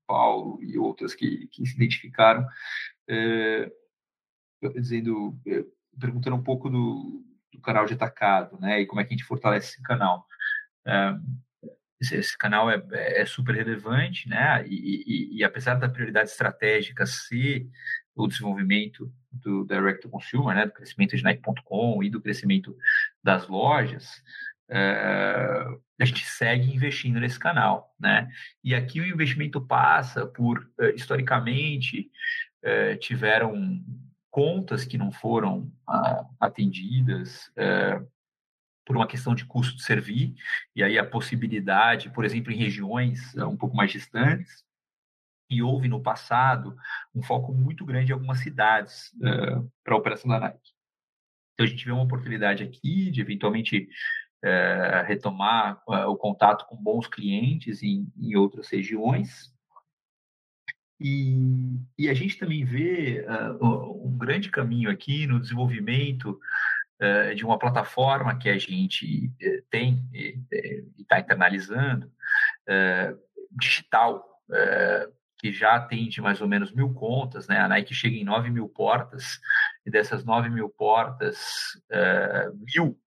Paulo 0.07 0.63
e 0.63 0.79
outras 0.79 1.13
que, 1.13 1.49
que 1.49 1.67
se 1.67 1.75
identificaram, 1.75 2.47
uh, 3.11 4.71
dizendo, 4.81 5.37
perguntando 5.99 6.37
um 6.37 6.43
pouco 6.43 6.71
do, 6.71 7.25
do, 7.53 7.61
canal 7.61 7.85
de 7.85 7.95
atacado, 7.95 8.61
né? 8.61 8.81
E 8.81 8.87
como 8.87 9.01
é 9.01 9.05
que 9.05 9.13
a 9.13 9.17
gente 9.17 9.27
fortalece 9.27 9.73
esse 9.73 9.83
canal. 9.83 10.25
Esse, 12.01 12.17
esse, 12.17 12.39
canal 12.39 12.71
é, 12.71 12.81
é, 12.93 13.27
super 13.27 13.57
relevante, 13.57 14.29
né? 14.29 14.65
E, 14.69 15.35
e, 15.35 15.39
e 15.39 15.45
apesar 15.45 15.75
da 15.75 15.89
prioridade 15.89 16.31
estratégica 16.31 17.07
ser 17.07 17.69
o 18.15 18.29
desenvolvimento 18.29 19.13
do 19.33 19.65
direct 19.65 20.03
to 20.03 20.09
consumer, 20.09 20.55
né, 20.55 20.67
do 20.67 20.73
crescimento 20.73 21.17
de 21.17 21.23
Nike.com 21.25 22.03
e 22.03 22.09
do 22.09 22.21
crescimento 22.21 22.77
das 23.23 23.49
lojas, 23.49 24.23
é, 24.69 25.67
a 26.01 26.05
gente 26.05 26.25
segue 26.25 26.75
investindo 26.75 27.21
nesse 27.21 27.39
canal, 27.39 27.95
né? 27.99 28.29
E 28.63 28.75
aqui 28.75 29.01
o 29.01 29.07
investimento 29.07 29.61
passa 29.61 30.27
por, 30.27 30.69
eh, 30.81 30.95
historicamente, 30.95 32.11
é, 32.63 32.97
tiveram 32.97 33.81
contas 34.31 34.85
que 34.85 34.99
não 34.99 35.13
foram 35.13 35.71
ah, 35.89 36.25
atendidas 36.41 37.53
por 38.85 38.97
uma 38.97 39.07
questão 39.07 39.35
de 39.35 39.45
custo 39.47 39.77
de 39.77 39.85
servir, 39.85 40.35
e 40.75 40.83
aí 40.83 40.99
a 40.99 41.07
possibilidade, 41.07 42.11
por 42.11 42.25
exemplo, 42.25 42.53
em 42.53 42.57
regiões 42.57 43.35
um 43.37 43.57
pouco 43.57 43.77
mais 43.77 43.93
distantes, 43.93 44.65
e 45.49 45.63
houve 45.63 45.89
no 45.89 46.03
passado 46.03 46.77
um 47.15 47.23
foco 47.23 47.53
muito 47.53 47.85
grande 47.85 48.11
em 48.11 48.15
algumas 48.15 48.41
cidades 48.41 49.13
para 49.85 49.95
a 49.95 49.97
operação 49.97 50.29
da 50.29 50.41
Nike. 50.41 50.75
Então 51.55 51.65
a 51.65 51.69
gente 51.69 51.85
vê 51.85 51.93
uma 51.93 52.03
oportunidade 52.03 52.65
aqui 52.65 53.11
de 53.11 53.21
eventualmente 53.21 53.89
uh, 54.45 55.07
retomar 55.07 55.83
uh, 55.89 56.09
o 56.09 56.17
contato 56.17 56.67
com 56.67 56.77
bons 56.77 57.07
clientes 57.07 57.83
em, 57.83 58.07
em 58.17 58.37
outras 58.37 58.69
regiões. 58.69 59.53
E, 61.01 61.77
e, 61.99 62.09
a 62.09 62.15
gente 62.15 62.39
também 62.39 62.65
vê 62.65 63.27
um 63.61 64.17
grande 64.17 64.49
caminho 64.49 64.89
aqui 64.89 65.27
no 65.27 65.41
desenvolvimento 65.41 66.39
de 67.37 67.45
uma 67.45 67.59
plataforma 67.59 68.39
que 68.39 68.49
a 68.49 68.57
gente 68.57 69.31
tem 69.69 70.09
e 70.15 70.39
está 70.97 71.19
internalizando, 71.19 72.11
digital, 73.51 74.25
que 75.37 75.53
já 75.53 75.75
atende 75.75 76.23
mais 76.23 76.41
ou 76.41 76.49
menos 76.49 76.73
mil 76.73 76.95
contas, 76.95 77.49
né? 77.49 77.59
A 77.59 77.69
Nike 77.69 77.93
chega 77.93 78.17
em 78.17 78.25
9 78.25 78.49
mil 78.49 78.69
portas, 78.69 79.41
e 79.85 79.91
dessas 79.91 80.25
9 80.25 80.49
mil 80.49 80.71
portas, 80.71 81.77
é, 81.91 82.51
mil 82.55 82.99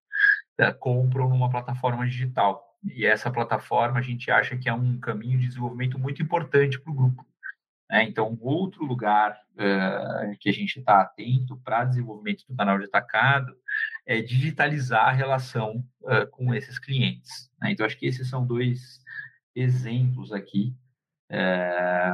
compram 0.78 1.28
numa 1.28 1.50
plataforma 1.50 2.06
digital. 2.06 2.76
E 2.84 3.04
essa 3.04 3.30
plataforma 3.30 3.98
a 3.98 4.02
gente 4.02 4.30
acha 4.30 4.56
que 4.56 4.68
é 4.68 4.72
um 4.72 4.98
caminho 4.98 5.38
de 5.38 5.48
desenvolvimento 5.48 5.98
muito 5.98 6.22
importante 6.22 6.78
para 6.80 6.90
o 6.90 6.94
grupo. 6.94 7.26
Né? 7.90 8.04
Então, 8.04 8.36
outro 8.40 8.84
lugar 8.84 9.38
é, 9.56 10.36
que 10.38 10.48
a 10.48 10.52
gente 10.52 10.78
está 10.78 11.00
atento 11.00 11.56
para 11.58 11.84
desenvolvimento 11.84 12.44
do 12.46 12.56
canal 12.56 12.78
de 12.78 12.84
atacado 12.84 13.56
é 14.06 14.20
digitalizar 14.20 15.08
a 15.08 15.12
relação 15.12 15.84
é, 16.06 16.26
com 16.26 16.54
esses 16.54 16.78
clientes. 16.78 17.50
Né? 17.60 17.72
Então, 17.72 17.86
acho 17.86 17.98
que 17.98 18.06
esses 18.06 18.28
são 18.28 18.46
dois 18.46 19.02
exemplos 19.54 20.32
aqui 20.32 20.74
é, 21.30 22.12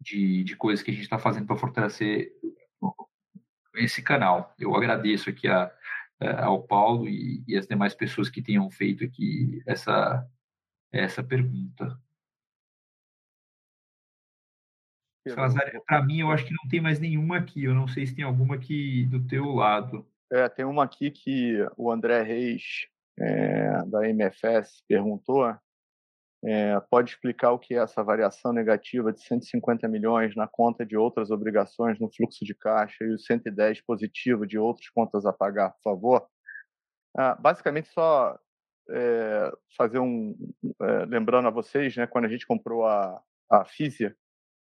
de, 0.00 0.44
de 0.44 0.56
coisas 0.56 0.82
que 0.82 0.90
a 0.90 0.94
gente 0.94 1.04
está 1.04 1.18
fazendo 1.18 1.46
para 1.46 1.56
fortalecer 1.56 2.32
esse 3.76 4.02
canal. 4.02 4.54
Eu 4.58 4.74
agradeço 4.74 5.30
aqui 5.30 5.48
a, 5.48 5.70
ao 6.20 6.62
Paulo 6.62 7.08
e, 7.08 7.42
e 7.46 7.56
as 7.56 7.66
demais 7.66 7.94
pessoas 7.94 8.28
que 8.28 8.42
tenham 8.42 8.70
feito 8.70 9.04
aqui 9.04 9.62
essa, 9.66 10.26
essa 10.92 11.22
pergunta. 11.22 11.98
para 15.86 16.02
mim, 16.02 16.20
eu 16.20 16.30
acho 16.30 16.44
que 16.44 16.54
não 16.54 16.68
tem 16.68 16.80
mais 16.80 16.98
nenhuma 16.98 17.38
aqui. 17.38 17.64
Eu 17.64 17.74
não 17.74 17.86
sei 17.86 18.06
se 18.06 18.14
tem 18.14 18.24
alguma 18.24 18.54
aqui 18.54 19.06
do 19.06 19.26
teu 19.26 19.46
lado. 19.46 20.06
É, 20.32 20.48
tem 20.48 20.64
uma 20.64 20.84
aqui 20.84 21.10
que 21.10 21.58
o 21.76 21.90
André 21.90 22.22
Reis, 22.22 22.86
é, 23.18 23.84
da 23.86 24.08
MFS, 24.08 24.82
perguntou 24.86 25.44
é, 26.42 26.80
pode 26.90 27.10
explicar 27.10 27.52
o 27.52 27.58
que 27.58 27.74
é 27.74 27.78
essa 27.78 28.02
variação 28.02 28.52
negativa 28.52 29.12
de 29.12 29.20
150 29.22 29.86
milhões 29.88 30.34
na 30.34 30.48
conta 30.48 30.86
de 30.86 30.96
outras 30.96 31.30
obrigações 31.30 31.98
no 31.98 32.10
fluxo 32.10 32.44
de 32.44 32.54
caixa 32.54 33.04
e 33.04 33.12
o 33.12 33.18
110 33.18 33.82
positivo 33.82 34.46
de 34.46 34.58
outras 34.58 34.88
contas 34.88 35.26
a 35.26 35.32
pagar, 35.32 35.70
por 35.70 35.82
favor? 35.82 36.26
Ah, 37.16 37.34
basicamente, 37.34 37.88
só 37.88 38.38
é, 38.90 39.52
fazer 39.76 39.98
um. 39.98 40.34
É, 40.80 41.04
lembrando 41.06 41.48
a 41.48 41.50
vocês, 41.50 41.94
né, 41.96 42.06
quando 42.06 42.24
a 42.24 42.28
gente 42.28 42.46
comprou 42.46 42.86
a, 42.86 43.22
a 43.50 43.64
Físia, 43.64 44.16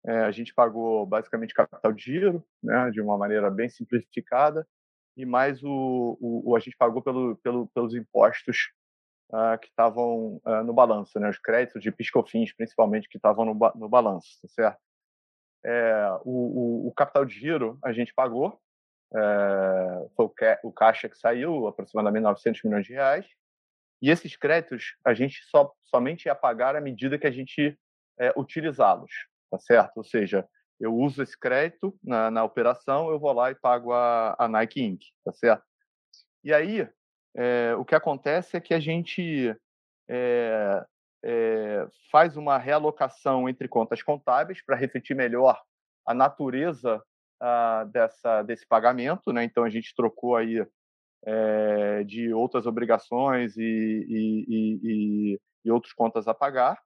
é, 0.07 0.21
a 0.21 0.31
gente 0.31 0.53
pagou 0.53 1.07
basicamente 1.07 1.55
capital 1.55 1.93
de 1.93 2.03
giro, 2.03 2.45
né, 2.63 2.91
de 2.91 3.01
uma 3.01 3.17
maneira 3.17 3.51
bem 3.51 3.71
simplificada, 3.71 4.67
e 5.17 5.25
mais 5.25 5.63
o, 5.63 6.19
o, 6.21 6.51
o 6.51 6.57
a 6.57 6.61
gente 6.61 6.77
pagou 6.77 7.01
pelo, 7.01 7.37
pelo, 7.37 7.69
pelos 7.69 7.95
impostos 7.95 8.71
uh, 9.35 9.59
que 9.59 9.67
estavam 9.67 10.41
uh, 10.47 10.63
no 10.65 10.73
balanço, 10.73 11.19
né? 11.19 11.29
Os 11.29 11.39
créditos 11.39 11.83
de 11.83 11.91
piscofins, 11.91 12.53
principalmente, 12.53 13.09
que 13.09 13.19
estavam 13.19 13.45
no, 13.45 13.55
ba 13.55 13.73
no 13.75 13.89
balanço, 13.89 14.39
tá 14.41 14.49
certo? 14.49 14.79
É, 15.67 16.11
o, 16.25 16.85
o, 16.85 16.89
o, 16.89 16.93
capital 16.93 17.25
de 17.25 17.35
giro 17.35 17.79
a 17.83 17.91
gente 17.91 18.13
pagou, 18.15 18.61
é, 19.15 20.09
foi 20.15 20.27
o, 20.27 20.29
ca 20.29 20.61
o, 20.63 20.71
caixa 20.71 21.09
que 21.09 21.17
saiu, 21.17 21.67
aproximadamente 21.67 22.23
900 22.23 22.63
milhões 22.65 22.87
de 22.87 22.93
reais, 22.93 23.27
e 24.03 24.11
esses 24.11 24.37
créditos 24.37 24.95
a 25.03 25.15
gente 25.15 25.43
só, 25.47 25.73
somente 25.85 26.27
ia 26.27 26.35
pagar 26.35 26.77
à 26.77 26.83
medida 26.83 27.19
que 27.19 27.27
a 27.27 27.31
gente 27.31 27.79
é, 28.21 28.33
utilizá-los, 28.37 29.11
tá 29.51 29.59
certo? 29.59 29.97
Ou 29.97 30.05
seja, 30.05 30.47
eu 30.79 30.95
uso 30.95 31.23
esse 31.23 31.39
crédito 31.39 31.99
na, 32.03 32.31
na 32.31 32.45
operação, 32.45 33.09
eu 33.09 33.19
vou 33.19 33.33
lá 33.33 33.51
e 33.51 33.55
pago 33.55 33.93
a, 33.95 34.37
a 34.39 34.47
Nike 34.47 34.83
Inc., 34.83 35.03
tá 35.25 35.33
certo? 35.33 35.65
E 36.43 36.53
aí, 36.53 36.87
é, 37.37 37.75
o 37.77 37.85
que 37.85 37.95
acontece 37.95 38.57
é 38.57 38.61
que 38.61 38.73
a 38.73 38.81
gente 38.81 39.55
é, 40.09 40.85
é, 41.25 41.87
faz 42.11 42.37
uma 42.37 42.57
realocação 42.59 43.49
entre 43.49 43.67
contas 43.67 44.03
contábeis 44.03 44.65
para 44.65 44.77
refletir 44.77 45.15
melhor 45.17 45.61
a 46.07 46.15
natureza 46.15 47.03
ah, 47.41 47.85
dessa, 47.91 48.43
desse 48.43 48.67
pagamento. 48.67 49.33
Né? 49.33 49.45
Então, 49.45 49.65
a 49.65 49.71
gente 49.71 49.95
trocou 49.95 50.37
aí 50.37 50.65
de 52.07 52.35
outras 52.35 52.67
obrigações 52.67 53.57
e, 53.57 53.63
e, 53.63 54.47
e, 54.47 55.41
e 55.65 55.71
outras 55.71 55.95
contas 55.95 56.29
a 56.29 56.35
pagar. 56.35 56.79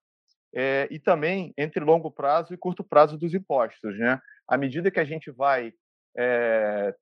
e 0.89 0.99
também 1.01 1.53
entre 1.59 1.85
longo 1.85 2.09
prazo 2.09 2.55
e 2.55 2.57
curto 2.57 2.85
prazo 2.85 3.19
dos 3.19 3.35
impostos. 3.35 3.99
Né? 3.99 4.21
À 4.47 4.57
medida 4.57 4.93
que 4.93 5.01
a 5.01 5.05
gente 5.05 5.33
vai 5.33 5.73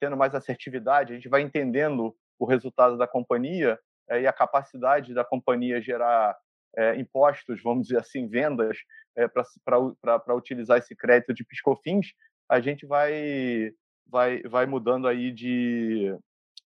tendo 0.01 0.17
mais 0.17 0.35
assertividade, 0.35 1.13
a 1.13 1.17
gente 1.17 1.29
vai 1.29 1.43
entendendo 1.43 2.17
o 2.39 2.45
resultado 2.45 2.97
da 2.97 3.07
companhia 3.07 3.79
é, 4.09 4.23
e 4.23 4.27
a 4.27 4.33
capacidade 4.33 5.15
da 5.15 5.25
companhia 5.25 5.81
gerar 5.81 6.37
é, 6.77 6.97
impostos, 6.97 7.63
vamos 7.63 7.89
dizer 7.89 8.01
assim, 8.01 8.29
vendas, 8.29 8.79
é, 9.17 9.27
para 9.29 10.35
utilizar 10.35 10.79
esse 10.79 10.95
crédito 10.95 11.33
de 11.33 11.45
piscofins, 11.45 12.13
a 12.49 12.61
gente 12.61 12.87
vai, 12.87 13.73
vai, 14.07 14.43
vai 14.43 14.67
mudando 14.67 15.09
aí 15.09 15.33
de, 15.33 16.17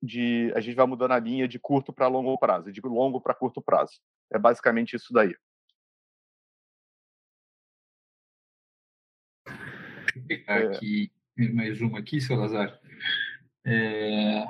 de. 0.03 0.53
A 0.55 0.61
gente 0.61 0.75
vai 0.75 0.87
mudando 0.87 1.13
a 1.13 1.19
linha 1.19 1.47
de 1.47 1.59
curto 1.59 1.93
para 1.93 2.09
longo 2.09 2.37
prazo, 2.39 2.73
de 2.73 2.81
longo 2.81 3.21
para 3.21 3.35
curto 3.35 3.63
prazo. 3.63 4.01
É 4.33 4.39
basicamente 4.39 4.97
isso 4.97 5.13
daí. 5.13 5.35
Eu 10.17 10.23
pegar 10.27 10.71
aqui 10.71 11.13
mais 11.55 11.81
uma 11.81 12.01
aqui, 12.01 12.21
seu 12.21 12.37
Lazar. 12.37 12.81
É, 13.65 14.45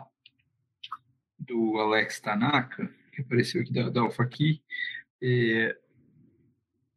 do 1.49 1.79
Alex 1.79 2.21
Tanaka, 2.21 2.89
que 3.13 3.23
apareceu 3.23 3.63
aqui 3.63 3.73
da, 3.73 3.89
da 3.89 4.03
Alpha 4.03 4.25
Key. 4.27 4.63
É, 5.21 5.77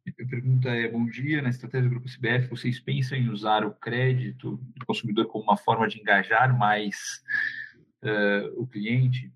a 0.06 0.26
pergunta 0.28 0.68
é: 0.68 0.88
Bom 0.88 1.06
dia, 1.06 1.42
na 1.42 1.48
estratégia 1.48 1.88
do 1.88 1.94
Grupo 1.94 2.08
CBF, 2.08 2.48
vocês 2.48 2.78
pensam 2.78 3.16
em 3.16 3.28
usar 3.28 3.64
o 3.64 3.72
crédito 3.72 4.60
do 4.76 4.86
consumidor 4.86 5.26
como 5.26 5.44
uma 5.44 5.56
forma 5.56 5.88
de 5.88 5.98
engajar 5.98 6.56
mais 6.56 7.22
uh, 8.02 8.60
o 8.60 8.66
cliente? 8.66 9.32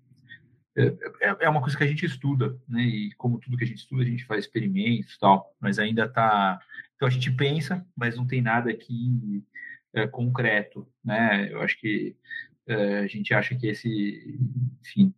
É, 0.75 0.85
é, 1.21 1.37
é, 1.41 1.49
uma 1.49 1.61
coisa 1.61 1.75
que 1.75 1.83
a 1.83 1.87
gente 1.87 2.05
estuda, 2.05 2.55
né? 2.67 2.83
E 2.83 3.11
como 3.13 3.39
tudo 3.39 3.57
que 3.57 3.63
a 3.63 3.67
gente 3.67 3.79
estuda, 3.79 4.03
a 4.03 4.05
gente 4.05 4.25
faz 4.25 4.45
experimentos 4.45 5.15
e 5.15 5.19
tal, 5.19 5.55
mas 5.59 5.79
ainda 5.79 6.05
está. 6.05 6.59
Então 6.95 7.07
a 7.07 7.11
gente 7.11 7.31
pensa, 7.31 7.85
mas 7.95 8.15
não 8.15 8.27
tem 8.27 8.41
nada 8.41 8.69
aqui 8.69 9.43
é, 9.93 10.05
concreto, 10.05 10.87
né? 11.03 11.51
Eu 11.51 11.61
acho 11.61 11.79
que 11.79 12.15
é, 12.67 12.99
a 12.99 13.07
gente 13.07 13.33
acha 13.33 13.55
que 13.55 13.67
esse, 13.67 14.39
enfim, 14.81 15.13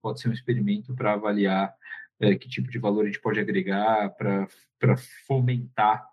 pode 0.00 0.20
ser 0.20 0.28
um 0.28 0.32
experimento 0.32 0.94
para 0.94 1.12
avaliar 1.12 1.74
é, 2.18 2.34
que 2.34 2.48
tipo 2.48 2.70
de 2.70 2.78
valor 2.78 3.02
a 3.02 3.06
gente 3.06 3.20
pode 3.20 3.38
agregar 3.38 4.10
para 4.16 4.96
fomentar 5.26 6.08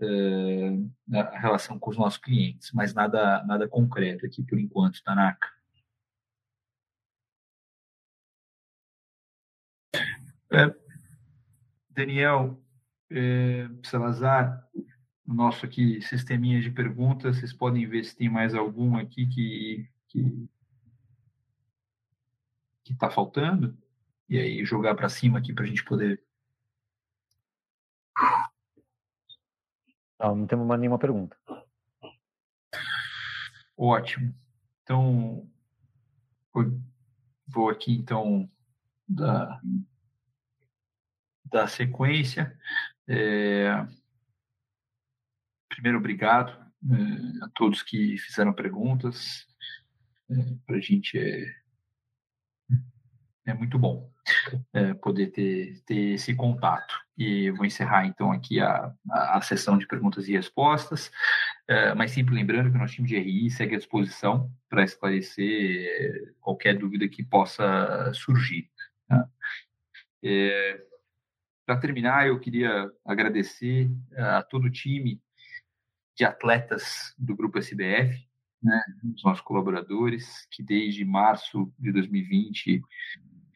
é, 0.00 1.16
a 1.16 1.38
relação 1.38 1.78
com 1.78 1.90
os 1.90 1.96
nossos 1.96 2.18
clientes, 2.18 2.72
mas 2.72 2.92
nada, 2.92 3.44
nada 3.44 3.68
concreto 3.68 4.26
aqui 4.26 4.42
por 4.42 4.58
enquanto, 4.58 5.02
Tanaka. 5.04 5.48
É, 10.52 10.74
Daniel 11.90 12.60
é, 13.10 13.68
Salazar, 13.84 14.68
nosso 15.26 15.64
aqui 15.64 16.02
sisteminha 16.02 16.60
de 16.60 16.70
perguntas, 16.70 17.38
vocês 17.38 17.52
podem 17.52 17.86
ver 17.86 18.04
se 18.04 18.16
tem 18.16 18.28
mais 18.28 18.54
alguma 18.54 19.00
aqui 19.00 19.26
que 19.26 19.88
que 20.14 20.48
que 22.84 22.92
está 22.92 23.10
faltando 23.10 23.76
e 24.28 24.38
aí 24.38 24.64
jogar 24.64 24.94
para 24.94 25.08
cima 25.08 25.38
aqui 25.38 25.52
para 25.52 25.64
a 25.64 25.66
gente 25.66 25.84
poder. 25.84 26.22
Não, 30.20 30.36
não 30.36 30.46
temos 30.46 30.66
mais 30.66 30.80
nenhuma 30.80 30.98
pergunta. 30.98 31.36
Ótimo. 33.76 34.34
Então, 34.82 35.50
vou 37.46 37.70
aqui 37.70 37.92
então 37.92 38.48
da, 39.08 39.60
da 41.44 41.66
sequência. 41.66 42.56
É, 43.08 43.86
primeiro, 45.68 45.98
obrigado 45.98 46.52
é, 46.52 47.44
a 47.44 47.48
todos 47.54 47.82
que 47.82 48.16
fizeram 48.18 48.52
perguntas. 48.52 49.46
É, 50.30 50.34
Para 50.66 50.76
a 50.76 50.80
gente 50.80 51.18
é, 51.18 51.54
é 53.46 53.54
muito 53.54 53.78
bom 53.78 54.10
é, 54.72 54.94
poder 54.94 55.28
ter, 55.28 55.80
ter 55.84 56.14
esse 56.14 56.34
contato. 56.34 56.94
E 57.16 57.50
vou 57.50 57.64
encerrar 57.64 58.06
então 58.06 58.32
aqui 58.32 58.60
a, 58.60 58.92
a, 59.10 59.38
a 59.38 59.40
sessão 59.40 59.78
de 59.78 59.86
perguntas 59.86 60.26
e 60.28 60.32
respostas, 60.32 61.12
é, 61.68 61.94
mas 61.94 62.10
sempre 62.10 62.34
lembrando 62.34 62.70
que 62.70 62.76
o 62.76 62.80
nosso 62.80 62.94
time 62.94 63.06
de 63.06 63.18
RI 63.18 63.50
segue 63.50 63.76
à 63.76 63.78
disposição 63.78 64.50
para 64.68 64.82
esclarecer 64.82 66.34
qualquer 66.40 66.76
dúvida 66.76 67.08
que 67.08 67.22
possa 67.22 68.12
surgir. 68.14 68.68
Tá? 69.06 69.28
É, 70.24 70.82
para 71.66 71.78
terminar, 71.78 72.26
eu 72.26 72.38
queria 72.40 72.90
agradecer 73.04 73.90
a 74.16 74.42
todo 74.42 74.64
o 74.64 74.70
time 74.70 75.20
de 76.16 76.24
atletas 76.24 77.14
do 77.18 77.34
Grupo 77.34 77.58
SBF, 77.58 78.26
né, 78.64 78.82
os 79.14 79.22
nossos 79.22 79.42
colaboradores, 79.42 80.46
que 80.50 80.62
desde 80.62 81.04
março 81.04 81.70
de 81.78 81.92
2020 81.92 82.82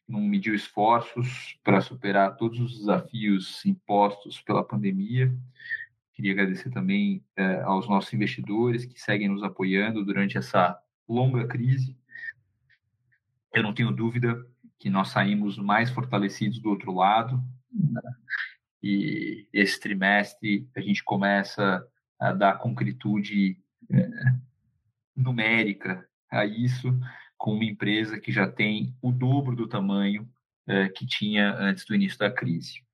não 0.06 0.20
mediu 0.20 0.54
esforços 0.54 1.58
para 1.64 1.80
superar 1.80 2.36
todos 2.36 2.60
os 2.60 2.78
desafios 2.78 3.64
impostos 3.64 4.40
pela 4.40 4.64
pandemia. 4.64 5.34
Queria 6.14 6.32
agradecer 6.32 6.70
também 6.70 7.24
eh, 7.36 7.60
aos 7.62 7.88
nossos 7.88 8.12
investidores 8.12 8.84
que 8.84 9.00
seguem 9.00 9.28
nos 9.28 9.42
apoiando 9.42 10.04
durante 10.04 10.36
essa 10.36 10.78
longa 11.08 11.46
crise. 11.46 11.96
Eu 13.54 13.62
não 13.62 13.74
tenho 13.74 13.90
dúvida 13.90 14.46
que 14.78 14.90
nós 14.90 15.08
saímos 15.08 15.58
mais 15.58 15.90
fortalecidos 15.90 16.60
do 16.60 16.70
outro 16.70 16.92
lado. 16.92 17.42
E 18.82 19.46
esse 19.52 19.78
trimestre 19.80 20.68
a 20.76 20.80
gente 20.80 21.02
começa 21.02 21.86
a 22.18 22.32
dar 22.32 22.58
concretude 22.58 23.60
eh, 23.90 24.34
numérica 25.18 26.08
a 26.30 26.44
isso 26.44 26.88
com 27.36 27.54
uma 27.54 27.64
empresa 27.64 28.18
que 28.18 28.32
já 28.32 28.50
tem 28.50 28.96
o 29.00 29.12
dobro 29.12 29.54
do 29.54 29.68
tamanho 29.68 30.28
é, 30.66 30.88
que 30.88 31.06
tinha 31.06 31.54
antes 31.54 31.84
do 31.84 31.94
início 31.94 32.18
da 32.18 32.30
crise. 32.30 32.84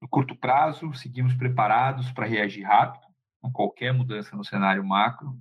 No 0.00 0.08
curto 0.08 0.36
prazo, 0.36 0.92
seguimos 0.94 1.34
preparados 1.34 2.10
para 2.12 2.26
reagir 2.26 2.64
rápido 2.64 3.06
a 3.42 3.50
qualquer 3.50 3.92
mudança 3.92 4.36
no 4.36 4.44
cenário 4.44 4.84
macro, 4.84 5.38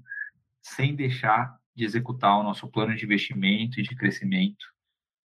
sem 0.62 0.96
deixar 0.96 1.60
de 1.76 1.84
executar 1.84 2.38
o 2.38 2.44
nosso 2.44 2.68
plano 2.70 2.96
de 2.96 3.04
investimento 3.04 3.80
e 3.80 3.84
de 3.84 3.96
crescimento, 3.96 4.66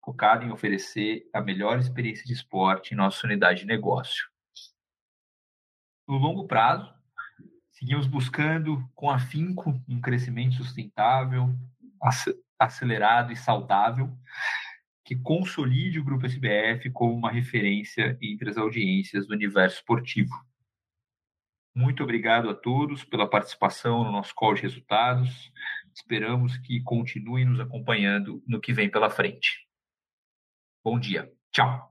focado 0.03 0.45
em 0.45 0.51
oferecer 0.51 1.29
a 1.33 1.41
melhor 1.41 1.79
experiência 1.79 2.25
de 2.25 2.33
esporte 2.33 2.93
em 2.93 2.97
nossa 2.97 3.25
unidade 3.25 3.61
de 3.61 3.67
negócio. 3.67 4.29
No 6.07 6.17
longo 6.17 6.45
prazo, 6.45 6.93
seguimos 7.81 8.05
buscando 8.05 8.87
com 8.93 9.09
afinco 9.09 9.73
um 9.89 9.99
crescimento 9.99 10.53
sustentável, 10.53 11.49
acelerado 12.59 13.33
e 13.33 13.35
saudável 13.35 14.15
que 15.03 15.15
consolide 15.15 15.99
o 15.99 16.03
Grupo 16.03 16.27
SBF 16.27 16.91
como 16.91 17.11
uma 17.11 17.31
referência 17.31 18.15
entre 18.21 18.51
as 18.51 18.57
audiências 18.57 19.25
do 19.25 19.33
universo 19.33 19.77
esportivo. 19.77 20.31
Muito 21.75 22.03
obrigado 22.03 22.51
a 22.51 22.53
todos 22.53 23.03
pela 23.03 23.27
participação 23.27 24.03
no 24.03 24.11
nosso 24.11 24.35
call 24.35 24.53
de 24.53 24.61
resultados. 24.61 25.51
Esperamos 25.91 26.57
que 26.57 26.83
continuem 26.83 27.45
nos 27.45 27.59
acompanhando 27.59 28.43
no 28.45 28.61
que 28.61 28.73
vem 28.73 28.91
pela 28.91 29.09
frente. 29.09 29.67
Bom 30.83 30.99
dia. 30.99 31.33
Tchau. 31.51 31.90